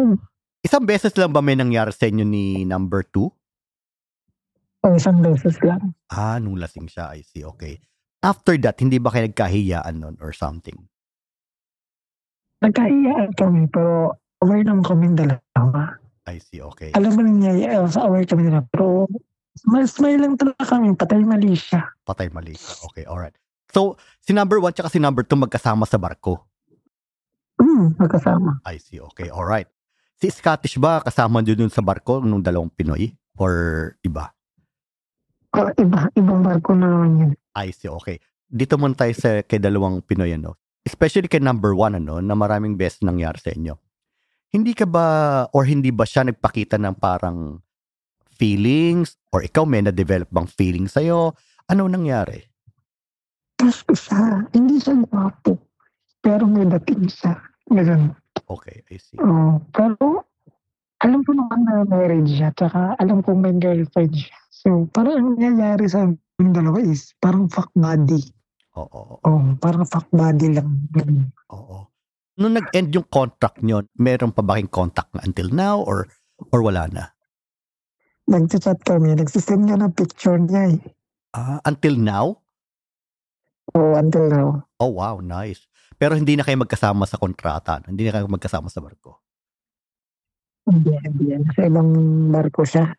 Isang 0.63 0.87
beses 0.87 1.11
lang 1.19 1.35
ba 1.35 1.43
may 1.43 1.59
nangyari 1.59 1.91
sa 1.91 2.07
inyo 2.07 2.23
ni 2.23 2.63
number 2.63 3.03
2? 3.11 3.27
O 4.87 4.95
isang 4.95 5.19
beses 5.19 5.59
lang. 5.59 5.91
Ah, 6.07 6.39
nung 6.39 6.55
lasing 6.55 6.87
siya. 6.87 7.11
I 7.11 7.27
see. 7.27 7.43
Okay. 7.43 7.75
After 8.25 8.57
that, 8.65 8.81
hindi 8.81 8.97
ba 8.97 9.13
kayo 9.13 9.29
nagkahiyaan 9.29 9.95
nun 10.01 10.15
or 10.17 10.33
something? 10.33 10.89
Nagkaiyaan 12.65 13.37
kami 13.37 13.69
pero 13.69 14.17
aware 14.41 14.65
naman 14.65 14.81
kami 14.81 15.13
dalawa. 15.13 16.01
I 16.25 16.41
see. 16.41 16.59
Okay. 16.59 16.91
Alam 16.97 17.13
mo 17.13 17.21
nangyayari, 17.23 17.77
sa 17.87 18.09
aware 18.09 18.25
kami 18.25 18.49
nila. 18.49 18.65
Pero 18.73 19.05
smile, 19.55 19.87
smile 19.87 20.19
lang 20.19 20.33
talaga 20.35 20.65
kami. 20.65 20.97
Patay 20.97 21.21
mali 21.23 21.53
siya. 21.53 21.85
Patay 22.03 22.27
mali 22.33 22.57
siya. 22.57 22.73
Okay, 22.91 23.05
alright. 23.05 23.37
So, 23.71 23.95
si 24.19 24.33
number 24.33 24.59
1 24.59 24.75
tsaka 24.75 24.89
si 24.91 24.99
number 24.99 25.23
2 25.23 25.47
magkasama 25.47 25.85
sa 25.85 26.01
barko. 26.01 26.43
Hmm, 27.61 27.93
magkasama. 27.95 28.59
I 28.65 28.81
see. 28.81 28.99
Okay, 29.13 29.29
alright. 29.29 29.69
Si 30.17 30.33
Scottish 30.33 30.81
ba 30.81 30.99
kasama 31.05 31.45
din 31.45 31.61
dun 31.61 31.71
sa 31.71 31.85
barko 31.85 32.19
nung 32.25 32.41
dalawang 32.41 32.73
Pinoy? 32.73 33.13
Or 33.37 33.93
iba? 34.01 34.33
O, 35.53 35.61
iba, 35.77 36.09
ibang 36.17 36.41
barko 36.41 36.73
na 36.73 36.89
naman 36.89 37.11
yun. 37.21 37.31
I 37.57 37.73
see. 37.73 37.89
Okay. 37.89 38.21
Dito 38.45 38.77
muna 38.77 38.93
tayo 38.93 39.11
sa 39.17 39.41
kay 39.41 39.57
dalawang 39.57 40.05
Pinoy, 40.05 40.37
ano? 40.37 40.55
Especially 40.85 41.27
kay 41.27 41.41
number 41.41 41.73
one, 41.73 41.97
ano, 41.97 42.21
na 42.21 42.37
maraming 42.37 42.77
beses 42.77 43.03
nangyari 43.03 43.41
sa 43.41 43.51
inyo. 43.51 43.75
Hindi 44.53 44.71
ka 44.71 44.87
ba, 44.87 45.05
or 45.51 45.67
hindi 45.67 45.91
ba 45.91 46.07
siya 46.07 46.23
nagpakita 46.23 46.79
ng 46.79 46.95
parang 46.95 47.59
feelings? 48.39 49.19
Or 49.33 49.43
ikaw 49.43 49.67
may 49.67 49.83
na-develop 49.83 50.31
bang 50.31 50.47
feelings 50.47 50.95
sa'yo? 50.95 51.35
Ano 51.67 51.91
nangyari? 51.91 52.39
Tapos 53.59 53.83
ko 53.83 53.93
siya, 53.97 54.47
hindi 54.55 54.79
siya 54.79 55.01
gwapo. 55.03 55.57
Pero 56.21 56.47
may 56.47 56.69
dating 56.69 57.09
siya. 57.09 57.35
Ganun. 57.67 58.15
Okay, 58.47 58.85
I 58.87 58.95
see. 59.01 59.19
Oo. 59.19 59.59
pero 59.75 60.23
alam 61.03 61.21
ko 61.27 61.35
naman 61.35 61.67
na 61.67 61.83
married 61.83 62.29
siya. 62.29 62.53
Tsaka 62.55 62.95
alam 62.95 63.19
kong 63.19 63.43
may 63.43 63.55
girlfriend 63.59 64.15
siya. 64.15 64.37
So 64.49 64.87
parang 64.93 65.19
ang 65.19 65.27
nangyayari 65.35 65.85
sa 65.89 66.07
yung 66.37 66.53
dalawa 66.53 66.77
is 66.85 67.17
parang 67.17 67.49
fuck 67.49 67.73
buddy. 67.73 68.21
Oo, 68.77 69.17
Oo, 69.25 69.57
parang 69.57 69.85
fuck 69.89 70.05
buddy 70.13 70.53
lang. 70.53 70.69
Oo. 71.49 71.89
Nung 72.37 72.53
nag-end 72.53 72.93
yung 72.93 73.09
contract 73.09 73.65
nyo, 73.65 73.81
meron 73.97 74.29
pa 74.29 74.45
ba 74.45 74.61
kayong 74.61 74.69
contact 74.69 75.09
na 75.17 75.25
until 75.25 75.49
now 75.49 75.81
or 75.81 76.05
or 76.53 76.61
wala 76.61 76.85
na? 76.85 77.09
Nag-chat 78.29 78.85
kami. 78.85 79.17
Nagsisend 79.17 79.65
niya 79.65 79.81
ng 79.81 79.93
picture 79.97 80.37
niya 80.37 80.77
eh. 80.77 80.79
Ah, 81.33 81.57
until 81.65 81.97
now? 81.97 82.45
Oo, 83.73 83.97
until 83.97 84.29
now. 84.29 84.47
Oh, 84.77 84.93
wow, 84.93 85.17
nice. 85.17 85.65
Pero 85.97 86.13
hindi 86.13 86.37
na 86.37 86.45
kayo 86.45 86.61
magkasama 86.61 87.09
sa 87.09 87.17
kontrata. 87.17 87.81
Hindi 87.89 88.05
na 88.05 88.13
kayo 88.13 88.29
magkasama 88.29 88.69
sa 88.69 88.85
barko. 88.85 89.17
Hindi, 90.69 90.93
hindi. 91.01 91.33
Sa 91.57 91.65
ibang 91.65 91.89
barko 92.29 92.61
siya. 92.61 92.93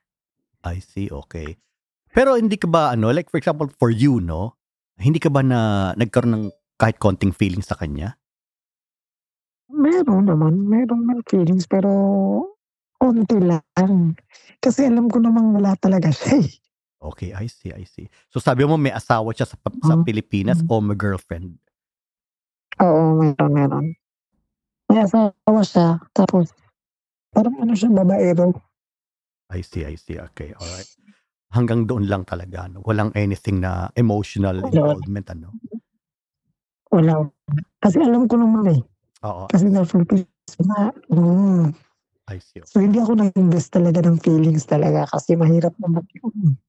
I 0.67 0.83
see, 0.83 1.07
okay. 1.07 1.55
Pero 2.15 2.35
hindi 2.37 2.57
ka 2.57 2.69
ba, 2.69 2.93
ano, 2.97 3.13
like 3.13 3.29
for 3.29 3.39
example, 3.39 3.69
for 3.79 3.91
you, 3.93 4.21
no? 4.21 4.57
Hindi 4.99 5.21
ka 5.23 5.31
ba 5.31 5.45
na 5.45 5.93
nagkaroon 5.95 6.35
ng 6.35 6.45
kahit 6.79 6.99
konting 6.99 7.35
feeling 7.35 7.63
sa 7.63 7.75
kanya? 7.79 8.19
Meron 9.69 10.27
naman. 10.27 10.65
Meron 10.67 11.05
man 11.05 11.21
feelings 11.29 11.69
pero 11.69 11.91
konti 12.99 13.39
lang. 13.39 14.17
Kasi 14.59 14.89
alam 14.89 15.07
ko 15.07 15.21
namang 15.23 15.55
wala 15.55 15.77
talaga 15.79 16.11
siya 16.11 16.43
eh. 16.43 16.51
Okay, 16.99 17.31
I 17.31 17.47
see, 17.47 17.71
I 17.71 17.87
see. 17.87 18.11
So 18.27 18.43
sabi 18.43 18.67
mo 18.67 18.75
may 18.75 18.91
asawa 18.91 19.31
siya 19.31 19.47
sa, 19.47 19.55
sa 19.55 19.95
Mm. 19.95 20.03
Pilipinas 20.03 20.59
Mm. 20.65 20.71
o 20.73 20.83
may 20.83 20.99
girlfriend? 20.99 21.55
Oo, 22.83 23.23
meron, 23.23 23.51
meron. 23.55 23.87
May 24.91 25.07
asawa 25.07 25.63
siya. 25.63 26.03
Tapos, 26.11 26.51
parang 27.31 27.55
ano 27.63 27.75
siya, 27.79 27.91
babaero. 27.95 28.51
I 29.55 29.63
see, 29.63 29.87
I 29.87 29.95
see. 29.95 30.19
Okay, 30.19 30.59
alright. 30.59 30.91
Hanggang 31.49 31.89
doon 31.89 32.05
lang 32.09 32.29
talaga, 32.29 32.69
no? 32.69 32.85
Walang 32.85 33.13
anything 33.17 33.65
na 33.65 33.89
emotional 33.97 34.61
Wala. 34.61 34.69
involvement, 34.69 35.27
ano? 35.33 35.49
Wala. 36.93 37.25
Kasi 37.81 37.97
alam 38.05 38.29
ko 38.29 38.37
naman 38.37 38.65
eh. 38.77 38.81
Oo, 39.25 39.49
Kasi 39.49 39.73
na 39.73 39.85
Philippines 39.85 40.29
na. 40.61 40.93
Mm. 41.09 41.73
I 42.29 42.37
see. 42.45 42.61
So, 42.69 42.85
hindi 42.85 43.01
ako 43.01 43.17
nag-invest 43.17 43.73
talaga 43.73 44.05
ng 44.05 44.21
feelings 44.21 44.69
talaga 44.69 45.09
kasi 45.09 45.33
mahirap 45.33 45.73
naman 45.81 46.05
yun. 46.13 46.61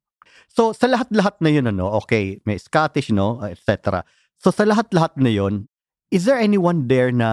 So 0.49 0.73
sa 0.73 0.89
lahat-lahat 0.89 1.39
na 1.45 1.49
yun, 1.53 1.69
ano, 1.69 1.93
okay, 2.01 2.41
may 2.43 2.57
Scottish, 2.57 3.13
no, 3.13 3.37
etc. 3.45 4.01
So 4.41 4.49
sa 4.49 4.65
lahat-lahat 4.65 5.15
na 5.21 5.29
yun, 5.29 5.69
is 6.09 6.25
there 6.25 6.41
anyone 6.41 6.89
there 6.89 7.13
na 7.13 7.29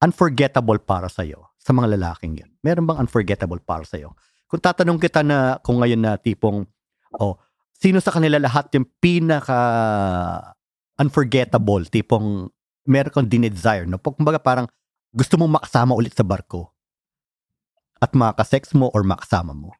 unforgettable 0.00 0.80
para 0.80 1.12
sa'yo? 1.12 1.52
Sa 1.60 1.76
mga 1.76 1.98
lalaking 1.98 2.40
yun? 2.40 2.50
Meron 2.64 2.88
bang 2.88 3.04
unforgettable 3.04 3.60
para 3.60 3.84
sa'yo? 3.84 4.16
Kung 4.46 4.62
tatanong 4.62 4.98
kita 5.02 5.26
na 5.26 5.58
kung 5.62 5.82
ngayon 5.82 6.00
na 6.00 6.14
tipong, 6.18 6.62
oh, 7.18 7.34
sino 7.74 7.98
sa 7.98 8.14
kanila 8.14 8.38
lahat 8.38 8.70
yung 8.74 8.86
pinaka 9.02 9.58
unforgettable, 10.96 11.84
tipong 11.90 12.48
meron 12.86 13.12
kang 13.12 13.28
dinedesire, 13.28 13.84
no? 13.84 13.98
Kumbaga 13.98 14.38
parang 14.38 14.66
gusto 15.10 15.34
mong 15.36 15.60
makasama 15.60 15.92
ulit 15.98 16.14
sa 16.14 16.22
barko 16.22 16.70
at 18.00 18.12
makasex 18.12 18.76
mo 18.76 18.92
or 18.92 19.02
makasama 19.02 19.56
mo. 19.56 19.72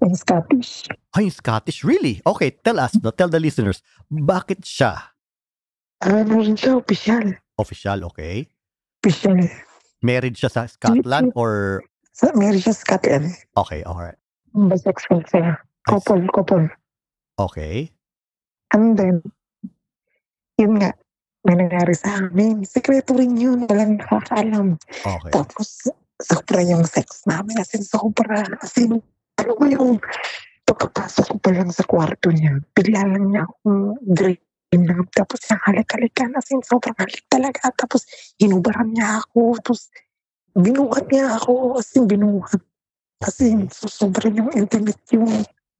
Yung 0.00 0.16
Scottish. 0.16 0.88
Ay, 1.12 1.28
yung 1.28 1.36
Scottish. 1.36 1.84
Really? 1.84 2.24
Okay, 2.24 2.56
tell 2.64 2.80
us, 2.80 2.96
no? 2.98 3.12
tell 3.12 3.28
the 3.28 3.38
listeners, 3.38 3.84
bakit 4.08 4.64
siya? 4.64 5.12
Ano 6.00 6.40
rin 6.40 6.56
siya, 6.56 6.80
official. 6.80 7.36
Official, 7.60 8.08
okay. 8.08 8.48
Official. 9.04 9.36
Married 10.00 10.40
siya 10.40 10.48
sa 10.48 10.64
Scotland 10.64 11.36
or... 11.36 11.84
Sa, 12.20 12.36
meron 12.36 12.60
siya 12.60 12.76
Scotland. 12.76 13.32
Okay, 13.56 13.80
alright. 13.88 14.20
Bisexual 14.52 15.24
siya. 15.32 15.56
Couple, 15.88 16.28
couple. 16.28 16.68
Okay. 17.40 17.88
And 18.76 19.00
then, 19.00 19.24
yun 20.60 20.76
nga, 20.76 20.92
may 21.48 21.56
nangyari 21.56 21.96
sa 21.96 22.28
amin. 22.28 22.68
Sekreto 22.68 23.16
rin 23.16 23.40
yun. 23.40 23.64
Walang 23.64 23.96
nakakaalam. 23.96 24.76
Okay. 25.00 25.32
Tapos, 25.32 25.88
sobra 26.20 26.60
yung 26.60 26.84
sex 26.84 27.24
namin. 27.24 27.56
As 27.56 27.72
in, 27.72 27.80
sobra. 27.80 28.44
As 28.60 28.76
in, 28.76 29.00
ano 29.40 29.52
mo 29.56 29.64
yung 29.64 29.96
pagkapasok 30.68 31.24
ko 31.24 31.36
pa 31.40 31.50
lang 31.56 31.72
sa 31.72 31.88
kwarto 31.88 32.28
niya. 32.28 32.60
Bigla 32.76 33.08
lang 33.08 33.32
niya 33.32 33.48
akong 33.48 33.96
dream 34.04 34.82
lang. 34.84 35.08
Tapos, 35.16 35.40
yung 35.48 35.62
halik-halikan. 35.64 36.36
As 36.36 36.52
in, 36.52 36.60
sobrang 36.60 37.00
halik 37.00 37.24
talaga. 37.32 37.72
Tapos, 37.72 38.04
hinubaran 38.36 38.92
niya 38.92 39.24
ako. 39.24 39.56
Tapos, 39.64 39.88
binuhat 40.56 41.06
niya 41.10 41.36
ako. 41.38 41.78
As 41.78 41.90
in, 41.94 42.04
binuhat. 42.08 42.60
As 43.20 43.36
in, 43.44 43.68
so, 43.68 43.86
sobrang 43.86 44.34
yung 44.34 44.50
intimate 44.56 45.00
yung 45.12 45.28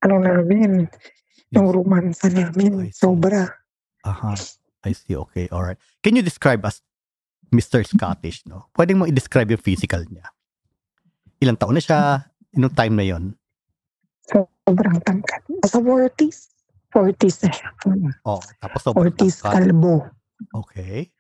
ano 0.04 0.14
namin. 0.20 0.86
Yung 1.50 1.68
romansa 1.72 2.30
namin. 2.30 2.94
Sobra. 2.94 3.48
Aha. 4.06 4.36
I 4.86 4.92
see. 4.96 5.16
Okay. 5.16 5.48
All 5.52 5.64
right. 5.64 5.80
Can 6.00 6.16
you 6.16 6.24
describe 6.24 6.64
us 6.64 6.80
Mr. 7.50 7.82
Scottish, 7.82 8.46
no? 8.46 8.70
Pwede 8.72 8.94
mo 8.94 9.04
i-describe 9.04 9.50
yung 9.50 9.64
physical 9.64 10.06
niya. 10.06 10.30
Ilang 11.42 11.58
taon 11.58 11.74
na 11.76 11.82
siya? 11.82 12.30
Inong 12.54 12.74
time 12.76 12.94
na 12.94 13.04
yon? 13.04 13.24
Sobrang 14.30 15.02
tangkad. 15.02 15.42
Sa 15.66 15.82
40s. 15.82 16.54
40s 16.94 17.36
na 17.46 17.50
siya. 17.50 17.68
Oh, 18.26 18.42
tapos 18.62 18.80
sobrang 18.82 19.14
40s 19.14 19.42
tangkad. 19.42 19.54
kalbo. 19.66 19.94
Okay. 20.54 21.10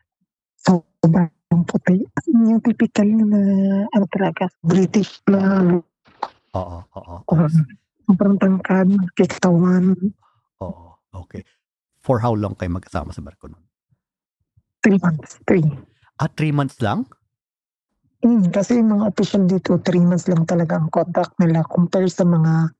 Sobrang 0.58 1.30
puti. 1.66 2.06
As 2.14 2.24
in, 2.30 2.46
yung 2.46 2.62
typical 2.62 3.06
na, 3.06 3.40
ano 3.90 4.06
talaga, 4.14 4.46
British 4.62 5.18
na, 5.26 5.78
Oo, 6.54 6.78
oo. 6.82 7.14
um, 7.30 7.46
sobrang 8.06 8.38
tangkad, 8.38 8.90
kitawan, 9.14 9.94
Oo. 10.60 10.94
Okay. 11.26 11.42
For 12.00 12.22
how 12.22 12.32
long 12.36 12.54
kayo 12.54 12.70
magkasama 12.70 13.10
sa 13.10 13.22
barko 13.24 13.50
nun? 13.50 13.64
3 14.86 14.96
months, 15.02 15.36
3. 15.44 15.66
Ah, 16.22 16.30
three 16.30 16.54
months 16.54 16.80
lang? 16.80 17.04
Mm, 18.24 18.52
kasi 18.52 18.80
yung 18.80 19.00
mga 19.00 19.04
official 19.08 19.44
dito, 19.48 19.80
3 19.80 20.04
months 20.04 20.28
lang 20.28 20.44
talaga 20.44 20.76
ang 20.80 20.88
contract 20.92 21.36
nila 21.40 21.64
compare 21.68 22.08
sa 22.08 22.24
mga 22.24 22.72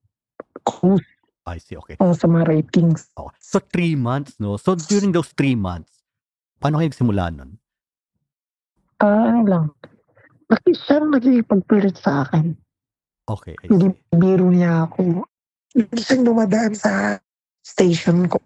cruise 0.65 1.05
I 1.49 1.57
see. 1.57 1.75
Okay. 1.77 1.97
o 1.99 2.13
sa 2.13 2.29
mga 2.29 2.47
ratings. 2.47 3.11
Oh. 3.17 3.33
So, 3.41 3.59
three 3.59 3.97
months, 3.97 4.37
no? 4.39 4.61
So, 4.61 4.77
during 4.77 5.11
those 5.17 5.33
three 5.35 5.57
months, 5.57 6.05
paano 6.61 6.79
kayo 6.79 6.93
simula 6.93 7.33
nun? 7.33 7.57
Ah, 9.01 9.33
ano 9.33 9.41
lang. 9.49 9.67
Bakit 10.53 10.75
siya 10.77 11.01
nagkikipag-flirt 11.01 11.97
sa 11.97 12.29
akin? 12.29 12.53
Okay. 13.31 13.57
I 13.65 13.67
Hindi 13.73 13.97
biro 14.13 14.53
niya 14.53 14.85
ako. 14.91 15.25
Hindi 15.73 16.01
siya 16.03 16.21
dumadaan 16.21 16.75
sa 16.77 17.17
station 17.65 18.29
ko. 18.29 18.43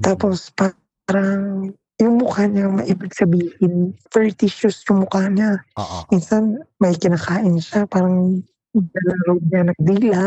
Tapos 0.00 0.48
parang 0.56 1.68
yung 1.98 2.16
mukha 2.22 2.46
niya 2.46 2.70
maibig 2.70 3.12
sabihin, 3.12 3.92
flirtatious 4.14 4.86
yung 4.88 5.04
mukha 5.04 5.28
niya. 5.28 5.60
Oo. 5.76 6.06
Minsan 6.14 6.62
may 6.80 6.94
kinakain 6.96 7.58
siya, 7.60 7.84
parang 7.90 8.40
nalaro 8.72 9.34
niya 9.50 9.62
nagdila. 9.68 10.24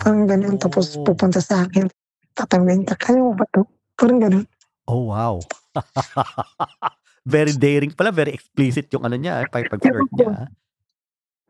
Parang 0.00 0.24
ganun. 0.26 0.56
Tapos 0.58 0.96
Oh. 0.98 1.04
pupunta 1.06 1.38
sa 1.44 1.68
akin, 1.68 1.86
tatanungin 2.34 2.88
ka, 2.88 2.96
kaya 2.98 3.20
mo 3.20 3.36
ba 3.36 3.44
to? 3.54 3.62
Parang 3.94 4.18
ganun. 4.18 4.46
Oh, 4.88 5.06
wow. 5.06 5.38
very 7.22 7.52
daring 7.52 7.92
pala. 7.92 8.10
Very 8.10 8.32
explicit 8.32 8.88
yung 8.90 9.04
ano 9.04 9.16
niya. 9.16 9.42
eh, 9.42 9.48
Pag 9.48 9.68
pag-flirt 9.68 10.10
niya. 10.14 10.30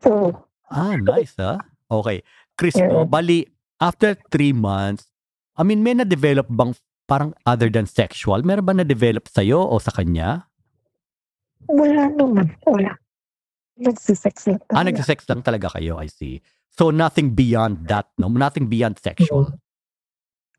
ah. 0.05 0.31
Ah, 0.67 0.95
nice 0.95 1.35
ah. 1.37 1.59
Okay. 1.87 2.23
Chris, 2.55 2.75
Yeah. 2.75 2.87
no, 2.87 3.03
bali, 3.03 3.45
after 3.77 4.15
three 4.29 4.51
months, 4.51 5.11
I 5.53 5.63
mean, 5.63 5.83
may 5.83 5.93
na-develop 5.93 6.47
bang 6.47 6.71
parang 7.05 7.35
other 7.43 7.67
than 7.67 7.83
sexual? 7.85 8.39
Meron 8.41 8.63
ba 8.63 8.71
na-develop 8.71 9.27
sa'yo 9.27 9.59
o 9.59 9.75
sa 9.77 9.91
kanya? 9.91 10.47
wala 11.67 12.09
naman. 12.09 12.55
Wala. 12.65 12.97
Nagsisex 13.77 14.49
lang 14.49 14.59
Ah, 14.67 14.81
talaga. 14.81 14.85
nagsisex 14.91 15.19
lang 15.29 15.41
talaga 15.41 15.67
kayo, 15.77 15.99
I 15.99 16.07
see. 16.07 16.41
So, 16.71 16.89
nothing 16.89 17.35
beyond 17.35 17.85
that, 17.87 18.09
no? 18.15 18.27
Nothing 18.27 18.65
beyond 18.65 18.97
sexual. 18.97 19.53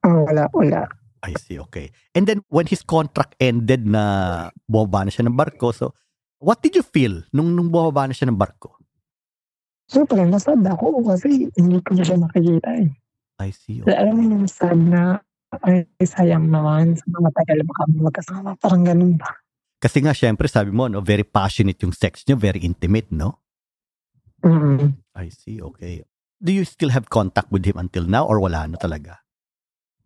Oh, 0.03 0.23
wala, 0.29 0.47
wala. 0.53 0.87
I 1.23 1.39
see, 1.39 1.59
okay. 1.71 1.95
And 2.19 2.27
then, 2.27 2.43
when 2.51 2.67
his 2.67 2.83
contract 2.83 3.39
ended 3.39 3.87
na 3.87 4.51
bumaba 4.67 5.07
na 5.07 5.11
siya 5.15 5.31
ng 5.31 5.39
barko, 5.39 5.71
so, 5.71 5.95
what 6.43 6.59
did 6.59 6.75
you 6.75 6.83
feel 6.83 7.23
nung, 7.31 7.55
nung 7.55 7.71
bumaba 7.71 8.11
na 8.11 8.15
siya 8.15 8.27
ng 8.27 8.39
barko? 8.39 8.75
Siyempre, 9.87 10.27
nasad 10.27 10.59
ako 10.67 10.99
kasi 11.07 11.47
hindi 11.55 11.79
ko 11.87 11.95
na 11.95 12.03
siya 12.03 12.19
makikita 12.19 12.71
eh. 12.75 12.91
I 13.39 13.51
see, 13.55 13.83
Kaya 13.87 14.07
alam 14.07 14.19
mo 14.19 14.23
okay. 14.27 14.35
yung 14.35 14.47
sad 14.51 14.81
na, 14.83 15.03
ay, 15.63 15.87
sayang 16.03 16.51
naman 16.51 16.99
sa 16.99 17.07
mga 17.07 17.31
tagal 17.39 17.59
mo 17.63 17.73
kami 17.77 17.95
magkasama. 18.03 18.49
Parang 18.59 18.83
ganun 18.83 19.15
ba? 19.15 19.31
Kasi 19.83 19.99
nga, 20.03 20.15
syempre, 20.15 20.47
sabi 20.47 20.71
mo, 20.71 20.87
no, 20.87 21.03
very 21.03 21.27
passionate 21.27 21.79
yung 21.83 21.95
sex 21.95 22.23
niyo, 22.27 22.39
very 22.39 22.63
intimate, 22.63 23.11
no? 23.11 23.43
Mm. 24.43 24.99
I 25.15 25.31
see, 25.31 25.63
okay. 25.63 26.03
Do 26.43 26.51
you 26.51 26.67
still 26.67 26.91
have 26.91 27.07
contact 27.07 27.51
with 27.55 27.63
him 27.63 27.79
until 27.79 28.07
now 28.07 28.27
or 28.27 28.43
wala 28.43 28.67
na 28.67 28.79
talaga? 28.79 29.23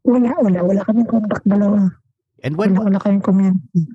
Wala, 0.06 0.30
wala. 0.38 0.58
Wala 0.62 0.80
kaming 0.86 1.10
contact 1.10 1.42
dalawa. 1.42 1.90
And 2.46 2.54
when, 2.54 2.78
Wala, 2.78 2.94
wala 2.94 2.98
kaming 3.02 3.24
community. 3.26 3.90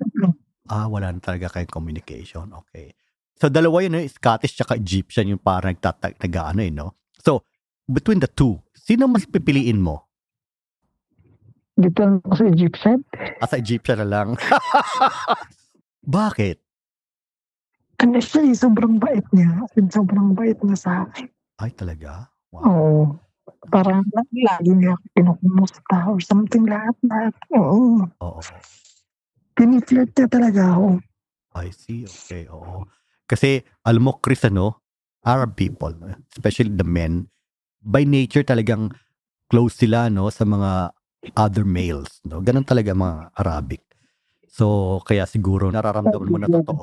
ah, 0.68 0.86
wala 0.86 1.08
na 1.12 1.20
talaga 1.24 1.48
kayong 1.56 1.72
communication, 1.72 2.52
okay. 2.52 2.92
So, 3.40 3.48
dalawa 3.48 3.82
yun, 3.82 3.96
eh, 3.98 4.06
Scottish 4.06 4.54
tsaka 4.54 4.76
Egyptian, 4.76 5.32
yung 5.32 5.40
parang 5.42 5.72
nagtatag, 5.74 6.20
nag-ano 6.20 6.60
eh, 6.62 6.70
no? 6.70 6.94
So, 7.18 7.42
between 7.88 8.20
the 8.20 8.28
two, 8.28 8.60
sino 8.76 9.08
mas 9.08 9.24
pipiliin 9.24 9.80
mo? 9.80 10.06
Dito 11.72 12.04
lang 12.04 12.20
ako 12.22 12.34
sa 12.36 12.46
Egyptian. 12.46 12.98
Ah, 13.40 13.48
sa 13.48 13.56
Egyptian 13.56 14.04
na 14.04 14.08
lang. 14.08 14.28
Bakit? 16.04 16.56
Ano 18.02 18.18
siya 18.18 18.42
eh, 18.44 18.54
sobrang 18.54 18.98
bait 18.98 19.24
niya. 19.32 19.64
Sobrang 19.88 20.34
bait 20.34 20.58
niya 20.60 20.76
sa 20.76 20.90
akin. 21.06 21.26
Ay, 21.62 21.70
talaga? 21.72 22.28
Wow. 22.50 22.62
Oo. 22.66 23.00
Parang 23.70 24.02
lagi 24.10 24.70
niya 24.74 24.98
ako 24.98 25.04
pinukumusta 25.14 25.96
or 26.10 26.18
something 26.18 26.66
lahat 26.66 26.96
lahat. 27.06 27.34
Oo. 27.54 28.02
Oo. 28.18 28.40
Piniflirt 29.54 30.10
niya 30.18 30.26
talaga 30.26 30.74
ako. 30.74 30.98
I 31.54 31.68
see. 31.70 32.02
Okay, 32.08 32.48
oo. 32.50 32.88
Kasi, 33.28 33.62
alam 33.86 34.02
mo, 34.08 34.18
Chris, 34.18 34.42
ano, 34.48 34.82
Arab 35.22 35.54
people, 35.54 35.94
especially 36.34 36.74
the 36.74 36.82
men, 36.82 37.30
by 37.84 38.02
nature 38.02 38.42
talagang 38.42 38.90
close 39.46 39.78
sila, 39.78 40.10
no, 40.10 40.26
sa 40.32 40.42
mga 40.42 40.90
other 41.38 41.62
males, 41.62 42.18
no? 42.26 42.42
Ganun 42.42 42.66
talaga 42.66 42.96
mga 42.96 43.30
Arabic. 43.38 43.84
So, 44.50 44.98
kaya 45.06 45.28
siguro 45.28 45.70
nararamdaman 45.70 46.28
mo 46.28 46.38
na 46.40 46.48
totoo. 46.50 46.82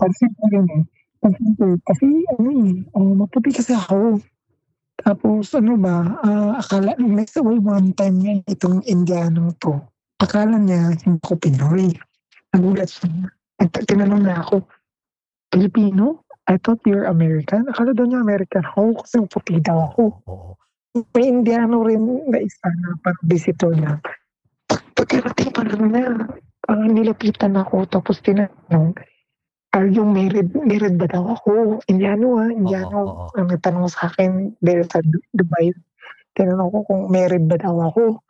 Yun. 0.50 0.88
Kasi 1.84 2.08
ano 2.39 2.50
eh, 2.63 2.74
oh, 2.96 3.12
maputi 3.20 3.52
kasi 3.52 3.76
ako. 3.76 4.24
Tapos 5.00 5.56
ano 5.56 5.80
ba, 5.80 6.20
ah, 6.24 6.60
akala, 6.60 6.96
may 7.00 7.24
way 7.24 7.60
one 7.60 7.96
time 7.96 8.18
yan, 8.20 8.40
itong 8.52 8.84
Indianong 8.84 9.56
to. 9.64 9.80
Akala 10.20 10.60
niya, 10.60 10.91
hindi 11.00 11.20
ko 11.24 11.39
Pinoy. 11.39 11.95
Nagulat 12.52 12.91
siya. 12.91 13.32
At 13.60 13.72
tinanong 13.88 14.24
na 14.28 14.43
ako, 14.43 14.68
Filipino? 15.56 16.28
I 16.50 16.58
thought 16.60 16.82
you're 16.84 17.08
American. 17.08 17.70
Akala 17.70 17.93
daw 17.93 18.10
niya 18.10 18.26
American 18.26 18.66
ako 18.66 19.06
kasi 19.06 19.22
puti 19.30 19.62
daw 19.62 19.93
ako. 19.93 20.04
May 21.14 21.30
Indiano 21.30 21.86
rin 21.86 22.26
na 22.28 22.41
isa 22.41 22.68
na 22.82 22.97
parang 23.06 23.24
visitor 23.30 23.72
na. 23.78 24.02
Pagkarating 24.97 25.54
pa 25.54 25.62
lang 25.64 25.86
na, 25.93 26.04
parang 26.66 26.89
nilapitan 26.91 27.56
ako 27.56 27.86
tapos 27.88 28.20
tinanong, 28.26 28.97
are 29.74 29.88
you 29.89 30.05
married? 30.05 30.49
Married 30.55 30.97
ba 30.97 31.05
daw 31.05 31.38
ako? 31.38 31.82
Indiano 31.86 32.41
ah, 32.41 32.49
Indiano. 32.49 32.99
Oo, 33.05 33.30
oo. 33.30 33.38
Ang 33.38 33.53
nagtanong 33.53 33.88
sa 33.89 34.09
akin, 34.09 34.57
dahil 34.61 34.86
sa 34.89 35.01
Du- 35.05 35.26
Dubai, 35.34 35.70
tinanong 36.34 36.70
ko 36.74 36.80
kung 36.89 37.01
married 37.13 37.45
ba 37.45 37.57
daw 37.61 37.78
ako. 37.89 38.24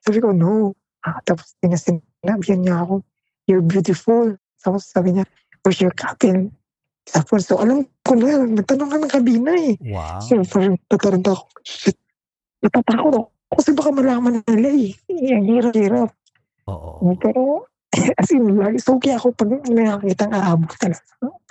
Sabi 0.00 0.18
ko, 0.22 0.32
no. 0.32 0.72
Ah, 1.04 1.20
tapos 1.22 1.54
pinasinabihan 1.62 2.60
niya 2.60 2.82
ako, 2.82 3.04
you're 3.46 3.64
beautiful. 3.64 4.34
Tapos 4.58 4.88
sabi 4.88 5.14
niya, 5.14 5.24
where's 5.62 5.78
your 5.78 5.94
captain? 5.94 6.50
Tapos, 7.06 7.46
so 7.46 7.62
alam 7.62 7.86
ko 8.02 8.18
na, 8.18 8.42
nagtanong 8.42 8.90
ka 8.90 8.96
ng 8.98 9.12
kabina 9.14 9.52
eh. 9.54 9.78
Wow. 9.78 10.18
So, 10.18 10.42
parang 10.42 10.74
nataranta 10.90 11.38
ako, 11.38 11.46
shit, 11.62 11.94
natatakot 12.66 13.14
ako. 13.14 13.20
Kasi 13.54 13.70
baka 13.78 13.90
malaman 13.94 14.42
nila 14.50 14.70
eh. 14.74 14.90
Ang 15.06 15.46
hirap-hirap. 15.46 16.10
Oo. 16.66 17.14
Pero, 17.22 17.70
as 18.20 18.30
in, 18.32 18.44
lagi 18.56 18.78
suki 18.80 19.10
ako 19.12 19.32
pag 19.32 19.50
nakakita 19.66 20.28
ng 20.28 20.36
aabot 20.36 20.72
talaga. 20.76 21.02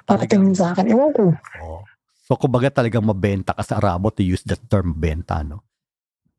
Para 0.05 0.23
Talaga? 0.23 0.31
tingin 0.31 0.53
sa 0.55 0.65
akin. 0.73 0.85
Ewan 0.93 1.11
ko. 1.13 1.23
Oo. 1.61 1.79
So, 2.25 2.33
kumbaga 2.37 2.73
talagang 2.73 3.05
mabenta 3.05 3.53
ka 3.53 3.61
sa 3.61 3.77
Arabo 3.77 4.09
to 4.09 4.25
use 4.25 4.41
the 4.45 4.57
term 4.57 4.97
benta, 4.97 5.45
no? 5.45 5.61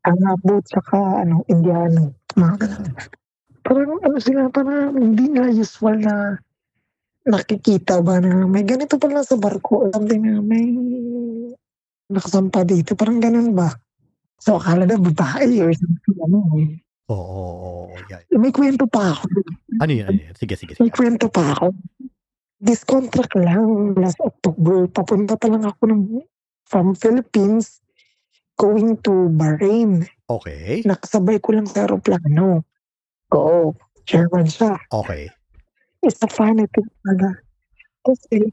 Arabo 0.03 0.59
tsaka 0.63 1.23
ano, 1.23 1.47
Indiano, 1.47 2.15
mga 2.35 2.55
gano'n. 2.63 2.95
Parang 3.67 3.99
ano 4.03 4.17
sila, 4.23 4.51
parang 4.51 4.95
hindi 4.95 5.31
nila 5.31 5.51
usual 5.51 5.99
na 5.99 6.15
nakikita 7.27 7.99
ba 8.03 8.23
na 8.23 8.47
may 8.47 8.63
ganito 8.63 8.99
pala 8.99 9.27
sa 9.27 9.35
barko, 9.35 9.91
something 9.91 10.23
na 10.23 10.39
may 10.39 10.63
nakasampa 12.07 12.63
dito, 12.63 12.95
parang 12.95 13.19
gano'n 13.19 13.51
ba. 13.55 13.75
So, 14.39 14.63
akala 14.63 14.87
na 14.87 14.99
babae 14.99 15.59
or 15.59 15.75
something, 15.75 16.19
ano 16.23 16.39
eh. 16.63 16.86
Oo, 17.07 17.15
oo, 17.15 17.51
oo, 17.87 17.97
yan. 18.11 18.23
May 18.35 18.51
kwento 18.51 18.83
pa 18.91 19.15
ako. 19.15 19.31
Ano 19.79 19.93
yun, 19.95 20.07
ano 20.11 20.19
yun? 20.19 20.35
Sige, 20.35 20.59
sige, 20.59 20.75
May 20.83 20.91
sige. 20.91 20.97
kwento 20.99 21.31
pa 21.31 21.55
ako. 21.55 21.71
This 22.59 22.83
contract 22.83 23.37
lang 23.39 23.95
last 23.95 24.19
October. 24.19 24.91
Papunta 24.91 25.39
pa 25.39 25.47
lang 25.47 25.63
ako 25.63 25.83
ng, 25.87 26.03
from 26.67 26.99
Philippines 26.99 27.79
going 28.59 28.99
to 29.07 29.31
Bahrain. 29.39 30.09
Okay, 30.27 30.83
Nakasabay 30.83 31.39
ko 31.39 31.55
lang 31.55 31.71
sa 31.71 31.87
aeroplano. 31.87 32.67
Oo, 33.31 33.77
German 34.03 34.51
siya. 34.51 34.75
okay. 34.91 35.31
Isa 36.03 36.27
fanatic 36.27 36.83
talaga. 37.07 37.39
Kasi 38.03 38.51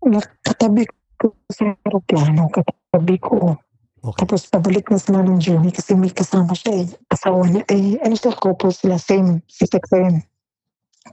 nakatabi 0.00 0.88
ko 1.20 1.36
sa 1.52 1.76
aeroplano, 1.84 2.48
katabi 2.48 3.16
ko. 3.20 3.60
Okay. 4.04 4.20
Tapos 4.20 4.44
pabalik 4.52 4.92
na 4.92 5.00
sila 5.00 5.24
ng 5.24 5.40
journey 5.40 5.72
kasi 5.72 5.96
may 5.96 6.12
kasama 6.12 6.52
siya 6.52 6.84
eh. 6.84 6.86
Asawa 7.08 7.48
niya 7.48 7.64
eh, 7.72 7.96
ano 8.04 8.12
sila, 8.20 8.36
couple 8.36 8.68
sila, 8.68 9.00
same, 9.00 9.40
si-sex 9.48 9.80
rin. 9.96 10.20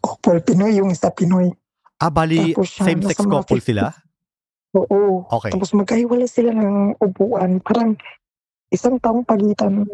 Couple, 0.04 0.44
Pinoy, 0.44 0.76
yung 0.76 0.92
isa 0.92 1.08
Pinoy. 1.08 1.56
Ah, 2.04 2.12
bali, 2.12 2.52
Tapos 2.52 2.68
siya, 2.68 2.92
same-sex 2.92 3.18
couple 3.24 3.64
50. 3.64 3.70
sila? 3.72 3.96
Oo. 4.76 5.24
Okay. 5.28 5.56
Tapos 5.56 5.72
magkahiwalay 5.72 6.28
sila 6.28 6.52
ng 6.52 7.00
upuan. 7.00 7.64
Parang 7.64 7.96
isang 8.72 9.00
taong 9.00 9.24
pagitan. 9.24 9.88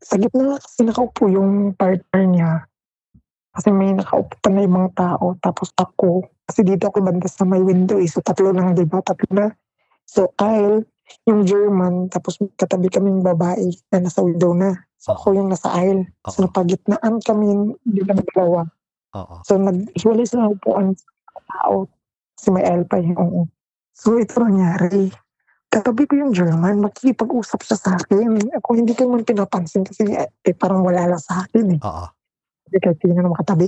Sa 0.00 0.16
gitna 0.16 0.56
kasi 0.56 0.84
nakaupo 0.84 1.28
yung 1.28 1.76
partner 1.76 2.22
niya. 2.24 2.52
Kasi 3.52 3.68
may 3.68 3.92
nakaupo 3.92 4.32
pa 4.40 4.48
na 4.48 4.64
ibang 4.64 4.88
tao. 4.96 5.36
Tapos 5.40 5.72
ako, 5.76 6.24
kasi 6.48 6.64
dito 6.64 6.88
ako 6.88 7.04
banda 7.04 7.28
sa 7.28 7.44
may 7.44 7.60
window 7.60 8.00
eh. 8.00 8.08
So 8.08 8.24
tatlo 8.24 8.52
lang, 8.52 8.76
di 8.76 8.84
ba? 8.88 9.00
Tatlo 9.04 9.28
na. 9.32 9.46
So 10.04 10.32
Kyle, 10.36 10.84
yung 11.26 11.44
German, 11.44 12.08
tapos 12.08 12.38
katabi 12.56 12.88
kaming 12.88 13.20
babae 13.20 13.70
na 13.92 14.06
nasa 14.06 14.22
window 14.24 14.54
na. 14.54 14.74
So 15.00 15.16
ako 15.16 15.32
yung 15.36 15.48
nasa 15.48 15.72
aisle. 15.72 16.04
Oo, 16.26 16.30
So 16.32 16.44
napagitnaan 16.44 17.20
kami, 17.24 17.76
ba 18.04 18.14
dalawa. 18.14 18.60
So 19.48 19.58
naghiwalay 19.58 20.26
sila 20.28 20.52
upuan 20.52 20.94
sa 20.94 21.40
tao. 21.48 21.88
Kasi 22.36 22.48
may 22.54 22.64
L 22.64 22.84
pa 22.86 23.00
yun. 23.00 23.16
Oo. 23.16 23.40
So 23.96 24.16
ito 24.16 24.38
nangyari. 24.40 25.12
Katabi 25.70 26.02
ko 26.10 26.18
yung 26.18 26.34
German, 26.34 26.82
makikipag-usap 26.82 27.62
siya 27.62 27.78
sa 27.78 27.90
akin. 27.94 28.42
Ako 28.58 28.74
hindi 28.74 28.90
ko 28.90 29.06
man 29.06 29.22
pinapansin 29.22 29.86
kasi 29.86 30.02
eh, 30.18 30.54
parang 30.58 30.82
wala 30.82 31.06
lang 31.06 31.22
sa 31.22 31.46
akin 31.46 31.78
eh. 31.78 31.80
Oo, 31.80 32.06
Kasi 32.66 32.76
kahit 32.82 32.98
hindi 33.06 33.14
na 33.22 33.30
makatabi. 33.30 33.66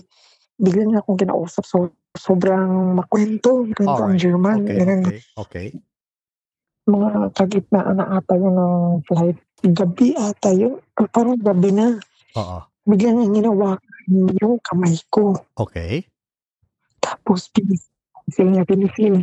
Bigla 0.58 0.82
niya 0.82 0.98
akong 1.02 1.18
kinausap. 1.18 1.62
So 1.62 1.94
sobrang 2.12 2.98
makwento. 2.98 3.64
Kwento 3.72 4.02
ang. 4.02 4.18
German. 4.18 4.66
okay, 4.66 4.76
Ganun. 4.78 5.02
okay, 5.06 5.20
okay. 5.38 5.66
Mga 6.86 7.30
kagitnaan 7.38 7.94
na 7.94 8.18
ata 8.18 8.34
yun 8.34 8.54
ng 8.58 9.06
flight. 9.06 9.38
Gabi 9.62 10.18
ata 10.18 10.50
yun. 10.50 10.82
Or 10.98 11.06
parang 11.06 11.38
gabi 11.38 11.70
na. 11.70 11.94
Oo, 12.34 12.58
Bigla 12.82 13.14
niya 13.14 13.30
ginawa 13.30 13.78
yung 14.10 14.58
kamay 14.58 14.98
ko. 15.06 15.38
okay. 15.54 16.02
Tapos, 16.98 17.46
pinifeel 17.54 18.48
niya, 18.50 18.66
pinifeel. 18.66 19.22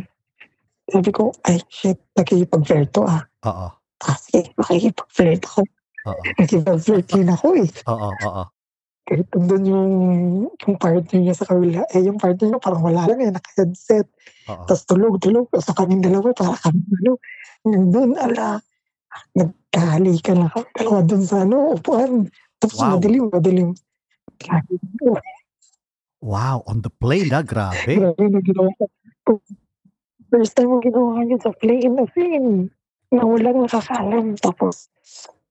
Sabi 0.88 1.10
ko, 1.12 1.28
ay, 1.44 1.60
shit, 1.68 2.00
nakikipag-flirt 2.16 2.88
to 2.92 3.04
ah. 3.04 3.24
Oo, 3.44 3.68
Ah, 4.00 4.16
sige, 4.16 4.48
makikipag-flirt 4.56 5.44
ako. 5.44 5.60
oo, 6.08 6.20
Nakikipag-flirt 6.40 7.06
din 7.12 7.28
ako 7.28 7.48
eh. 7.60 7.68
oo, 7.84 8.08
oo. 8.16 8.42
Kahit 9.10 9.26
nandun 9.34 9.64
yung, 9.66 9.92
yung 10.54 10.76
partner 10.78 11.18
niya 11.18 11.34
sa 11.34 11.42
kabila. 11.42 11.82
Eh, 11.90 12.06
yung 12.06 12.14
partner 12.14 12.46
niya 12.46 12.62
parang 12.62 12.86
wala 12.86 13.10
lang 13.10 13.18
eh, 13.18 13.34
naka-headset. 13.34 14.06
Oo. 14.46 14.70
Tapos 14.70 14.86
tulog, 14.86 15.18
tulog. 15.18 15.50
So 15.58 15.74
kaming 15.74 15.98
dalawa, 15.98 16.30
para 16.30 16.54
kami, 16.62 16.78
ano, 17.02 17.18
nandun, 17.66 18.14
ala, 18.14 18.62
nagkahalikan 19.34 20.46
lang 20.46 20.50
kami 20.54 20.70
dalawa 20.78 20.98
dun 21.02 21.22
sa, 21.26 21.42
ano, 21.42 21.74
upuan. 21.74 22.30
Tapos 22.62 22.78
Wow. 22.78 22.90
madilim, 22.94 23.24
madilim. 23.34 23.70
Wow, 26.22 26.62
on 26.70 26.78
the 26.86 26.92
plane 26.94 27.34
na, 27.34 27.42
grabe. 27.42 27.98
grabe 27.98 28.24
na 28.30 28.38
ginawa 28.46 28.70
ko. 29.26 29.42
First 30.30 30.54
time 30.54 30.70
mo 30.70 30.78
ginawa 30.78 31.26
yun 31.26 31.42
sa 31.42 31.50
plane 31.50 31.90
na 31.90 32.06
scene. 32.14 32.70
Na 33.10 33.26
walang 33.26 33.66
nakakalam. 33.66 34.38
Tapos, 34.38 34.86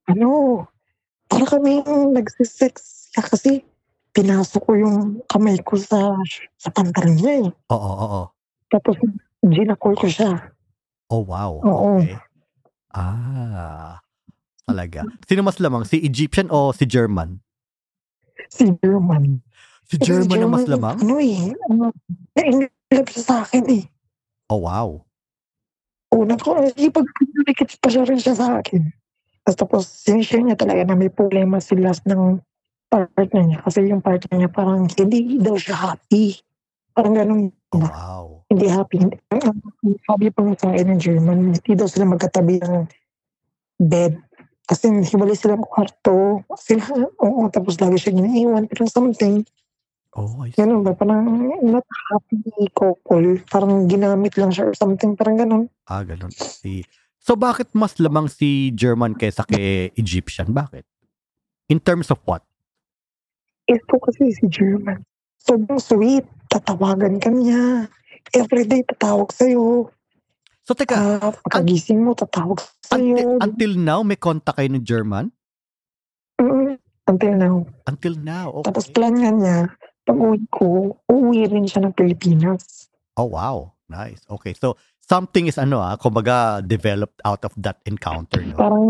ano, 0.07 0.63
para 1.27 1.43
kami 1.43 1.83
nagsisex 2.15 2.98
siya 3.19 3.27
kasi 3.27 3.51
pinasok 4.15 4.61
ko 4.63 4.71
yung 4.79 4.97
kamay 5.27 5.59
ko 5.59 5.75
sa 5.75 6.15
sa 6.55 6.71
pantalon 6.71 7.19
niya 7.19 7.33
eh. 7.43 7.47
Oo, 7.75 7.91
oo. 7.99 8.21
Tapos, 8.71 8.95
ginakol 9.43 9.93
ko 9.99 10.07
siya. 10.07 10.55
Oh, 11.11 11.27
wow. 11.27 11.59
Oo. 11.59 11.99
Okay. 11.99 12.15
Ah, 12.95 13.99
talaga. 14.65 15.05
Sino 15.27 15.43
mas 15.43 15.59
lamang? 15.59 15.83
Si 15.85 15.99
Egyptian 16.01 16.47
o 16.49 16.71
si 16.73 16.87
German? 16.87 17.43
Si 18.49 18.65
German. 18.81 19.43
Si 19.89 19.97
Kasi 19.97 20.05
German 20.05 20.37
ang 20.41 20.53
mas 20.53 20.65
lamang? 20.69 20.97
Ano 21.01 21.17
eh, 21.19 21.53
ano, 21.69 21.89
na-inlove 22.37 23.09
siya 23.09 23.23
sa 23.25 23.35
akin 23.45 23.65
eh. 23.73 23.83
Oh, 24.49 24.65
wow. 24.65 25.01
Una 26.13 26.37
ko, 26.37 26.57
ipag-communicate 26.73 27.77
pa 27.77 27.89
siya 27.89 28.05
rin 28.05 28.17
siya 28.21 28.33
sa 28.37 28.47
akin. 28.61 28.89
Tapos, 29.45 29.57
tapos 29.57 29.81
sinishare 29.85 30.45
niya 30.45 30.57
talaga 30.57 30.81
na 30.89 30.97
may 30.97 31.09
problema 31.09 31.61
sila 31.61 31.93
ng 32.05 32.41
partner 32.89 33.43
niya. 33.45 33.59
Kasi 33.63 33.85
yung 33.85 34.01
partner 34.01 34.35
niya 34.35 34.51
parang 34.51 34.89
hindi 34.89 35.37
daw 35.37 35.55
siya 35.55 35.77
happy. 35.77 36.41
Parang 36.91 37.13
ganun. 37.15 37.53
Wow. 37.71 38.43
Hindi 38.49 38.65
happy. 38.65 38.97
Hindi, 38.97 39.15
ang 39.29 39.61
sabi 40.09 40.33
pa 40.33 40.41
sa 40.57 40.73
akin 40.73 40.97
ng 40.97 40.99
German, 40.99 41.37
hindi 41.53 41.71
daw 41.77 41.85
sila 41.85 42.09
magkatabi 42.09 42.59
ng 42.65 42.89
bed. 43.77 44.17
Kasi 44.65 44.89
hiwalay 45.05 45.37
sila 45.37 45.57
ng 45.57 45.69
kwarto. 45.69 46.41
Sila, 46.57 46.81
oo, 47.21 47.45
tapos 47.53 47.77
lagi 47.77 47.97
siya 48.01 48.17
ginaiwan. 48.17 48.65
Pero 48.65 48.89
something, 48.89 49.45
Oh, 50.17 50.41
I 50.41 50.49
see. 50.49 50.57
ganun 50.65 50.81
ba? 50.81 50.97
Parang 50.97 51.21
not 51.61 51.85
happy 52.09 52.41
couple. 52.73 53.37
Parang 53.45 53.85
ginamit 53.85 54.33
lang 54.41 54.49
siya 54.49 54.73
or 54.73 54.73
something. 54.73 55.13
Parang 55.13 55.37
ganun. 55.37 55.63
Ah, 55.85 56.01
ganun. 56.01 56.33
Si... 56.33 56.81
So, 57.21 57.37
bakit 57.37 57.69
mas 57.77 57.93
lamang 58.01 58.25
si 58.25 58.73
German 58.73 59.13
kaysa 59.13 59.45
kay 59.45 59.93
Egyptian? 59.93 60.49
Bakit? 60.49 60.81
In 61.69 61.77
terms 61.77 62.09
of 62.09 62.17
what? 62.25 62.41
Ito 63.69 63.95
kasi 64.01 64.33
si 64.33 64.45
German. 64.49 65.05
Sobrang 65.37 65.77
sweet. 65.77 66.25
Tatawagan 66.49 67.21
ka 67.21 67.29
niya. 67.29 67.85
Everyday 68.33 68.81
tatawag 68.81 69.29
sa'yo. 69.29 69.93
So, 70.65 70.73
teka, 70.73 70.97
Ah, 70.97 71.33
pagkagising 71.45 72.01
mo, 72.01 72.13
tatawag 72.13 72.61
until, 72.89 73.37
sa'yo. 73.37 73.41
until 73.41 73.73
now, 73.77 74.01
may 74.01 74.17
contact 74.17 74.57
kayo 74.57 74.69
ng 74.69 74.85
German? 74.85 75.29
Mm, 76.37 76.77
until 77.05 77.33
now. 77.37 77.55
Until 77.85 78.15
now, 78.17 78.47
okay. 78.61 78.65
Tapos 78.69 78.85
plan 78.89 79.13
nga 79.17 79.31
niya, 79.33 79.57
pag 80.05 80.17
uwi 80.17 80.45
ko, 80.49 80.93
uuwi 81.09 81.49
rin 81.49 81.65
siya 81.65 81.85
ng 81.85 81.93
Pilipinas. 81.93 82.89
Oh, 83.17 83.29
wow. 83.29 83.73
Nice. 83.89 84.21
Okay. 84.29 84.53
So, 84.53 84.77
something 85.01 85.49
is 85.49 85.57
ano 85.57 85.81
ah, 85.81 85.97
kumbaga 85.97 86.61
developed 86.61 87.17
out 87.25 87.41
of 87.41 87.53
that 87.57 87.81
encounter, 87.89 88.41
no? 88.45 88.57
Parang 88.57 88.85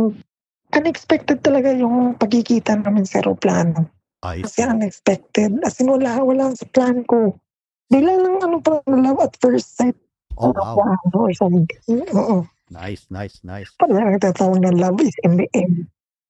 unexpected 0.76 1.40
talaga 1.40 1.72
yung 1.72 2.20
pagkikita 2.20 2.76
namin 2.76 3.08
sa 3.08 3.24
aeroplano. 3.24 3.88
I 4.24 4.44
Kasi 4.44 4.62
see. 4.62 4.68
unexpected. 4.68 5.52
As 5.64 5.80
in, 5.80 5.88
wala, 5.88 6.20
wala 6.20 6.52
sa 6.56 6.68
plan 6.76 7.08
ko. 7.08 7.40
Bigla 7.88 8.20
lang 8.20 8.36
ano 8.44 8.60
pa, 8.60 8.84
love 8.86 9.20
at 9.24 9.34
first 9.40 9.80
sight. 9.80 9.96
Oh, 10.38 10.52
wow. 10.52 10.80
Ano, 10.80 11.28
or 11.28 11.34
something. 11.34 11.68
Oo. 12.14 12.48
Nice, 12.70 13.10
nice, 13.10 13.42
nice. 13.42 13.74
Parang 13.82 14.14
nagtatawag 14.14 14.62
na 14.62 14.70
love 14.70 15.02
is 15.02 15.16
in 15.26 15.42
the 15.42 15.48
end. 15.58 15.90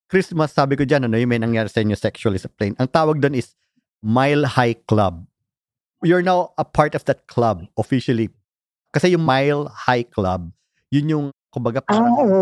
Christmas, 0.10 0.56
sabi 0.56 0.80
ko 0.80 0.88
dyan, 0.88 1.06
ano, 1.06 1.20
yung 1.20 1.30
may 1.30 1.38
nangyari 1.38 1.70
sa 1.70 1.84
inyo 1.84 1.94
sexually 1.94 2.40
sa 2.42 2.50
plane. 2.50 2.74
Ang 2.80 2.90
tawag 2.90 3.22
doon 3.22 3.38
is 3.38 3.54
Mile 4.02 4.48
High 4.48 4.80
Club. 4.88 5.28
You're 6.02 6.24
now 6.24 6.56
a 6.56 6.64
part 6.64 6.96
of 6.96 7.04
that 7.06 7.28
club 7.28 7.68
officially. 7.76 8.32
Kasi 8.90 9.14
yung 9.14 9.22
Mile 9.22 9.70
High 9.70 10.08
Club, 10.08 10.50
yun 10.90 11.12
yung, 11.12 11.26
kumbaga, 11.54 11.84
parang 11.86 12.16
oo. 12.18 12.42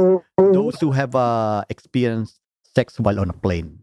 those 0.54 0.80
who 0.80 0.94
have 0.96 1.12
uh, 1.18 1.66
experienced 1.68 2.40
sex 2.72 3.02
while 3.02 3.20
on 3.20 3.34
a 3.34 3.36
plane? 3.36 3.82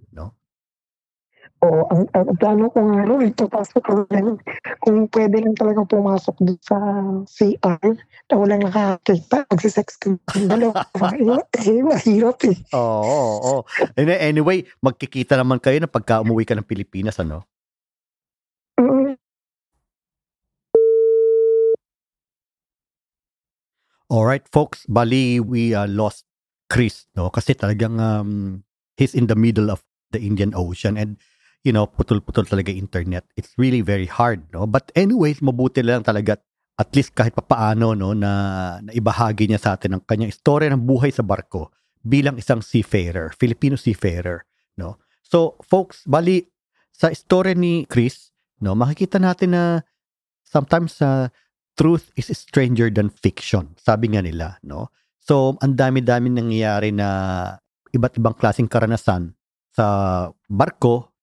Oo, 1.64 1.88
ang, 1.88 2.04
ang 2.12 2.36
plano 2.36 2.68
ko 2.68 2.78
nga 2.84 3.08
rin, 3.08 3.32
papasok 3.32 3.80
ko 3.80 3.92
rin. 4.12 4.36
Kung 4.84 5.08
pwede 5.08 5.40
lang 5.40 5.56
talaga 5.56 5.80
pumasok 5.88 6.36
doon 6.44 6.60
sa 6.60 6.76
CR 7.24 7.88
na 8.28 8.34
walang 8.36 8.68
nakakita, 8.68 9.48
magsisex 9.48 9.96
ka 9.96 10.12
ng 10.12 10.48
dalawa. 10.52 10.84
eh, 11.64 11.80
mahirap 11.80 12.38
eh. 12.44 12.56
Oo, 12.76 13.00
oo, 13.00 13.36
oo. 13.40 13.60
Then, 13.96 14.12
Anyway, 14.12 14.68
magkikita 14.84 15.40
naman 15.40 15.56
kayo 15.56 15.80
na 15.80 15.88
pagka 15.88 16.20
umuwi 16.20 16.44
ka 16.44 16.52
ng 16.52 16.68
Pilipinas, 16.68 17.16
ano? 17.16 17.48
Mm, 18.76 19.16
Alright, 24.12 24.44
folks. 24.52 24.84
Bali, 24.86 25.40
we 25.40 25.72
uh, 25.72 25.88
lost 25.88 26.28
Chris, 26.68 27.08
no? 27.16 27.32
Kasi 27.32 27.56
talagang 27.56 27.96
um, 27.98 28.62
he's 29.00 29.16
in 29.16 29.26
the 29.26 29.34
middle 29.34 29.72
of 29.72 29.80
the 30.12 30.20
Indian 30.20 30.52
Ocean 30.54 31.00
and 31.00 31.16
you 31.64 31.72
know, 31.72 31.88
putol-putol 31.88 32.44
talaga 32.44 32.70
internet. 32.70 33.24
It's 33.34 33.56
really 33.56 33.80
very 33.80 34.06
hard, 34.06 34.44
no? 34.52 34.68
But 34.68 34.92
anyways, 34.92 35.40
mabuti 35.40 35.80
lang 35.80 36.04
talaga 36.04 36.36
at 36.76 36.90
least 36.92 37.16
kahit 37.16 37.32
papaano 37.32 37.94
no 37.96 38.12
na 38.12 38.30
naibahagi 38.84 39.48
niya 39.48 39.62
sa 39.62 39.70
atin 39.78 39.96
ang 39.96 40.02
kanyang 40.04 40.34
istorya 40.34 40.68
ng 40.74 40.82
buhay 40.82 41.08
sa 41.14 41.22
barko 41.24 41.70
bilang 42.04 42.36
isang 42.36 42.60
seafarer, 42.60 43.32
Filipino 43.32 43.80
seafarer, 43.80 44.44
no? 44.76 45.00
So, 45.24 45.56
folks, 45.64 46.04
bali 46.04 46.44
sa 46.92 47.08
istorya 47.08 47.56
ni 47.56 47.88
Chris, 47.88 48.28
no, 48.60 48.76
makikita 48.76 49.16
natin 49.16 49.56
na 49.56 49.80
sometimes 50.44 51.00
uh, 51.00 51.32
truth 51.80 52.12
is 52.12 52.28
stranger 52.36 52.92
than 52.92 53.08
fiction. 53.08 53.72
Sabi 53.80 54.12
nga 54.12 54.20
nila, 54.20 54.60
no? 54.60 54.92
So, 55.24 55.56
ang 55.64 55.80
dami-dami 55.80 56.28
nangyayari 56.28 56.92
na 56.92 57.08
iba't 57.96 58.20
ibang 58.20 58.36
klaseng 58.36 58.68
karanasan 58.68 59.32
sa 59.72 60.28
barko 60.52 61.13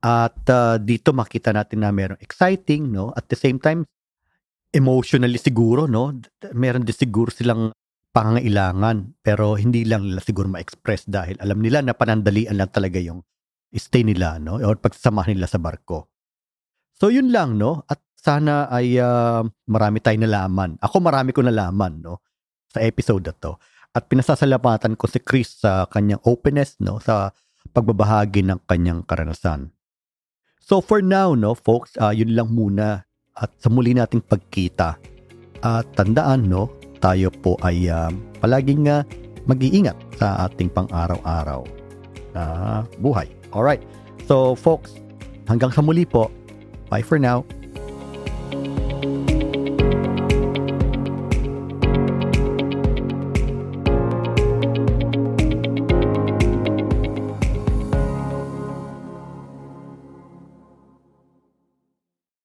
at 0.00 0.40
uh, 0.48 0.80
dito 0.80 1.12
makita 1.12 1.52
natin 1.52 1.84
na 1.84 1.92
merong 1.92 2.20
exciting, 2.24 2.88
no? 2.88 3.12
At 3.12 3.28
the 3.28 3.36
same 3.36 3.60
time, 3.60 3.84
emotionally 4.72 5.36
siguro, 5.36 5.84
no? 5.84 6.16
Meron 6.56 6.88
din 6.88 6.96
siguro 6.96 7.28
silang 7.28 7.74
pangangailangan 8.10 9.22
pero 9.22 9.54
hindi 9.54 9.86
lang 9.86 10.02
nila 10.02 10.18
siguro 10.18 10.50
ma-express 10.50 11.06
dahil 11.06 11.38
alam 11.38 11.62
nila 11.62 11.78
na 11.78 11.94
panandalian 11.94 12.58
lang 12.58 12.72
talaga 12.74 12.98
yung 12.98 13.22
stay 13.76 14.02
nila, 14.02 14.40
no? 14.40 14.58
Or 14.58 14.80
pagsamahan 14.80 15.36
nila 15.36 15.46
sa 15.46 15.60
barko. 15.60 16.10
So, 16.96 17.12
yun 17.12 17.30
lang, 17.30 17.60
no? 17.60 17.84
At 17.86 18.00
sana 18.16 18.68
ay 18.68 19.00
uh, 19.00 19.44
marami 19.68 20.00
tayong 20.04 20.26
nalaman. 20.26 20.70
Ako 20.80 21.00
marami 21.00 21.32
ko 21.32 21.44
nalaman, 21.44 22.02
no? 22.02 22.24
Sa 22.72 22.82
episode 22.82 23.30
na 23.30 23.34
to. 23.36 23.52
At 23.90 24.06
pinasasalamatan 24.08 24.94
ko 24.94 25.10
si 25.10 25.18
Chris 25.20 25.60
sa 25.60 25.86
kanyang 25.86 26.24
openness, 26.24 26.80
no? 26.80 26.98
Sa 27.00 27.30
pagbabahagi 27.72 28.42
ng 28.48 28.64
kanyang 28.64 29.04
karanasan. 29.04 29.70
So 30.60 30.84
for 30.84 31.00
now, 31.00 31.34
no, 31.34 31.56
folks, 31.56 31.96
uh, 31.98 32.12
yun 32.14 32.36
lang 32.36 32.52
muna 32.52 33.08
at 33.40 33.50
sa 33.58 33.72
muli 33.72 33.96
nating 33.96 34.22
pagkita. 34.28 35.00
At 35.64 35.86
tandaan, 35.96 36.46
no, 36.46 36.70
tayo 37.00 37.32
po 37.32 37.56
ay 37.64 37.88
uh, 37.88 38.12
palaging 38.44 38.86
uh, 38.86 39.02
mag-iingat 39.48 39.96
sa 40.20 40.46
ating 40.46 40.68
pang-araw-araw 40.70 41.64
na 42.36 42.44
buhay. 43.00 43.26
Alright. 43.50 43.82
So 44.28 44.54
folks, 44.54 45.00
hanggang 45.50 45.74
sa 45.74 45.82
muli 45.82 46.06
po. 46.06 46.30
Bye 46.86 47.02
for 47.02 47.18
now. 47.18 47.42